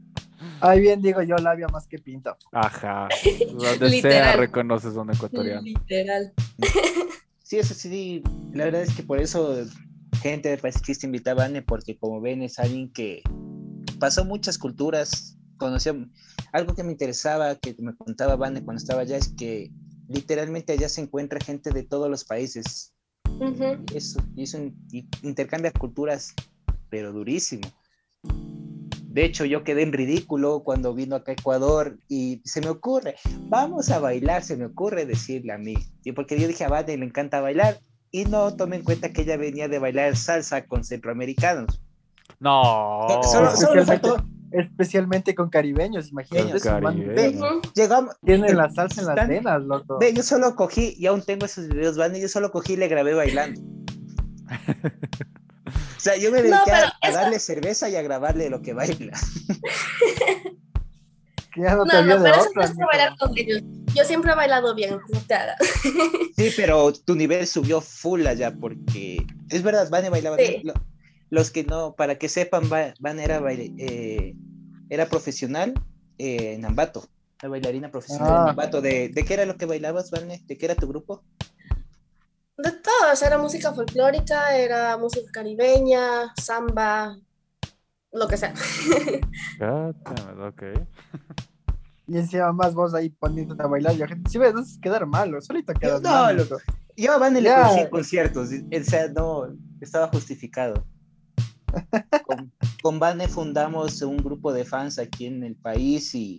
Ahí 0.61 0.81
bien 0.81 1.03
digo 1.03 1.21
yo, 1.23 1.37
labia 1.37 1.69
más 1.69 1.87
que 1.87 1.99
pinta. 1.99 2.37
Ajá. 2.53 3.09
Donde 3.51 3.79
sea 3.79 3.89
Literal. 3.89 4.39
reconoces 4.39 4.97
a 4.97 5.01
un 5.01 5.11
ecuatoriano. 5.13 5.63
Literal. 5.63 6.33
Sí, 7.47 7.59
eso 7.59 7.75
sí, 7.75 8.23
la 8.55 8.65
verdad 8.65 8.81
es 8.81 8.95
que 8.95 9.03
por 9.03 9.21
eso 9.21 9.67
gente 10.23 10.49
de 10.49 10.57
País 10.57 10.81
Chiste 10.81 11.05
invitaba 11.05 11.43
a 11.43 11.47
Anne, 11.47 11.61
porque 11.61 11.95
como 11.95 12.19
ven 12.23 12.41
es 12.41 12.59
alguien 12.59 12.91
que 12.91 13.23
pasó 14.01 14.25
muchas 14.25 14.57
culturas, 14.57 15.37
conoció 15.57 16.09
algo 16.53 16.75
que 16.75 16.85
me 16.85 16.93
interesaba, 16.93 17.55
que 17.57 17.75
me 17.79 17.95
contaba 17.97 18.37
Vane 18.37 18.65
cuando 18.65 18.81
estaba 18.81 19.03
allá, 19.03 19.17
es 19.17 19.29
que 19.37 19.71
literalmente 20.09 20.73
allá 20.73 20.89
se 20.89 21.01
encuentra 21.01 21.41
gente 21.41 21.71
de 21.71 21.83
todos 21.83 22.11
los 22.11 22.25
países. 22.25 22.93
Ujú. 23.41 23.83
Y 23.93 23.97
eso, 23.97 24.21
y 24.37 24.43
eso 24.45 24.59
in- 24.59 24.77
y 24.93 25.09
intercambia 25.23 25.73
culturas, 25.73 26.35
pero 26.91 27.13
durísimo. 27.13 27.69
De 29.09 29.25
hecho, 29.25 29.45
yo 29.45 29.63
quedé 29.63 29.83
en 29.83 29.93
ridículo 29.93 30.65
cuando 30.65 30.93
vino 30.93 31.15
acá 31.15 31.31
a 31.33 31.35
Ecuador 31.35 31.99
y 32.09 32.43
se 32.45 32.61
me 32.61 32.69
ocurre, 32.69 33.15
vamos 33.49 33.91
a 33.91 34.01
bailar, 34.01 34.43
se 34.43 34.57
me 34.57 34.67
ocurre 34.67 35.07
decirle 35.07 35.53
a 35.53 35.59
mí. 35.59 35.75
Y 36.03 36.13
porque 36.13 36.39
yo 36.39 36.49
dije 36.49 36.65
a 36.65 36.69
Vane 36.69 36.97
le 36.97 37.07
encanta 37.07 37.41
bailar 37.41 37.79
y 38.11 38.25
no 38.25 38.57
tomé 38.57 38.77
en 38.77 38.83
cuenta 38.83 39.13
que 39.13 39.23
ella 39.23 39.37
venía 39.37 39.69
de 39.69 39.79
bailar 39.79 40.17
salsa 40.17 40.67
con 40.67 40.83
centroamericanos. 40.85 41.81
No. 42.41 43.07
solo, 43.23 43.57
solo 43.57 43.75
le 43.77 43.85
faltó, 43.85 44.17
Especialmente 44.57 45.35
con 45.35 45.51
caribeños, 45.51 46.11
imagínate. 46.11 46.57
Ujú. 46.57 47.61
llegamos, 47.75 48.15
Tienen 48.25 48.57
la 48.57 48.71
salsa 48.71 49.01
en 49.01 49.07
las 49.09 49.17
Están- 49.17 49.29
venas, 49.29 49.63
loco. 49.63 49.99
Ve, 49.99 50.13
yo 50.15 50.23
solo 50.23 50.55
cogí, 50.55 50.95
y 50.97 51.07
aún 51.07 51.23
tengo 51.23 51.45
esos 51.47 51.69
videos, 51.69 51.97
Vane, 51.97 52.21
yo 52.21 52.29
solo 52.29 52.53
cogí 52.53 52.75
y 52.75 52.77
le 52.77 52.87
grabé 52.89 53.15
bailando. 53.15 53.61
O 55.67 56.01
sea, 56.05 56.17
yo 56.19 56.31
me 56.31 56.43
dediqué 56.43 56.71
No, 56.71 56.77
a- 56.77 56.93
eso- 57.09 57.15
darle 57.19 57.39
cerveza 57.39 57.89
y 57.89 57.97
a 57.97 58.03
grabarle 58.03 58.51
lo 58.51 58.61
que 58.61 58.75
baila. 58.75 59.19
Ya 61.57 61.77
no, 61.77 61.85
No, 61.85 61.91
te 61.91 61.97
había 61.99 62.17
no, 62.17 62.23
de 62.25 62.31
pero 62.31 62.43
eso 62.43 62.51
no 62.53 62.61
otra. 62.61 62.65
es 62.65 62.71
que 62.77 62.85
bailar 62.85 63.17
con 63.17 63.39
ellos. 63.39 63.63
Yo 63.95 64.05
siempre 64.05 64.33
he 64.33 64.35
bailado 64.35 64.75
bien, 64.75 64.99
no 65.09 65.21
te 65.21 65.35
hagas. 65.35 65.57
Sí, 66.37 66.51
pero 66.57 66.93
tu 66.93 67.15
nivel 67.15 67.47
subió 67.47 67.81
full 67.81 68.27
allá 68.27 68.53
porque 68.53 69.25
es 69.51 69.63
verdad, 69.63 69.89
Vane 69.89 70.11
bailaba 70.11 70.37
Sí. 70.37 70.61
bien. 70.65 70.75
Lo- 71.35 71.41
Los 71.41 71.51
que 71.51 71.65
no, 71.65 71.95
para 71.95 72.17
que 72.17 72.29
sepan, 72.29 72.65
Va- 72.73 72.95
Vane 73.01 73.25
era, 73.25 73.41
baile- 73.41 73.75
eh, 73.79 74.35
era 74.89 75.07
profesional 75.07 75.75
eh, 76.19 76.55
en 76.55 76.65
Ambato, 76.65 77.09
una 77.43 77.51
bailarina 77.51 77.91
profesional 77.91 78.33
Ah. 78.37 78.43
en 78.45 78.49
Ambato. 78.51 78.81
¿De, 78.81 79.09
¿De 79.09 79.25
qué 79.25 79.35
era 79.35 79.45
lo 79.45 79.57
que 79.57 79.67
bailabas, 79.67 80.11
Vane? 80.11 80.43
¿De 80.47 80.57
qué 80.57 80.67
era 80.67 80.75
tu 80.77 80.87
grupo? 80.87 81.23
De 82.57 82.71
todos, 82.71 83.21
era 83.23 83.37
música 83.37 83.73
folclórica, 83.73 84.57
era 84.57 84.97
música 84.97 85.29
caribeña, 85.33 86.33
samba, 86.41 87.19
lo 88.13 88.29
que 88.29 88.37
sea. 88.37 88.55
It, 88.55 89.25
ok. 90.41 90.63
Y 92.07 92.19
encima 92.19 92.53
más 92.53 92.75
vos 92.75 92.93
ahí 92.95 93.09
poniéndote 93.09 93.63
a 93.63 93.67
bailar. 93.67 93.95
Yo, 93.97 94.07
gente, 94.07 94.29
si 94.31 94.37
ves, 94.37 94.53
vas 94.53 94.77
a 94.77 94.81
quedar 94.83 95.07
malo. 95.07 95.41
Solito 95.41 95.73
quedas 95.73 96.03
No, 96.03 96.11
mal, 96.11 96.37
loco. 96.37 96.57
loco. 96.57 96.63
Yo 96.97 97.19
conocí 97.19 97.81
en 97.81 97.89
conciertos, 97.89 98.51
o 98.51 98.85
sea, 98.85 99.09
no, 99.09 99.47
estaba 99.81 100.09
justificado. 100.09 100.85
Con, 102.27 102.53
con 102.83 102.99
Vane 102.99 103.29
fundamos 103.29 104.01
un 104.03 104.17
grupo 104.19 104.53
de 104.53 104.65
fans 104.65 104.99
aquí 104.99 105.27
en 105.27 105.43
el 105.43 105.55
país 105.57 106.15
y, 106.15 106.37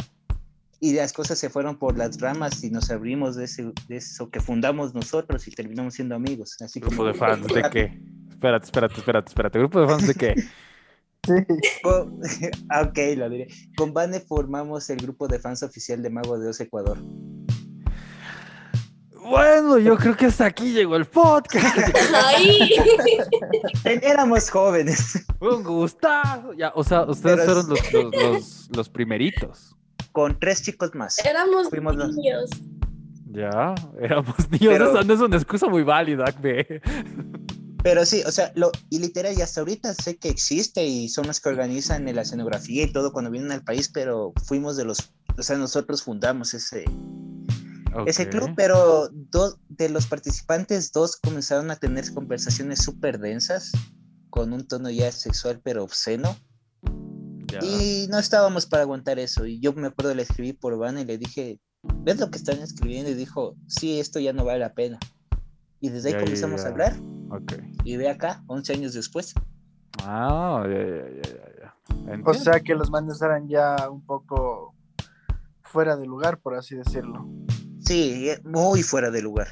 y 0.80 0.94
las 0.94 1.14
cosas 1.14 1.40
se 1.40 1.50
fueron 1.50 1.78
por 1.78 1.98
las 1.98 2.20
ramas 2.20 2.64
y 2.64 2.70
nos 2.70 2.92
abrimos 2.92 3.36
de, 3.36 3.46
ese, 3.46 3.72
de 3.88 3.98
eso 3.98 4.30
que 4.30 4.40
fundamos 4.40 4.94
nosotros 4.94 5.48
y 5.48 5.52
terminamos 5.52 5.96
siendo 5.96 6.16
amigos. 6.16 6.56
Así 6.62 6.80
¿Grupo 6.80 7.06
de 7.06 7.14
fans 7.14 7.48
de 7.48 7.64
qué? 7.72 8.00
Espérate, 8.30 8.66
espérate, 8.66 8.96
espérate, 8.96 9.30
espérate. 9.30 9.60
¿Grupo 9.60 9.82
de 9.82 9.88
fans 9.88 10.08
de 10.08 10.14
qué? 10.14 10.36
Sí. 11.26 11.34
Con- 11.82 12.20
ah, 12.70 12.82
ok, 12.90 12.98
lo 13.18 13.30
diré. 13.30 13.48
Con 13.76 13.94
Vane 13.94 14.20
formamos 14.20 14.90
el 14.90 14.98
grupo 14.98 15.28
de 15.28 15.40
fans 15.40 15.64
oficial 15.64 16.04
de 16.04 16.10
Mago 16.10 16.38
de 16.38 16.50
Oz 16.50 16.60
Ecuador. 16.60 17.00
Bueno, 19.30 19.78
yo 19.80 19.98
creo 19.98 20.16
que 20.16 20.26
hasta 20.28 20.46
aquí 20.46 20.72
llegó 20.72 20.96
el 20.96 21.06
podcast. 21.06 21.78
Ahí. 22.26 22.70
Éramos 23.84 24.50
jóvenes, 24.50 25.26
Un 25.40 25.64
gustazo. 25.64 26.54
Ya, 26.54 26.72
o 26.76 26.84
sea, 26.84 27.04
ustedes 27.04 27.40
Pero 27.42 27.46
fueron 27.64 27.70
los, 27.70 27.94
los, 27.94 28.14
los, 28.16 28.70
los 28.76 28.90
primeritos. 28.90 29.76
con 30.12 30.40
tres 30.40 30.62
chicos 30.64 30.94
más. 30.96 31.18
Éramos 31.26 31.70
Fuimos 31.70 31.96
los- 31.96 32.16
niños. 32.16 32.50
Ya, 33.32 33.76
éramos 34.00 34.36
niños. 34.52 34.74
Pero- 34.74 34.92
Esa 34.92 35.04
no 35.04 35.14
es 35.14 35.20
una 35.20 35.36
excusa 35.38 35.68
muy 35.68 35.84
válida, 35.84 36.26
ve. 36.42 36.82
Pero 37.84 38.06
sí, 38.06 38.24
o 38.26 38.32
sea, 38.32 38.52
lo, 38.56 38.72
y 38.90 38.98
literal, 39.00 39.38
y 39.38 39.42
hasta 39.42 39.60
ahorita 39.62 39.94
sé 39.94 40.18
que 40.18 40.30
existe 40.30 40.84
y 40.86 41.08
son 41.10 41.28
los 41.28 41.40
que 41.40 41.50
organizan 41.50 42.06
la 42.16 42.22
escenografía 42.22 42.84
y 42.84 42.92
todo 42.92 43.12
cuando 43.14 43.30
vienen 43.30 43.52
al 43.52 43.64
país, 43.64 43.90
pero 43.94 44.34
fuimos 44.46 44.76
de 44.78 44.86
los, 44.86 45.12
o 45.38 45.44
sea, 45.44 45.56
nosotros 45.58 46.02
fundamos 46.02 46.56
ese, 46.56 46.86
ese 48.06 48.30
club, 48.30 48.52
pero 48.56 49.10
dos 49.12 49.58
de 49.70 49.90
los 49.90 50.08
participantes, 50.08 50.92
dos 50.92 51.16
comenzaron 51.18 51.72
a 51.72 51.76
tener 51.76 52.14
conversaciones 52.14 52.84
súper 52.84 53.20
densas, 53.20 53.72
con 54.30 54.52
un 54.54 54.68
tono 54.68 54.90
ya 54.90 55.12
sexual, 55.12 55.62
pero 55.64 55.84
obsceno, 55.84 56.36
Ya. 57.52 57.60
y 57.64 58.08
no 58.10 58.20
estábamos 58.20 58.66
para 58.66 58.84
aguantar 58.84 59.18
eso, 59.20 59.46
y 59.46 59.60
yo 59.60 59.72
me 59.74 59.88
acuerdo, 59.88 60.14
le 60.14 60.24
escribí 60.24 60.54
por 60.54 60.78
Van 60.78 60.98
y 60.98 61.06
le 61.06 61.18
dije, 61.18 61.60
¿ves 61.84 62.20
lo 62.20 62.30
que 62.30 62.38
están 62.38 62.60
escribiendo? 62.60 63.10
Y 63.12 63.14
dijo, 63.14 63.56
sí, 63.68 64.00
esto 64.00 64.20
ya 64.20 64.34
no 64.34 64.44
vale 64.44 64.60
la 64.60 64.74
pena. 64.74 65.00
Y 65.80 65.90
desde 65.90 66.10
ahí 66.10 66.14
Ya, 66.16 66.20
comenzamos 66.22 66.62
ya. 66.62 66.68
a 66.68 66.72
hablar, 66.72 66.96
y 67.84 67.98
ve 67.98 68.10
acá, 68.10 68.44
11 68.48 68.74
años 68.74 68.94
después. 68.94 69.34
Ah, 70.04 70.64
ya, 70.68 70.74
ya, 70.74 71.10
ya, 71.10 71.22
ya, 71.22 71.52
ya. 71.62 72.22
O 72.26 72.34
sea 72.34 72.60
que 72.60 72.76
los 72.76 72.90
manes 72.92 73.22
eran 73.22 73.48
ya 73.48 73.90
un 73.90 74.06
poco 74.06 74.74
fuera 75.64 75.96
de 75.96 76.06
lugar, 76.06 76.40
por 76.40 76.56
así 76.56 76.76
decirlo. 76.76 77.28
Sí, 77.86 78.30
eh, 78.30 78.40
muy 78.44 78.84
fuera 78.84 79.12
de 79.12 79.22
lugar. 79.22 79.48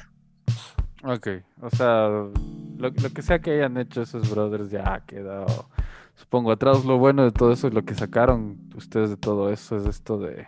Ok, 1.04 1.28
o 1.60 1.70
sea, 1.70 2.08
lo, 2.08 2.92
que 2.92 3.22
sea 3.22 3.38
que 3.38 3.52
hayan 3.52 3.76
hecho 3.76 4.02
esos 4.02 4.28
brothers 4.30 4.70
ya 4.70 4.94
ha 4.94 5.04
quedado, 5.04 5.68
supongo, 6.16 6.50
atrás. 6.50 6.84
Lo 6.84 6.98
bueno 6.98 7.24
de 7.24 7.30
todo 7.32 7.52
eso 7.52 7.68
y 7.68 7.72
lo 7.72 7.84
que 7.84 7.94
sacaron 7.94 8.58
ustedes 8.74 9.10
de 9.10 9.16
todo 9.16 9.50
eso 9.52 9.76
es 9.76 9.86
esto 9.86 10.18
de, 10.18 10.46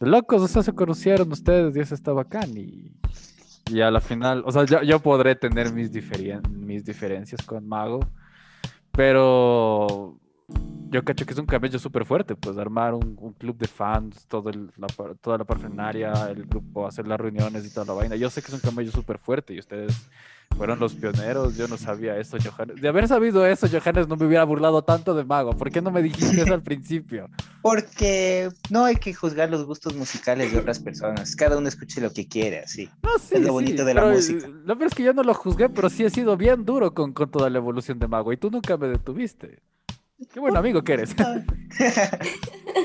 de 0.00 0.06
locos, 0.06 0.40
o 0.42 0.48
sea, 0.48 0.62
se 0.62 0.72
conocieron 0.74 1.30
ustedes 1.32 1.76
y 1.76 1.80
eso 1.80 1.94
está 1.94 2.12
bacán 2.12 2.56
y, 2.56 2.92
y 3.70 3.82
a 3.82 3.90
la 3.90 4.00
final, 4.00 4.42
o 4.46 4.52
sea, 4.52 4.64
yo, 4.64 4.82
yo 4.82 5.00
podré 5.00 5.36
tener 5.36 5.72
mis, 5.72 5.92
diferien- 5.92 6.48
mis 6.48 6.84
diferencias 6.84 7.42
con 7.42 7.68
Mago, 7.68 8.00
pero 8.92 10.16
yo 10.90 11.04
cacho 11.04 11.24
que 11.24 11.32
es 11.32 11.38
un 11.38 11.46
camello 11.46 11.78
súper 11.78 12.04
fuerte, 12.04 12.34
pues 12.34 12.58
armar 12.58 12.94
un, 12.94 13.16
un 13.20 13.32
club 13.32 13.56
de 13.56 13.66
fans, 13.68 14.26
todo 14.26 14.50
el- 14.50 14.70
la, 14.76 14.86
toda 15.20 15.38
la 15.38 15.44
parfernaria, 15.44 16.12
el 16.30 16.44
grupo, 16.44 16.86
hacer 16.86 17.06
las 17.06 17.20
reuniones 17.20 17.64
y 17.66 17.70
toda 17.70 17.86
la 17.86 17.92
vaina. 17.92 18.16
Yo 18.16 18.28
sé 18.30 18.42
que 18.42 18.48
es 18.48 18.54
un 18.54 18.60
camello 18.60 18.90
súper 18.90 19.18
fuerte 19.18 19.54
y 19.54 19.58
ustedes 19.60 19.94
fueron 20.56 20.80
los 20.80 20.94
pioneros, 20.94 21.56
yo 21.56 21.68
no 21.68 21.76
sabía 21.78 22.16
eso, 22.18 22.36
Johannes. 22.42 22.80
De 22.82 22.88
haber 22.88 23.06
sabido 23.08 23.46
eso, 23.46 23.66
Johannes 23.70 24.08
no 24.08 24.16
me 24.16 24.26
hubiera 24.26 24.42
burlado 24.44 24.82
tanto 24.82 25.14
de 25.14 25.24
Mago. 25.24 25.52
¿Por 25.52 25.70
qué 25.70 25.80
no 25.80 25.90
me 25.92 26.02
dijiste 26.02 26.42
eso 26.42 26.52
al 26.52 26.62
principio? 26.62 27.28
Porque 27.62 28.48
no 28.70 28.84
hay 28.84 28.96
que 28.96 29.14
juzgar 29.14 29.48
los 29.50 29.64
gustos 29.64 29.94
musicales 29.94 30.52
de 30.52 30.58
otras 30.58 30.80
personas. 30.80 31.36
Cada 31.36 31.56
uno 31.56 31.68
escuche 31.68 32.00
lo 32.00 32.10
que 32.12 32.26
quiere, 32.26 32.60
así. 32.60 32.88
No, 33.02 33.10
sí, 33.18 33.34
Es 33.36 33.40
lo 33.42 33.46
sí, 33.48 33.52
bonito 33.52 33.84
de 33.84 33.94
la 33.94 34.00
pero, 34.02 34.14
música. 34.14 34.48
Lo 34.48 34.76
peor 34.76 34.88
es 34.88 34.94
que 34.94 35.02
yo 35.04 35.12
no 35.12 35.22
lo 35.22 35.34
juzgué, 35.34 35.68
pero 35.68 35.88
sí 35.88 36.04
he 36.04 36.10
sido 36.10 36.36
bien 36.36 36.64
duro 36.64 36.92
con, 36.94 37.12
con 37.12 37.30
toda 37.30 37.48
la 37.48 37.58
evolución 37.58 37.98
de 37.98 38.08
Mago 38.08 38.32
y 38.32 38.36
tú 38.36 38.50
nunca 38.50 38.76
me 38.76 38.88
detuviste. 38.88 39.60
Qué 40.32 40.38
buen 40.40 40.56
amigo 40.56 40.82
que 40.84 40.92
eres. 40.94 41.14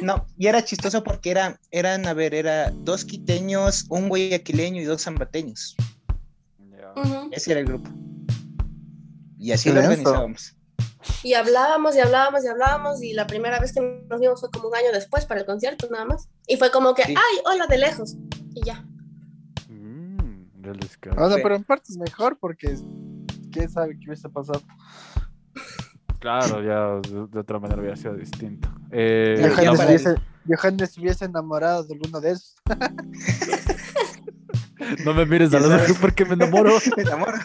no, 0.01 0.25
y 0.38 0.47
era 0.47 0.63
chistoso 0.63 1.03
porque 1.03 1.31
era, 1.31 1.59
eran, 1.71 2.05
a 2.07 2.13
ver, 2.13 2.33
era 2.33 2.71
dos 2.71 3.03
quiteños, 3.05 3.86
un 3.89 4.07
guayaquileño 4.09 4.81
y 4.81 4.86
dos 4.86 5.03
zambateños. 5.03 5.75
Ese 7.31 7.51
era 7.51 7.59
el 7.59 7.65
grupo. 7.65 7.89
Y 9.38 9.51
así 9.51 9.69
lo 9.71 9.81
organizábamos. 9.81 10.55
Y 11.23 11.33
hablábamos 11.33 11.95
y 11.95 11.99
hablábamos 11.99 12.43
y 12.43 12.47
hablábamos 12.47 13.03
y 13.03 13.13
la 13.13 13.27
primera 13.27 13.59
vez 13.59 13.73
que 13.73 13.81
nos 14.09 14.19
vimos 14.19 14.39
fue 14.39 14.49
como 14.49 14.69
un 14.69 14.75
año 14.75 14.91
después 14.91 15.25
para 15.25 15.41
el 15.41 15.45
concierto 15.45 15.88
nada 15.91 16.05
más. 16.05 16.29
Y 16.47 16.55
fue 16.57 16.71
como 16.71 16.93
que, 16.95 17.03
Sí. 17.03 17.13
ay, 17.15 17.38
hola 17.45 17.67
de 17.67 17.77
lejos. 17.77 18.15
Y 18.55 18.63
ya. 18.65 18.83
Mm. 19.69 20.63
O 20.65 21.27
sea, 21.27 21.36
Sí. 21.36 21.39
pero 21.43 21.55
en 21.55 21.63
parte 21.63 21.91
es 21.91 21.97
mejor 21.97 22.38
porque 22.39 22.75
quién 23.51 23.69
sabe 23.69 23.99
qué 23.99 24.07
hubiese 24.07 24.29
pasado. 24.29 24.61
Claro, 26.20 26.61
ya 26.63 26.99
de, 27.09 27.28
de 27.28 27.39
otra 27.39 27.59
manera 27.59 27.80
hubiera 27.82 27.95
sido 27.95 28.16
distinto. 28.16 28.70
Eh, 28.91 29.38
Johannes, 29.55 29.78
para- 29.78 29.89
hubiese, 29.89 30.16
Johannes 30.47 30.97
hubiese 30.97 31.26
enamorado 31.26 31.84
de 31.84 31.93
alguno 31.95 32.22
de 32.22 32.32
esos. 32.32 32.55
no 35.05 35.13
me 35.13 35.26
mires 35.26 35.53
a 35.53 35.59
los 35.59 35.72
ojos 35.72 35.97
porque 35.99 36.26
me 36.26 36.34
enamoro. 36.34 36.72
Me 36.97 37.03
enamoro. 37.03 37.38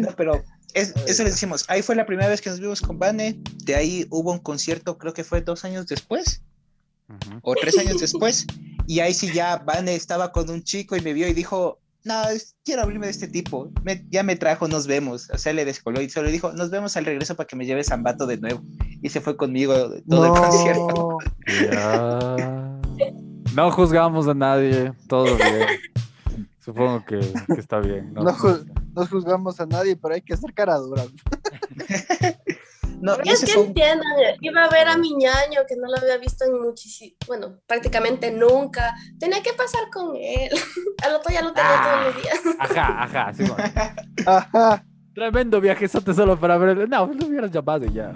no, 0.00 0.08
pero 0.16 0.42
es- 0.74 0.94
eso 1.06 1.22
les 1.24 1.32
decimos. 1.34 1.64
Ahí 1.68 1.82
fue 1.82 1.94
la 1.94 2.06
primera 2.06 2.28
vez 2.28 2.40
que 2.40 2.50
nos 2.50 2.60
vimos 2.60 2.80
con 2.80 2.98
Vane. 2.98 3.40
De 3.64 3.74
ahí 3.74 4.06
hubo 4.10 4.32
un 4.32 4.38
concierto, 4.38 4.98
creo 4.98 5.12
que 5.12 5.24
fue 5.24 5.40
dos 5.40 5.64
años 5.64 5.86
después. 5.86 6.42
O 7.42 7.54
tres 7.54 7.76
años 7.76 8.00
después, 8.00 8.46
y 8.86 9.00
ahí 9.00 9.12
sí 9.12 9.30
ya 9.34 9.58
Vane 9.58 9.94
estaba 9.94 10.32
con 10.32 10.48
un 10.48 10.62
chico 10.62 10.96
y 10.96 11.02
me 11.02 11.12
vio 11.12 11.28
y 11.28 11.34
dijo, 11.34 11.78
no, 12.04 12.28
es- 12.28 12.56
quiero 12.64 12.82
abrirme 12.82 13.06
de 13.06 13.12
este 13.12 13.28
tipo, 13.28 13.70
Me- 13.84 14.04
ya 14.10 14.22
me 14.22 14.36
trajo, 14.36 14.68
nos 14.68 14.86
vemos, 14.86 15.28
o 15.30 15.38
sea, 15.38 15.52
le 15.52 15.64
descoló 15.64 16.00
y 16.00 16.08
solo 16.10 16.30
dijo, 16.30 16.52
nos 16.52 16.70
vemos 16.70 16.96
al 16.96 17.04
regreso 17.04 17.34
para 17.36 17.46
que 17.46 17.56
me 17.56 17.66
lleves 17.66 17.90
a 17.90 17.94
Ambato 17.94 18.26
de 18.26 18.36
nuevo. 18.38 18.62
y 19.02 19.08
se 19.08 19.20
fue 19.20 19.36
conmigo 19.36 19.74
todo 20.08 20.26
el 20.26 20.32
concierto. 20.40 21.18
No. 21.72 22.80
No 23.54 23.70
juzgamos 23.70 24.28
a 24.28 24.34
nadie, 24.34 24.92
todo 25.08 25.24
bien. 25.24 25.66
Supongo 26.60 27.04
que, 27.04 27.18
que 27.18 27.60
está 27.60 27.80
bien. 27.80 28.14
No, 28.14 28.22
ju- 28.32 28.64
no 28.94 29.06
juzgamos 29.06 29.60
a 29.60 29.66
nadie, 29.66 29.96
pero 29.96 30.14
hay 30.14 30.22
que 30.22 30.32
hacer 30.34 30.54
cara 30.54 30.76
dura. 30.78 31.02
No, 33.02 33.16
y 33.24 33.28
Es 33.30 33.44
que 33.44 33.52
entiendan, 33.52 34.06
iba 34.40 34.62
a 34.64 34.68
ver 34.70 34.86
a 34.86 34.96
mi 34.96 35.10
ñaño 35.16 35.62
que 35.68 35.74
no 35.76 35.88
lo 35.88 35.96
había 35.98 36.18
visto 36.18 36.44
en 36.44 36.60
muchísimo, 36.62 37.16
bueno, 37.26 37.58
prácticamente 37.66 38.30
nunca. 38.30 38.94
Tenía 39.18 39.42
que 39.42 39.52
pasar 39.54 39.90
con 39.92 40.14
él. 40.16 40.50
Al 41.04 41.16
otro 41.16 41.32
ya 41.32 41.42
lo 41.42 41.52
tenía 41.52 41.82
todos 41.82 42.14
los 42.14 42.22
días. 42.22 42.40
Ajá, 42.60 43.02
ajá. 43.02 43.34
sí, 43.34 43.42
bueno. 43.42 43.64
Ajá. 44.24 44.86
Tremendo 45.14 45.60
viajezote 45.60 46.14
solo 46.14 46.38
para 46.38 46.56
ver. 46.58 46.88
No, 46.88 47.06
lo 47.08 47.26
hubieras 47.26 47.50
llamado 47.50 47.84
y 47.86 47.92
ya. 47.92 48.12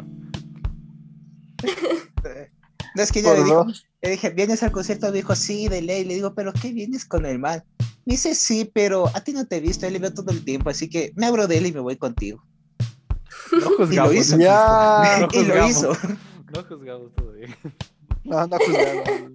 No, 2.95 3.03
es 3.03 3.12
que 3.12 3.22
yo 3.22 3.34
le, 3.34 3.43
digo- 3.45 3.66
le 4.03 4.11
dije, 4.11 4.30
¿vienes 4.30 4.62
al 4.62 4.70
concierto? 4.72 5.07
Me 5.09 5.12
dijo, 5.14 5.34
sí, 5.34 5.68
de 5.68 5.82
ley. 5.82 6.05
Le 6.05 6.14
digo, 6.14 6.34
¿pero 6.34 6.53
qué 6.53 6.72
vienes 6.72 7.05
con 7.05 7.26
el 7.26 7.39
man? 7.39 7.62
Me 8.05 8.12
dice, 8.14 8.34
sí, 8.34 8.70
pero 8.72 9.09
a 9.14 9.20
ti 9.22 9.32
no 9.32 9.47
te 9.47 9.57
he 9.57 9.61
visto, 9.61 9.84
él 9.87 9.95
le 9.95 9.99
veo 9.99 10.14
todo 10.14 10.30
el 10.30 10.45
tiempo, 10.45 10.70
así 10.70 10.89
que 10.89 11.12
me 11.16 11.26
abro 11.26 11.47
de 11.49 11.59
él 11.59 11.66
y 11.66 11.72
me 11.72 11.80
voy 11.80 11.97
contigo. 11.97 12.43
No 13.53 13.71
juzgamos. 13.77 14.15
hizo. 14.15 14.37
Ya. 14.39 15.19
No 15.21 15.29
y 15.33 15.45
lo 15.45 15.67
hizo. 15.69 15.93
No 16.55 16.65
juzgamos 16.69 17.15
todo 17.15 17.33
bien. 17.33 17.55
No, 18.25 18.47
no 18.47 18.57
juzgamos. 18.59 19.33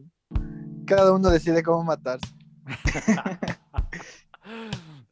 Cada 0.85 1.13
uno 1.13 1.29
decide 1.29 1.63
cómo 1.63 1.83
matarse. 1.83 2.27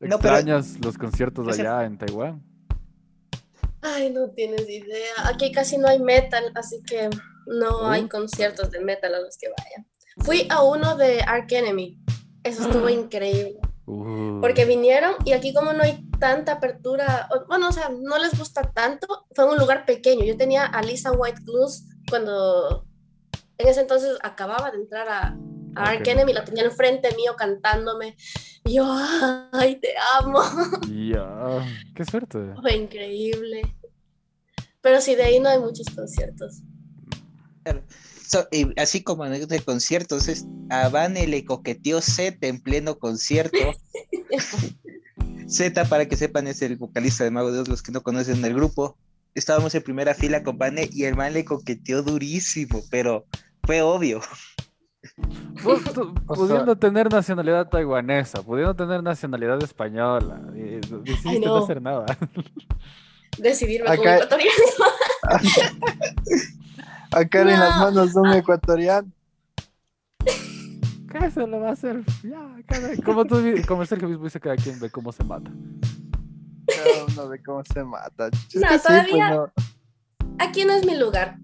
No, 0.02 0.18
pero- 0.18 0.36
¿Extrañas 0.36 0.78
los 0.82 0.97
conciertos 0.97 1.47
allá 1.60 1.84
en 1.86 1.97
Taiwán? 1.97 2.41
Ay, 3.82 4.12
no 4.12 4.30
tienes 4.32 4.68
idea. 4.70 5.14
Aquí 5.26 5.52
casi 5.52 5.78
no 5.78 5.88
hay 5.88 6.00
metal, 6.00 6.52
así 6.56 6.82
que 6.84 7.10
no 7.47 7.88
hay 7.89 8.04
Oh. 8.04 8.10
conciertos 8.10 8.72
de 8.72 8.80
metal 8.80 9.14
a 9.16 9.20
los 9.20 9.38
que 9.38 9.47
vaya. 9.50 9.86
Fui 10.26 10.47
a 10.50 10.64
uno 10.64 10.95
de 10.95 11.22
Ark 11.22 11.52
Enemy. 11.52 12.00
Eso 12.43 12.64
estuvo 12.64 12.88
increíble. 12.89 13.60
Uh, 13.89 14.39
Porque 14.39 14.65
vinieron 14.65 15.15
y 15.25 15.31
aquí 15.31 15.51
como 15.51 15.73
no 15.73 15.81
hay 15.81 16.07
tanta 16.19 16.53
apertura, 16.53 17.27
bueno, 17.47 17.69
o 17.69 17.71
sea, 17.71 17.89
no 17.89 18.19
les 18.19 18.37
gusta 18.37 18.61
tanto, 18.71 19.25
fue 19.33 19.45
en 19.45 19.51
un 19.51 19.57
lugar 19.57 19.83
pequeño. 19.85 20.23
Yo 20.25 20.37
tenía 20.37 20.65
a 20.65 20.83
Lisa 20.83 21.11
White 21.11 21.41
Blues 21.43 21.85
cuando 22.07 22.85
en 23.57 23.67
ese 23.67 23.81
entonces 23.81 24.19
acababa 24.21 24.69
de 24.69 24.77
entrar 24.77 25.09
a, 25.09 25.35
a 25.75 25.89
Ark. 25.89 26.07
Enemy, 26.07 26.33
la 26.33 26.45
tenía 26.45 26.65
enfrente 26.65 27.15
mío 27.15 27.35
cantándome. 27.35 28.15
Y 28.63 28.75
yo, 28.75 28.85
ay, 29.51 29.77
te 29.77 29.89
amo. 30.19 30.39
Ya, 30.87 31.65
qué 31.95 32.05
suerte. 32.05 32.53
Fue 32.61 32.75
increíble. 32.75 33.75
Pero 34.81 35.01
sí, 35.01 35.15
de 35.15 35.23
ahí 35.23 35.39
no 35.39 35.49
hay 35.49 35.57
muchos 35.57 35.87
conciertos. 35.89 36.61
So, 38.30 38.47
y 38.51 38.80
así 38.80 39.01
como 39.01 39.23
anécdota 39.23 39.55
de 39.55 39.61
conciertos, 39.61 40.27
es, 40.27 40.45
a 40.69 40.88
Vane 40.89 41.25
le 41.25 41.43
coqueteó 41.45 41.99
Z 41.99 42.38
en 42.45 42.61
pleno 42.61 42.99
concierto. 42.99 43.57
Z, 45.47 45.86
para 45.86 46.05
que 46.07 46.15
sepan, 46.15 46.45
es 46.45 46.61
el 46.61 46.75
vocalista 46.75 47.23
de 47.23 47.32
Mago 47.32 47.47
de 47.47 47.55
Dios, 47.55 47.67
los 47.67 47.82
que 47.82 47.91
no 47.91 48.03
conocen 48.03 48.45
el 48.45 48.53
grupo. 48.53 48.99
Estábamos 49.34 49.73
en 49.73 49.82
primera 49.82 50.13
fila 50.13 50.43
con 50.43 50.59
Vane 50.59 50.88
y 50.91 51.05
el 51.05 51.15
man 51.15 51.34
le 51.34 51.43
coqueteó 51.43 52.03
durísimo, 52.03 52.84
pero 52.91 53.25
fue 53.63 53.82
obvio. 53.82 54.21
Vos, 55.63 55.82
tú, 55.95 56.13
O 56.27 56.36
pudiendo 56.36 56.75
tener 56.77 57.11
nacionalidad 57.11 57.67
taiwanesa, 57.67 58.43
pudiendo 58.43 58.75
tener 58.75 59.01
nacionalidad 59.01 59.63
española, 59.63 60.39
eh, 60.55 60.82
decidiste 61.01 61.30
Ay, 61.30 61.39
no. 61.39 61.47
no. 61.57 61.63
hacer 61.63 61.82
nada. 61.82 62.05
Decidirme 63.39 63.88
como 63.88 64.01
Acá- 64.01 64.15
ecuatoriano. 64.17 64.53
Acá 67.12 67.41
en 67.41 67.47
las 67.47 67.76
No. 67.78 67.86
manos 67.86 68.14
de 68.14 68.20
un 68.20 68.34
ecuatoriano. 68.34 69.12
¿Qué 71.12 71.32
se 71.32 71.47
le 71.47 71.57
va 71.60 71.70
a 71.70 71.72
hacer? 71.74 72.03
Ya, 72.24 72.39
cada- 72.68 72.95
como, 73.03 73.26
tú, 73.26 73.41
como 73.68 73.84
Sergio 73.86 74.07
mismo 74.07 74.26
dice, 74.26 74.39
cada 74.39 74.55
quien 74.55 74.80
ve 74.80 74.91
cómo 74.91 75.12
se 75.12 75.24
mata. 75.24 75.49
Cada 76.68 77.05
uno 77.07 77.30
ve 77.30 77.41
cómo 77.43 77.64
se 77.66 77.84
mata. 77.84 78.28
Es 78.28 78.55
No, 78.55 78.68
que 78.68 78.78
sí, 78.78 78.84
pues, 78.84 78.84
todavía- 78.84 79.30
no. 79.32 79.51
Aquí 80.38 80.66
no 80.66 80.74
es 80.74 80.86
mi 80.86 80.95
lugar. 80.95 81.38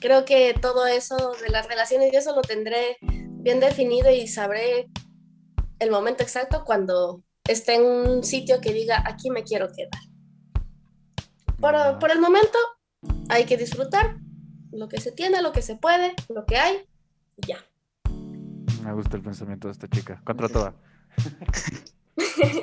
Creo 0.00 0.24
que 0.24 0.54
todo 0.60 0.86
eso 0.86 1.16
de 1.42 1.50
las 1.50 1.66
relaciones 1.66 2.12
y 2.12 2.16
eso 2.16 2.34
lo 2.36 2.42
tendré 2.42 2.98
bien 3.00 3.58
definido 3.58 4.10
y 4.12 4.28
sabré 4.28 4.88
el 5.80 5.90
momento 5.90 6.22
exacto 6.22 6.62
cuando 6.64 7.22
esté 7.48 7.74
en 7.74 7.82
un 7.84 8.22
sitio 8.22 8.60
que 8.60 8.72
diga 8.72 9.02
aquí 9.06 9.28
me 9.30 9.42
quiero 9.42 9.68
quedar. 9.74 10.00
Por, 11.60 11.98
por 11.98 12.10
el 12.12 12.20
momento 12.20 12.58
hay 13.28 13.44
que 13.44 13.56
disfrutar 13.56 14.16
lo 14.74 14.88
que 14.88 15.00
se 15.00 15.12
tiene, 15.12 15.40
lo 15.42 15.52
que 15.52 15.62
se 15.62 15.76
puede, 15.76 16.14
lo 16.28 16.44
que 16.44 16.56
hay, 16.56 16.76
y 17.36 17.46
ya. 17.46 17.58
Me 18.82 18.92
gusta 18.92 19.16
el 19.16 19.22
pensamiento 19.22 19.68
de 19.68 19.72
esta 19.72 19.88
chica. 19.88 20.20
Contra 20.24 20.48
toda. 20.48 20.74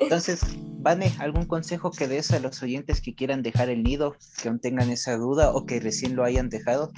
Entonces, 0.01 0.41
Vane, 0.57 1.13
¿algún 1.19 1.45
consejo 1.45 1.91
que 1.91 2.07
des 2.07 2.31
a 2.31 2.39
los 2.39 2.61
oyentes 2.61 3.01
que 3.01 3.15
quieran 3.15 3.41
dejar 3.41 3.69
el 3.69 3.83
nido, 3.83 4.15
que 4.41 4.49
aún 4.49 4.59
tengan 4.59 4.89
esa 4.91 5.17
duda 5.17 5.51
o 5.53 5.65
que 5.65 5.79
recién 5.79 6.15
lo 6.15 6.23
hayan 6.23 6.49
dejado? 6.49 6.91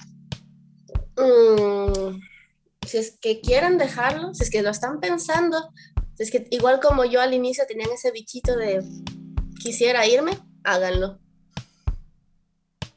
Mm, 1.16 2.20
si 2.86 2.98
es 2.98 3.18
que 3.22 3.40
quieren 3.42 3.78
dejarlo, 3.78 4.34
si 4.34 4.44
es 4.44 4.50
que 4.50 4.62
lo 4.62 4.72
están 4.72 5.00
pensando, 5.00 5.72
si 6.16 6.24
es 6.24 6.32
que 6.32 6.48
igual 6.50 6.80
como 6.82 7.06
yo 7.06 7.22
al 7.22 7.34
inicio 7.34 7.66
tenían 7.68 7.92
ese 7.92 8.12
bichito 8.12 8.56
de 8.56 8.84
quisiera 9.60 10.06
irme, 10.08 10.32
háganlo. 10.64 11.20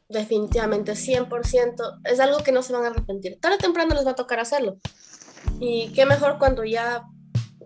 Definitivamente, 0.09 0.93
100%. 0.93 2.01
Es 2.05 2.21
algo 2.21 2.39
que 2.39 2.53
no 2.53 2.63
se 2.63 2.73
van 2.73 2.85
a 2.85 2.89
arrepentir. 2.89 3.39
Tarde 3.41 3.57
o 3.57 3.59
temprano 3.59 3.95
les 3.95 4.07
va 4.07 4.13
a 4.13 4.17
tocar 4.17 4.41
hacerlo. 4.41 4.77
Y 5.61 5.93
qué 5.93 6.07
mejor 6.07 6.39
cuando 6.39 6.65
ya, 6.65 7.05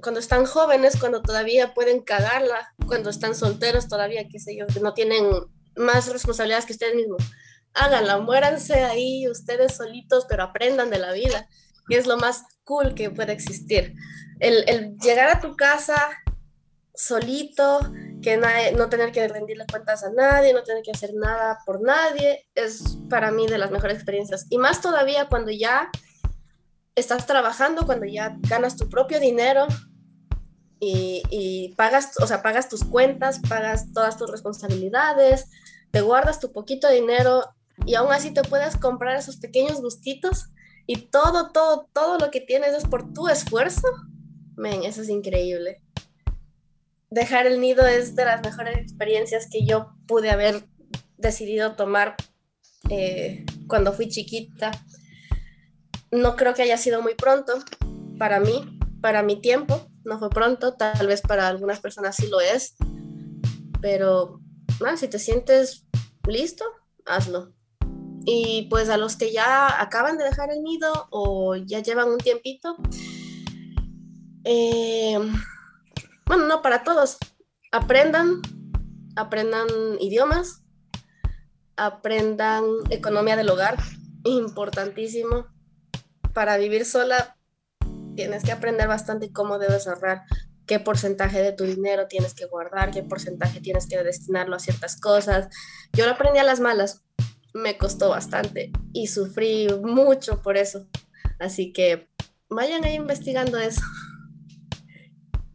cuando 0.02 0.20
están 0.20 0.46
jóvenes, 0.46 0.98
cuando 0.98 1.22
todavía 1.22 1.74
pueden 1.74 2.02
cagarla, 2.02 2.74
cuando 2.86 3.10
están 3.10 3.34
solteros 3.34 3.88
todavía, 3.88 4.26
qué 4.30 4.38
sé 4.38 4.56
yo, 4.56 4.66
que 4.66 4.80
no 4.80 4.94
tienen 4.94 5.30
más 5.76 6.12
responsabilidades 6.12 6.66
que 6.66 6.72
ustedes 6.72 6.94
mismos 6.94 7.22
háganla, 7.74 8.18
muéranse 8.18 8.84
ahí 8.84 9.28
ustedes 9.28 9.76
solitos, 9.76 10.26
pero 10.28 10.44
aprendan 10.44 10.90
de 10.90 10.98
la 10.98 11.12
vida, 11.12 11.48
que 11.88 11.96
es 11.96 12.06
lo 12.06 12.16
más 12.16 12.42
cool 12.64 12.94
que 12.94 13.10
puede 13.10 13.32
existir. 13.32 13.94
El, 14.38 14.64
el 14.68 14.96
llegar 14.98 15.28
a 15.28 15.40
tu 15.40 15.56
casa 15.56 15.96
solito, 17.00 17.80
que 18.22 18.36
nadie- 18.36 18.72
no 18.72 18.88
tener 18.88 19.12
que 19.12 19.26
rendirle 19.26 19.64
cuentas 19.70 20.04
a 20.04 20.10
nadie, 20.10 20.52
no 20.52 20.62
tener 20.62 20.82
que 20.82 20.90
hacer 20.90 21.12
nada 21.14 21.58
por 21.64 21.80
nadie, 21.80 22.46
es 22.54 22.98
para 23.08 23.30
mí 23.30 23.46
de 23.46 23.58
las 23.58 23.70
mejores 23.70 23.96
experiencias. 23.96 24.46
Y 24.50 24.58
más 24.58 24.80
todavía 24.80 25.28
cuando 25.28 25.50
ya 25.50 25.90
estás 26.94 27.26
trabajando, 27.26 27.86
cuando 27.86 28.06
ya 28.06 28.36
ganas 28.40 28.76
tu 28.76 28.88
propio 28.88 29.18
dinero 29.18 29.66
y, 30.78 31.74
pagas, 31.76 32.12
o 32.20 32.26
sea, 32.26 32.42
pagas 32.42 32.68
tus 32.68 32.84
cuentas, 32.84 33.40
pagas 33.48 33.92
todas 33.92 34.16
tus 34.16 34.30
responsabilidades, 34.30 35.46
te 35.90 36.00
guardas 36.00 36.40
tu 36.40 36.52
poquito 36.52 36.88
dinero 36.90 37.44
y 37.86 37.94
aún 37.94 38.12
así 38.12 38.32
te 38.32 38.42
puedes 38.42 38.76
comprar 38.76 39.16
esos 39.16 39.36
pequeños 39.36 39.80
gustitos 39.80 40.46
y 40.86 40.96
todo, 41.08 41.52
todo, 41.52 41.88
todo 41.92 42.18
lo 42.18 42.30
que 42.30 42.40
tienes 42.40 42.74
es 42.74 42.84
por 42.84 43.12
tu 43.12 43.28
esfuerzo. 43.28 43.88
Men, 44.56 44.84
eso 44.84 45.02
es 45.02 45.08
increíble. 45.08 45.82
Dejar 47.10 47.48
el 47.48 47.60
nido 47.60 47.86
es 47.86 48.14
de 48.14 48.24
las 48.24 48.40
mejores 48.42 48.78
experiencias 48.78 49.48
que 49.50 49.66
yo 49.66 49.94
pude 50.06 50.30
haber 50.30 50.64
decidido 51.16 51.74
tomar 51.74 52.14
eh, 52.88 53.44
cuando 53.66 53.92
fui 53.92 54.08
chiquita. 54.08 54.70
No 56.12 56.36
creo 56.36 56.54
que 56.54 56.62
haya 56.62 56.76
sido 56.76 57.02
muy 57.02 57.14
pronto 57.16 57.54
para 58.16 58.38
mí, 58.38 58.78
para 59.02 59.24
mi 59.24 59.40
tiempo. 59.40 59.88
No 60.04 60.20
fue 60.20 60.30
pronto, 60.30 60.74
tal 60.74 61.08
vez 61.08 61.20
para 61.20 61.48
algunas 61.48 61.80
personas 61.80 62.14
sí 62.14 62.28
lo 62.28 62.40
es. 62.40 62.76
Pero 63.80 64.40
ah, 64.86 64.96
si 64.96 65.08
te 65.08 65.18
sientes 65.18 65.86
listo, 66.28 66.64
hazlo. 67.06 67.52
Y 68.24 68.68
pues 68.70 68.88
a 68.88 68.96
los 68.96 69.16
que 69.16 69.32
ya 69.32 69.82
acaban 69.82 70.16
de 70.16 70.24
dejar 70.24 70.52
el 70.52 70.62
nido 70.62 71.08
o 71.10 71.56
ya 71.56 71.80
llevan 71.80 72.08
un 72.08 72.18
tiempito, 72.18 72.76
eh, 74.44 75.18
bueno, 76.26 76.46
no 76.46 76.62
para 76.62 76.82
todos, 76.82 77.18
aprendan, 77.72 78.40
aprendan 79.16 79.68
idiomas, 80.00 80.62
aprendan 81.76 82.64
economía 82.90 83.36
del 83.36 83.50
hogar, 83.50 83.76
importantísimo. 84.24 85.46
Para 86.32 86.56
vivir 86.56 86.84
sola 86.84 87.36
tienes 88.14 88.44
que 88.44 88.52
aprender 88.52 88.86
bastante 88.86 89.32
cómo 89.32 89.58
debes 89.58 89.86
ahorrar, 89.86 90.24
qué 90.66 90.78
porcentaje 90.78 91.42
de 91.42 91.52
tu 91.52 91.64
dinero 91.64 92.06
tienes 92.06 92.34
que 92.34 92.46
guardar, 92.46 92.90
qué 92.90 93.02
porcentaje 93.02 93.60
tienes 93.60 93.86
que 93.86 94.02
destinarlo 94.02 94.56
a 94.56 94.60
ciertas 94.60 95.00
cosas. 95.00 95.48
Yo 95.92 96.04
lo 96.06 96.12
aprendí 96.12 96.38
a 96.38 96.44
las 96.44 96.60
malas, 96.60 97.02
me 97.54 97.76
costó 97.78 98.10
bastante 98.10 98.70
y 98.92 99.08
sufrí 99.08 99.68
mucho 99.82 100.42
por 100.42 100.56
eso. 100.56 100.86
Así 101.38 101.72
que 101.72 102.08
vayan 102.48 102.84
ahí 102.84 102.94
investigando 102.94 103.58
eso. 103.58 103.80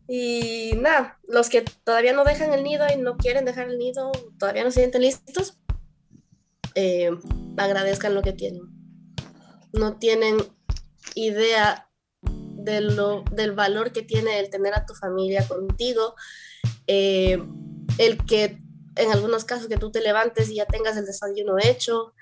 Y 0.08 0.74
nada, 0.78 1.20
los 1.28 1.50
que 1.50 1.64
todavía 1.84 2.14
no 2.14 2.24
dejan 2.24 2.54
el 2.54 2.64
nido 2.64 2.86
y 2.94 2.98
no 3.00 3.18
quieren 3.18 3.46
dejar 3.46 3.70
el 3.70 3.80
nido, 3.80 4.12
todavía 4.38 4.64
no 4.64 4.72
se 4.72 4.82
sienten 4.82 5.02
listos, 5.02 5.58
eh, 6.76 7.10
agradezcan 7.58 8.14
lo 8.14 8.22
que 8.22 8.34
tienen. 8.34 8.64
No 9.74 9.98
tienen 9.98 10.38
idea 11.16 11.90
de 12.22 12.82
lo, 12.82 13.24
del 13.32 13.54
valor 13.54 13.92
que 13.92 14.02
tiene 14.02 14.40
el 14.40 14.50
tener 14.50 14.74
a 14.74 14.86
tu 14.86 14.94
familia 14.94 15.48
contigo, 15.48 16.16
eh, 16.88 17.42
el 17.98 18.26
que 18.26 18.60
en 18.96 19.12
algunos 19.12 19.46
casos 19.46 19.68
que 19.68 19.78
tú 19.78 19.92
te 19.92 20.02
levantes 20.02 20.50
y 20.50 20.56
ya 20.56 20.66
tengas 20.66 20.98
el 20.98 21.06
desayuno 21.06 21.58
hecho, 21.58 22.14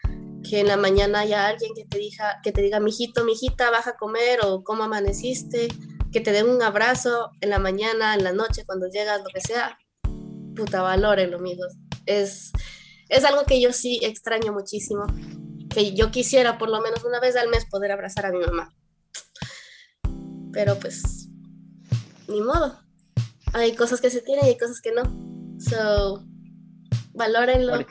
que 0.43 0.59
en 0.59 0.67
la 0.67 0.77
mañana 0.77 1.21
haya 1.21 1.47
alguien 1.47 1.73
que 1.75 1.85
te 1.85 1.97
diga, 1.97 2.39
que 2.43 2.51
te 2.51 2.61
diga, 2.61 2.79
mijito, 2.79 3.23
mijita, 3.23 3.71
baja 3.71 3.91
a 3.91 3.97
comer 3.97 4.39
o 4.43 4.63
cómo 4.63 4.83
amaneciste, 4.83 5.69
que 6.13 6.21
te 6.21 6.31
den 6.31 6.47
un 6.47 6.61
abrazo 6.61 7.31
en 7.41 7.49
la 7.49 7.59
mañana, 7.59 8.13
en 8.13 8.23
la 8.23 8.31
noche, 8.31 8.63
cuando 8.65 8.87
llegas, 8.87 9.19
lo 9.19 9.29
que 9.33 9.41
sea. 9.41 9.77
Puta, 10.55 10.81
valórenlo, 10.81 11.37
amigos. 11.37 11.73
Es, 12.05 12.51
es 13.09 13.25
algo 13.25 13.43
que 13.45 13.59
yo 13.59 13.73
sí 13.73 13.99
extraño 14.03 14.53
muchísimo, 14.53 15.05
que 15.69 15.93
yo 15.95 16.11
quisiera 16.11 16.57
por 16.59 16.69
lo 16.69 16.79
menos 16.81 17.03
una 17.03 17.19
vez 17.19 17.35
al 17.35 17.49
mes 17.49 17.65
poder 17.65 17.91
abrazar 17.91 18.27
a 18.27 18.31
mi 18.31 18.39
mamá. 18.39 18.73
Pero 20.53 20.77
pues, 20.79 21.29
ni 22.27 22.41
modo. 22.41 22.79
Hay 23.53 23.75
cosas 23.75 23.99
que 23.99 24.11
se 24.11 24.21
tienen 24.21 24.45
y 24.45 24.49
hay 24.49 24.57
cosas 24.57 24.81
que 24.81 24.91
no. 24.91 25.03
So, 25.59 26.23
valórenlo. 27.13 27.73
Por, 27.73 27.87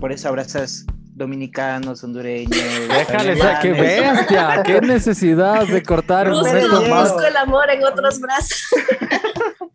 por 0.00 0.12
eso 0.12 0.28
abrazas 0.28 0.84
dominicanos, 1.14 2.02
hondureños. 2.04 2.50
Déjale, 2.88 3.38
qué 3.62 3.72
bestia, 3.72 4.62
qué 4.64 4.80
necesidad 4.82 5.66
de 5.66 5.82
cortar 5.82 6.26
el 6.26 6.32
Busco, 6.32 6.46
momento 6.48 6.82
más. 6.88 7.12
busco 7.12 7.26
el 7.26 7.36
amor 7.36 7.70
en 7.70 7.84
otros 7.84 8.20
brazos. 8.20 8.66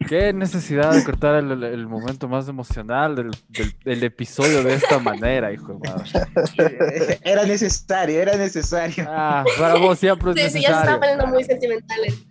Qué 0.08 0.34
necesidad 0.34 0.92
de 0.92 1.04
cortar 1.04 1.36
el, 1.36 1.52
el- 1.52 1.64
el 1.64 1.88
momento 1.88 2.28
más 2.28 2.48
emocional 2.48 3.16
del, 3.16 3.32
del- 3.50 3.76
del 3.86 4.04
episodio 4.04 4.64
de 4.64 4.74
esta 4.74 4.98
manera, 5.00 5.52
hijo 5.54 5.74
de 5.74 5.90
madre. 5.90 7.20
Era 7.24 7.46
necesario, 7.46 8.20
era 8.20 8.36
necesario. 8.36 9.06
Ah, 9.08 9.44
para 9.60 9.76
vos 9.76 10.00
siempre 10.00 10.32
es 10.32 10.52
Sí, 10.52 10.58
sí, 10.58 10.62
ya 10.64 10.74
se 10.76 10.80
están 10.82 11.00
poniendo 11.00 11.28
muy 11.28 11.44
sentimentales. 11.44 12.24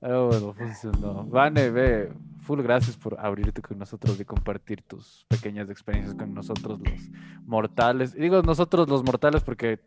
Pero 0.00 0.28
bueno, 0.28 0.54
funcionó. 0.54 1.24
Vane, 1.26 1.70
ve, 1.70 2.12
full 2.42 2.60
gracias 2.62 2.96
por 2.96 3.18
abrirte 3.18 3.62
con 3.62 3.78
nosotros 3.78 4.18
y 4.20 4.24
compartir 4.24 4.82
tus 4.82 5.24
pequeñas 5.28 5.70
experiencias 5.70 6.14
con 6.14 6.34
nosotros 6.34 6.80
los 6.80 7.00
mortales. 7.46 8.14
Y 8.16 8.20
digo 8.20 8.42
nosotros 8.42 8.88
los 8.88 9.02
mortales 9.04 9.42
porque 9.42 9.80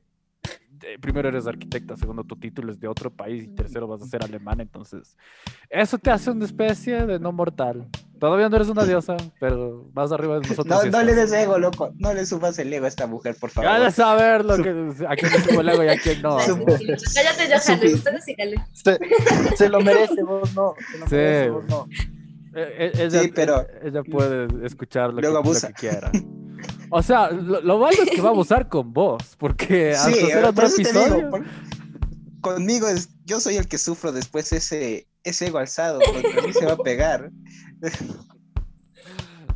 eh, 0.83 0.99
primero 0.99 1.29
eres 1.29 1.47
arquitecta, 1.47 1.95
segundo 1.97 2.23
tu 2.23 2.35
título 2.35 2.71
es 2.71 2.79
de 2.79 2.87
otro 2.87 3.09
país 3.09 3.43
y 3.45 3.47
tercero 3.47 3.87
vas 3.87 4.01
a 4.01 4.05
ser 4.05 4.23
alemán, 4.23 4.59
entonces 4.61 5.17
eso 5.69 5.97
te 5.97 6.11
hace 6.11 6.29
una 6.31 6.45
especie 6.45 7.05
de 7.05 7.19
no 7.19 7.31
mortal. 7.31 7.87
Todavía 8.19 8.47
no 8.49 8.55
eres 8.55 8.69
una 8.69 8.85
diosa, 8.85 9.17
pero 9.41 9.89
más 9.93 10.11
arriba 10.13 10.35
de 10.39 10.47
nosotros. 10.47 10.67
No, 10.67 10.79
sí 10.81 10.89
no 10.89 11.03
le 11.03 11.13
des 11.15 11.33
ego, 11.33 11.57
loco. 11.59 11.91
No 11.97 12.13
le 12.13 12.25
subas 12.25 12.57
el 12.59 12.71
ego 12.71 12.85
a 12.85 12.87
esta 12.87 13.07
mujer, 13.07 13.35
por 13.39 13.49
favor. 13.49 13.69
Ya 13.69 13.79
de 13.83 13.91
saber 13.91 14.45
lo 14.45 14.55
que, 14.57 14.69
a 15.05 15.15
quién 15.17 15.31
le 15.33 15.39
subo 15.41 15.59
el 15.61 15.69
ego 15.69 15.83
y 15.83 15.87
a 15.89 15.97
quién 15.99 16.21
no. 16.21 16.37
Cállate, 16.37 17.55
Supi- 17.59 17.93
ustedes 17.93 18.23
síganle. 18.23 18.55
Se, 18.71 18.97
se 19.57 19.67
lo 19.69 19.81
merece, 19.81 20.23
vos 20.23 20.53
no. 20.55 20.75
Se 20.91 20.97
lo 20.97 21.05
Sí. 21.07 21.15
merece, 21.15 21.49
vos 21.49 21.65
no. 21.67 21.87
Eh, 22.55 22.91
eh, 22.95 23.03
Ella, 23.03 23.21
Sí, 23.21 23.31
pero- 23.35 23.65
ella 23.83 24.01
puede 24.03 24.65
escuchar 24.65 25.13
lo, 25.13 25.21
que, 25.21 25.27
lo 25.29 25.43
que 25.43 25.73
quiera. 25.73 26.11
O 26.89 27.01
sea, 27.03 27.29
lo, 27.31 27.59
lo 27.61 27.79
malo 27.79 27.97
es 28.01 28.09
que 28.09 28.21
va 28.21 28.29
a 28.29 28.31
abusar 28.31 28.69
con 28.69 28.93
vos, 28.93 29.35
porque 29.37 29.91
hasta 29.93 30.11
Sí, 30.11 30.19
hacer 30.23 30.45
otro 30.45 30.67
episodio. 30.67 31.15
digo, 31.17 31.29
por- 31.31 31.45
conmigo 32.41 32.87
es, 32.87 33.09
yo 33.25 33.39
soy 33.39 33.57
el 33.57 33.67
que 33.67 33.77
sufro 33.77 34.11
después 34.11 34.53
ese, 34.53 35.07
ese 35.23 35.47
ego 35.47 35.57
alzado, 35.57 35.99
porque 36.05 36.39
a 36.39 36.47
mí 36.47 36.53
se 36.53 36.65
va 36.65 36.73
a 36.73 36.77
pegar. 36.77 37.31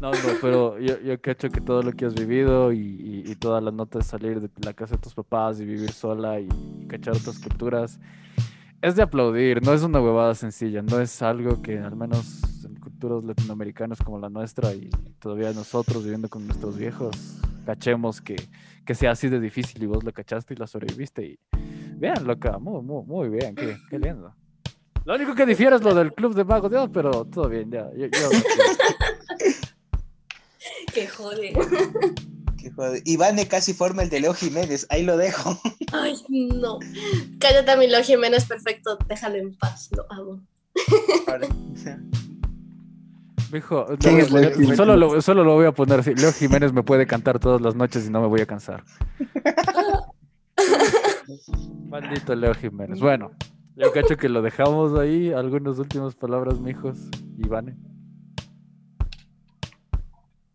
No, 0.01 0.11
no, 0.11 0.17
pero 0.41 0.79
yo, 0.79 0.99
yo 1.01 1.19
cacho 1.21 1.49
que 1.49 1.59
todo 1.59 1.81
lo 1.83 1.91
que 1.91 2.05
has 2.05 2.13
vivido 2.15 2.71
y, 2.71 2.79
y, 2.79 3.23
y 3.31 3.35
toda 3.35 3.59
la 3.59 3.69
nota 3.71 3.99
de 3.99 4.05
salir 4.05 4.39
de 4.39 4.49
la 4.63 4.73
casa 4.73 4.95
de 4.95 5.01
tus 5.01 5.13
papás 5.13 5.59
y 5.59 5.65
vivir 5.65 5.91
sola 5.91 6.39
y, 6.39 6.47
y 6.81 6.87
cachar 6.87 7.17
otras 7.17 7.37
culturas, 7.39 7.99
es 8.81 8.95
de 8.95 9.01
aplaudir, 9.03 9.61
no 9.61 9.73
es 9.73 9.83
una 9.83 9.99
huevada 9.99 10.35
sencilla, 10.35 10.81
no 10.81 11.01
es 11.01 11.21
algo 11.21 11.61
que 11.61 11.79
al 11.79 11.97
menos 11.97 12.41
en 12.58 12.58
culturas 12.99 13.23
latinoamericanas 13.23 13.99
como 13.99 14.19
la 14.19 14.29
nuestra 14.29 14.73
y 14.73 14.89
todavía 15.19 15.53
nosotros 15.53 16.03
viviendo 16.03 16.27
con 16.27 16.45
nuestros 16.45 16.77
viejos, 16.77 17.15
cachemos 17.65 18.19
que, 18.19 18.35
que 18.85 18.93
sea 18.93 19.11
así 19.11 19.29
de 19.29 19.39
difícil 19.39 19.81
y 19.81 19.85
vos 19.85 20.03
lo 20.03 20.11
cachaste 20.11 20.53
y 20.53 20.57
la 20.57 20.67
sobreviviste 20.67 21.25
y 21.25 21.39
bien, 21.95 22.25
loca, 22.25 22.57
muy, 22.59 22.81
muy, 22.81 23.05
muy 23.05 23.29
bien, 23.29 23.55
qué, 23.55 23.77
qué 23.89 23.99
lindo. 23.99 24.35
Lo 25.05 25.15
único 25.15 25.33
que 25.33 25.45
difiere 25.45 25.77
es 25.77 25.81
lo 25.81 25.95
del 25.95 26.13
club 26.13 26.35
de 26.35 26.43
magos, 26.43 26.69
Dios, 26.69 26.89
pero 26.93 27.23
todo 27.25 27.47
bien, 27.47 27.71
ya. 27.71 27.89
yo- 27.95 28.07
yo- 28.07 28.29
Que 30.93 31.07
jode. 31.17 31.53
Qué 32.57 32.69
joder. 32.71 33.01
Ivane 33.05 33.47
casi 33.47 33.73
forma 33.73 34.03
el 34.03 34.09
de 34.09 34.19
Leo 34.19 34.33
Jiménez, 34.33 34.85
ahí 34.89 35.03
lo 35.05 35.15
dejo. 35.15 35.57
Ay, 35.93 36.15
no. 36.27 36.79
Cállate, 37.39 37.77
mi 37.77 37.87
Lo 37.89 38.03
Jiménez, 38.03 38.43
perfecto. 38.45 38.97
Déjalo 39.07 39.35
en 39.37 39.55
paz. 39.55 39.89
Lo 39.95 40.05
amo. 40.11 40.41
Mijo, 40.75 41.95
¿Quién 43.49 44.17
no, 44.17 44.25
Jiménez? 44.25 44.77
solo, 44.77 44.95
lo, 44.95 45.21
solo 45.21 45.43
lo 45.43 45.55
voy 45.55 45.65
a 45.65 45.71
poner 45.71 46.01
así. 46.01 46.13
Leo 46.13 46.31
Jiménez 46.31 46.71
me 46.73 46.83
puede 46.83 47.07
cantar 47.07 47.39
todas 47.39 47.61
las 47.61 47.75
noches 47.75 48.07
y 48.07 48.11
no 48.11 48.21
me 48.21 48.27
voy 48.27 48.41
a 48.41 48.45
cansar. 48.45 48.83
Maldito 51.87 52.35
Leo 52.35 52.53
Jiménez. 52.53 52.99
Bueno, 52.99 53.31
yo 53.75 53.91
cacho 53.91 54.17
que 54.17 54.29
lo 54.29 54.41
dejamos 54.41 54.97
ahí. 54.99 55.31
Algunas 55.31 55.79
últimas 55.79 56.15
palabras, 56.15 56.59
mijos. 56.59 56.97
Ivane. 57.37 57.75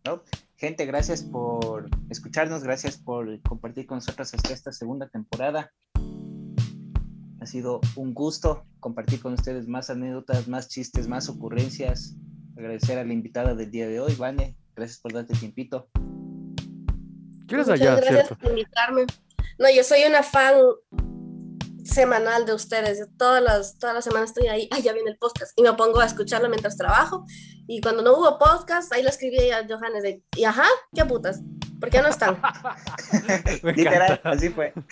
¿no? 0.04 0.22
Gente, 0.56 0.86
gracias 0.86 1.22
por 1.22 1.88
escucharnos, 2.10 2.62
gracias 2.62 2.96
por 2.96 3.40
compartir 3.42 3.86
con 3.86 3.96
nosotros 3.98 4.32
hasta 4.34 4.52
esta 4.52 4.72
segunda 4.72 5.08
temporada. 5.08 5.72
Ha 7.40 7.46
sido 7.46 7.80
un 7.96 8.14
gusto 8.14 8.64
compartir 8.80 9.20
con 9.20 9.34
ustedes 9.34 9.68
más 9.68 9.90
anécdotas, 9.90 10.48
más 10.48 10.68
chistes, 10.68 11.08
más 11.08 11.28
ocurrencias. 11.28 12.16
Agradecer 12.56 12.98
a 12.98 13.04
la 13.04 13.12
invitada 13.12 13.54
del 13.54 13.70
día 13.70 13.88
de 13.88 14.00
hoy, 14.00 14.14
Vane. 14.14 14.56
Gracias 14.76 15.00
por 15.00 15.12
darte 15.12 15.34
tiempito. 15.34 15.88
¿Quieres 17.46 17.66
Muchas 17.66 17.80
allá, 17.80 17.96
gracias 17.96 18.26
cierto? 18.26 18.38
por 18.38 18.50
invitarme. 18.50 19.04
No, 19.58 19.66
yo 19.74 19.84
soy 19.84 20.04
una 20.04 20.22
fan 20.22 20.56
semanal 21.84 22.46
de 22.46 22.54
ustedes. 22.54 22.98
Yo 22.98 23.06
todas 23.18 23.42
las, 23.42 23.78
todas 23.78 23.94
las 23.94 24.04
semanas 24.04 24.30
estoy 24.30 24.48
ahí. 24.48 24.68
Ay, 24.70 24.82
ya 24.82 24.92
viene 24.92 25.10
el 25.10 25.18
podcast. 25.18 25.52
Y 25.56 25.62
me 25.62 25.72
pongo 25.74 26.00
a 26.00 26.06
escucharlo 26.06 26.48
mientras 26.48 26.76
trabajo. 26.76 27.26
Y 27.66 27.80
cuando 27.80 28.02
no 28.02 28.16
hubo 28.16 28.38
podcast, 28.38 28.92
ahí 28.92 29.02
le 29.02 29.08
escribí 29.08 29.50
a 29.50 29.66
Johannes 29.68 30.02
de, 30.02 30.22
y 30.36 30.44
ajá, 30.44 30.66
qué 30.94 31.04
putas. 31.04 31.40
¿Por 31.80 31.90
qué 31.90 32.00
no 32.00 32.08
están? 32.08 32.40
Literal, 33.62 34.20
así 34.24 34.48
fue. 34.50 34.72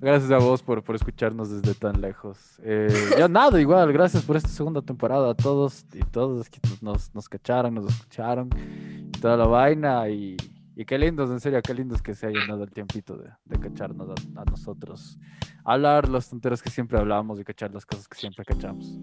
Gracias 0.00 0.30
a 0.30 0.38
vos 0.38 0.62
por, 0.62 0.82
por 0.82 0.96
escucharnos 0.96 1.50
desde 1.50 1.74
tan 1.74 2.00
lejos. 2.00 2.58
Eh, 2.62 2.88
ya 3.18 3.28
nada, 3.28 3.60
igual, 3.60 3.92
gracias 3.92 4.24
por 4.24 4.34
esta 4.34 4.48
segunda 4.48 4.80
temporada 4.80 5.30
a 5.30 5.34
todos 5.34 5.84
y 5.92 6.00
todos 6.00 6.48
que 6.48 6.58
nos, 6.80 7.14
nos 7.14 7.28
cacharon, 7.28 7.74
nos 7.74 7.86
escucharon, 7.86 8.48
y 8.56 9.10
toda 9.20 9.36
la 9.36 9.46
vaina. 9.46 10.08
Y, 10.08 10.38
y 10.74 10.84
qué 10.86 10.98
lindos, 10.98 11.28
en 11.30 11.38
serio, 11.38 11.60
qué 11.62 11.74
lindos 11.74 12.00
que 12.00 12.14
se 12.14 12.28
hayan 12.28 12.48
dado 12.48 12.64
el 12.64 12.70
tiempito 12.70 13.14
de, 13.18 13.28
de 13.44 13.58
cacharnos 13.58 14.08
a, 14.08 14.40
a 14.40 14.44
nosotros. 14.46 15.18
Hablar 15.64 16.08
las 16.08 16.30
tonteras 16.30 16.62
que 16.62 16.70
siempre 16.70 16.98
hablamos 16.98 17.38
y 17.38 17.44
cachar 17.44 17.74
las 17.74 17.84
cosas 17.84 18.08
que 18.08 18.16
siempre 18.16 18.42
cachamos. 18.42 18.98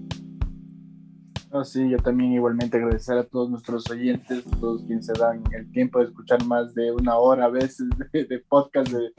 No, 1.58 1.66
sí, 1.66 1.90
yo 1.90 1.98
también 1.98 2.34
igualmente 2.34 2.78
agradecer 2.78 3.18
a 3.18 3.24
todos 3.24 3.50
nuestros 3.50 3.90
oyentes, 3.90 4.44
todos 4.60 4.84
quienes 4.84 5.08
se 5.08 5.14
dan 5.14 5.42
el 5.54 5.72
tiempo 5.72 5.98
de 5.98 6.06
escuchar 6.06 6.46
más 6.46 6.76
de 6.76 6.92
una 6.92 7.16
hora 7.18 7.46
a 7.46 7.50
veces 7.50 7.88
de, 8.14 8.26
de 8.26 8.40
podcast 8.48 8.92
de 8.92 9.12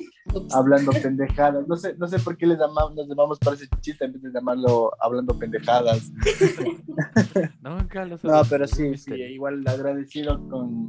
hablando 0.55 0.93
pendejadas. 0.93 1.67
No 1.67 1.75
sé, 1.77 1.97
no 1.99 2.07
sé 2.07 2.21
por 2.21 2.37
qué 2.37 2.47
les 2.47 2.59
llamamos, 2.59 2.95
nos 2.95 3.09
llamamos 3.09 3.41
para 3.41 3.57
ese 3.57 3.67
chiste 3.81 4.05
en 4.05 4.13
vez 4.13 4.23
de 4.23 4.31
llamarlo 4.31 4.93
hablando 5.01 5.37
pendejadas. 5.37 6.13
Nunca 7.61 8.05
lo 8.05 8.11
No, 8.15 8.19
sabes, 8.19 8.49
pero 8.49 8.67
sí, 8.69 8.97
sí, 8.97 9.15
igual 9.15 9.65
agradecido 9.67 10.39
con 10.49 10.89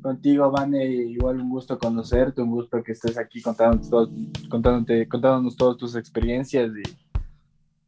contigo, 0.00 0.48
Vane, 0.52 0.84
igual 0.86 1.40
un 1.40 1.50
gusto 1.50 1.76
conocerte, 1.76 2.40
un 2.40 2.50
gusto 2.52 2.80
que 2.84 2.92
estés 2.92 3.18
aquí 3.18 3.42
contándonos, 3.42 3.90
todos- 3.90 4.10
contándote, 4.48 5.08
contándonos 5.08 5.56
todas 5.56 5.76
tus 5.76 5.96
experiencias 5.96 6.70
y 6.70 7.07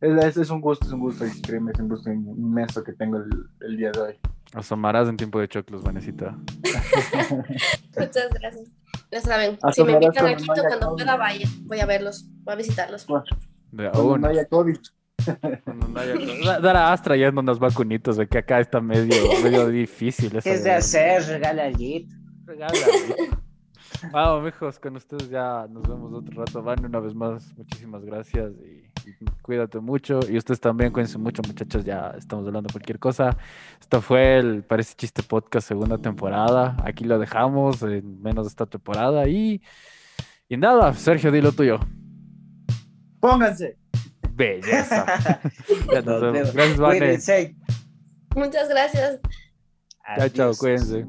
es, 0.01 0.25
es- 0.25 0.37
es 0.37 0.51
un 0.51 0.61
gusto, 0.61 0.87
es 0.87 0.93
un 0.93 1.01
gusto, 1.01 1.25
créeme, 1.43 1.73
es 1.73 1.81
un 1.81 1.89
gusto 1.89 2.11
inmenso 2.13 2.83
que 2.85 2.93
tengo 2.93 3.19
el, 3.19 3.31
el 3.61 3.77
día 3.77 3.91
de 3.93 4.01
hoy. 4.01 4.15
Asomarás 4.53 5.09
en 5.09 5.17
tiempo 5.17 5.39
de 5.41 5.49
choclos, 5.49 5.83
Vanecita. 5.83 6.37
Muchas 7.97 8.31
gracias. 8.41 8.71
Ya 9.13 9.21
saben, 9.21 9.59
Ah, 9.63 9.73
si 9.73 9.83
me 9.85 9.93
invitan 9.93 10.27
a 10.27 10.35
cuando 10.35 10.37
Quito, 10.37 10.55
no 10.55 10.63
cuando 10.69 10.87
COVID. 10.89 10.97
pueda, 11.05 11.17
vaya. 11.17 11.49
Voy 11.63 11.81
a 11.81 11.87
verlos, 11.87 12.27
voy 12.45 12.53
a 12.55 12.57
visitarlos. 12.57 13.07
De 13.73 13.91
Cuando 13.91 14.19
no 14.19 14.29
haya 14.29 14.47
COVID. 14.47 14.77
Cuando 15.65 15.89
no 15.89 16.01
haya- 16.01 16.15
Da- 16.45 16.61
Dar 16.61 16.77
a 16.77 16.93
Astra 16.93 17.17
ya 17.17 17.29
unas 17.31 17.59
vacunitas, 17.59 18.17
de 18.17 18.27
que 18.29 18.39
acá 18.39 18.61
está 18.61 18.81
medio, 18.81 19.15
medio 19.43 19.69
difícil. 19.69 20.35
esa 20.37 20.41
¿Qué 20.49 20.55
es 20.55 20.65
de 20.65 20.73
hacer? 20.73 21.23
Regala 21.25 21.67
el 21.67 21.77
Jeep. 21.77 22.09
Regala. 22.47 22.73
Vamos, 24.13 24.45
mijos, 24.45 24.79
con 24.79 24.97
ustedes 24.97 25.29
ya 25.29 25.67
nos 25.69 25.83
vemos 25.87 26.13
otro 26.13 26.45
rato. 26.45 26.63
Van 26.63 26.85
una 26.85 27.01
vez 27.01 27.15
más, 27.15 27.53
muchísimas 27.57 28.05
gracias 28.05 28.53
y 28.65 28.80
Cuídate 29.43 29.81
mucho. 29.81 30.21
Y 30.29 30.37
ustedes 30.37 30.61
también, 30.61 30.93
cuídense 30.93 31.19
mucho, 31.19 31.43
muchachos. 31.47 31.85
Ya 31.85 32.15
estamos 32.17 32.47
hablando 32.47 32.69
de 32.69 32.73
cualquier 32.73 32.99
cosa. 32.99 33.37
Esto 33.81 34.01
fue 34.01 34.39
el 34.39 34.63
Parece 34.63 34.95
Chiste 34.95 35.23
Podcast 35.23 35.69
segunda 35.69 35.99
temporada. 35.99 36.77
Aquí 36.85 37.05
lo 37.05 37.19
dejamos, 37.19 37.83
en 37.83 38.21
menos 38.23 38.47
de 38.47 38.51
esta 38.51 38.67
temporada. 38.67 39.29
Y, 39.29 39.63
y 40.49 40.57
nada, 40.57 40.93
Sergio, 40.95 41.31
dilo 41.33 41.53
tuyo. 41.53 41.81
Pónganse. 43.21 43.77
Belleza. 44.33 45.07
ya 45.93 46.03
nos 46.03 46.21
vemos. 46.21 46.55
Gracias, 46.55 46.79
Vane. 46.79 47.19
Muchas 48.35 48.69
gracias. 48.69 49.21
Chao, 50.17 50.29
chao, 50.29 50.53
cuídense. 50.59 51.05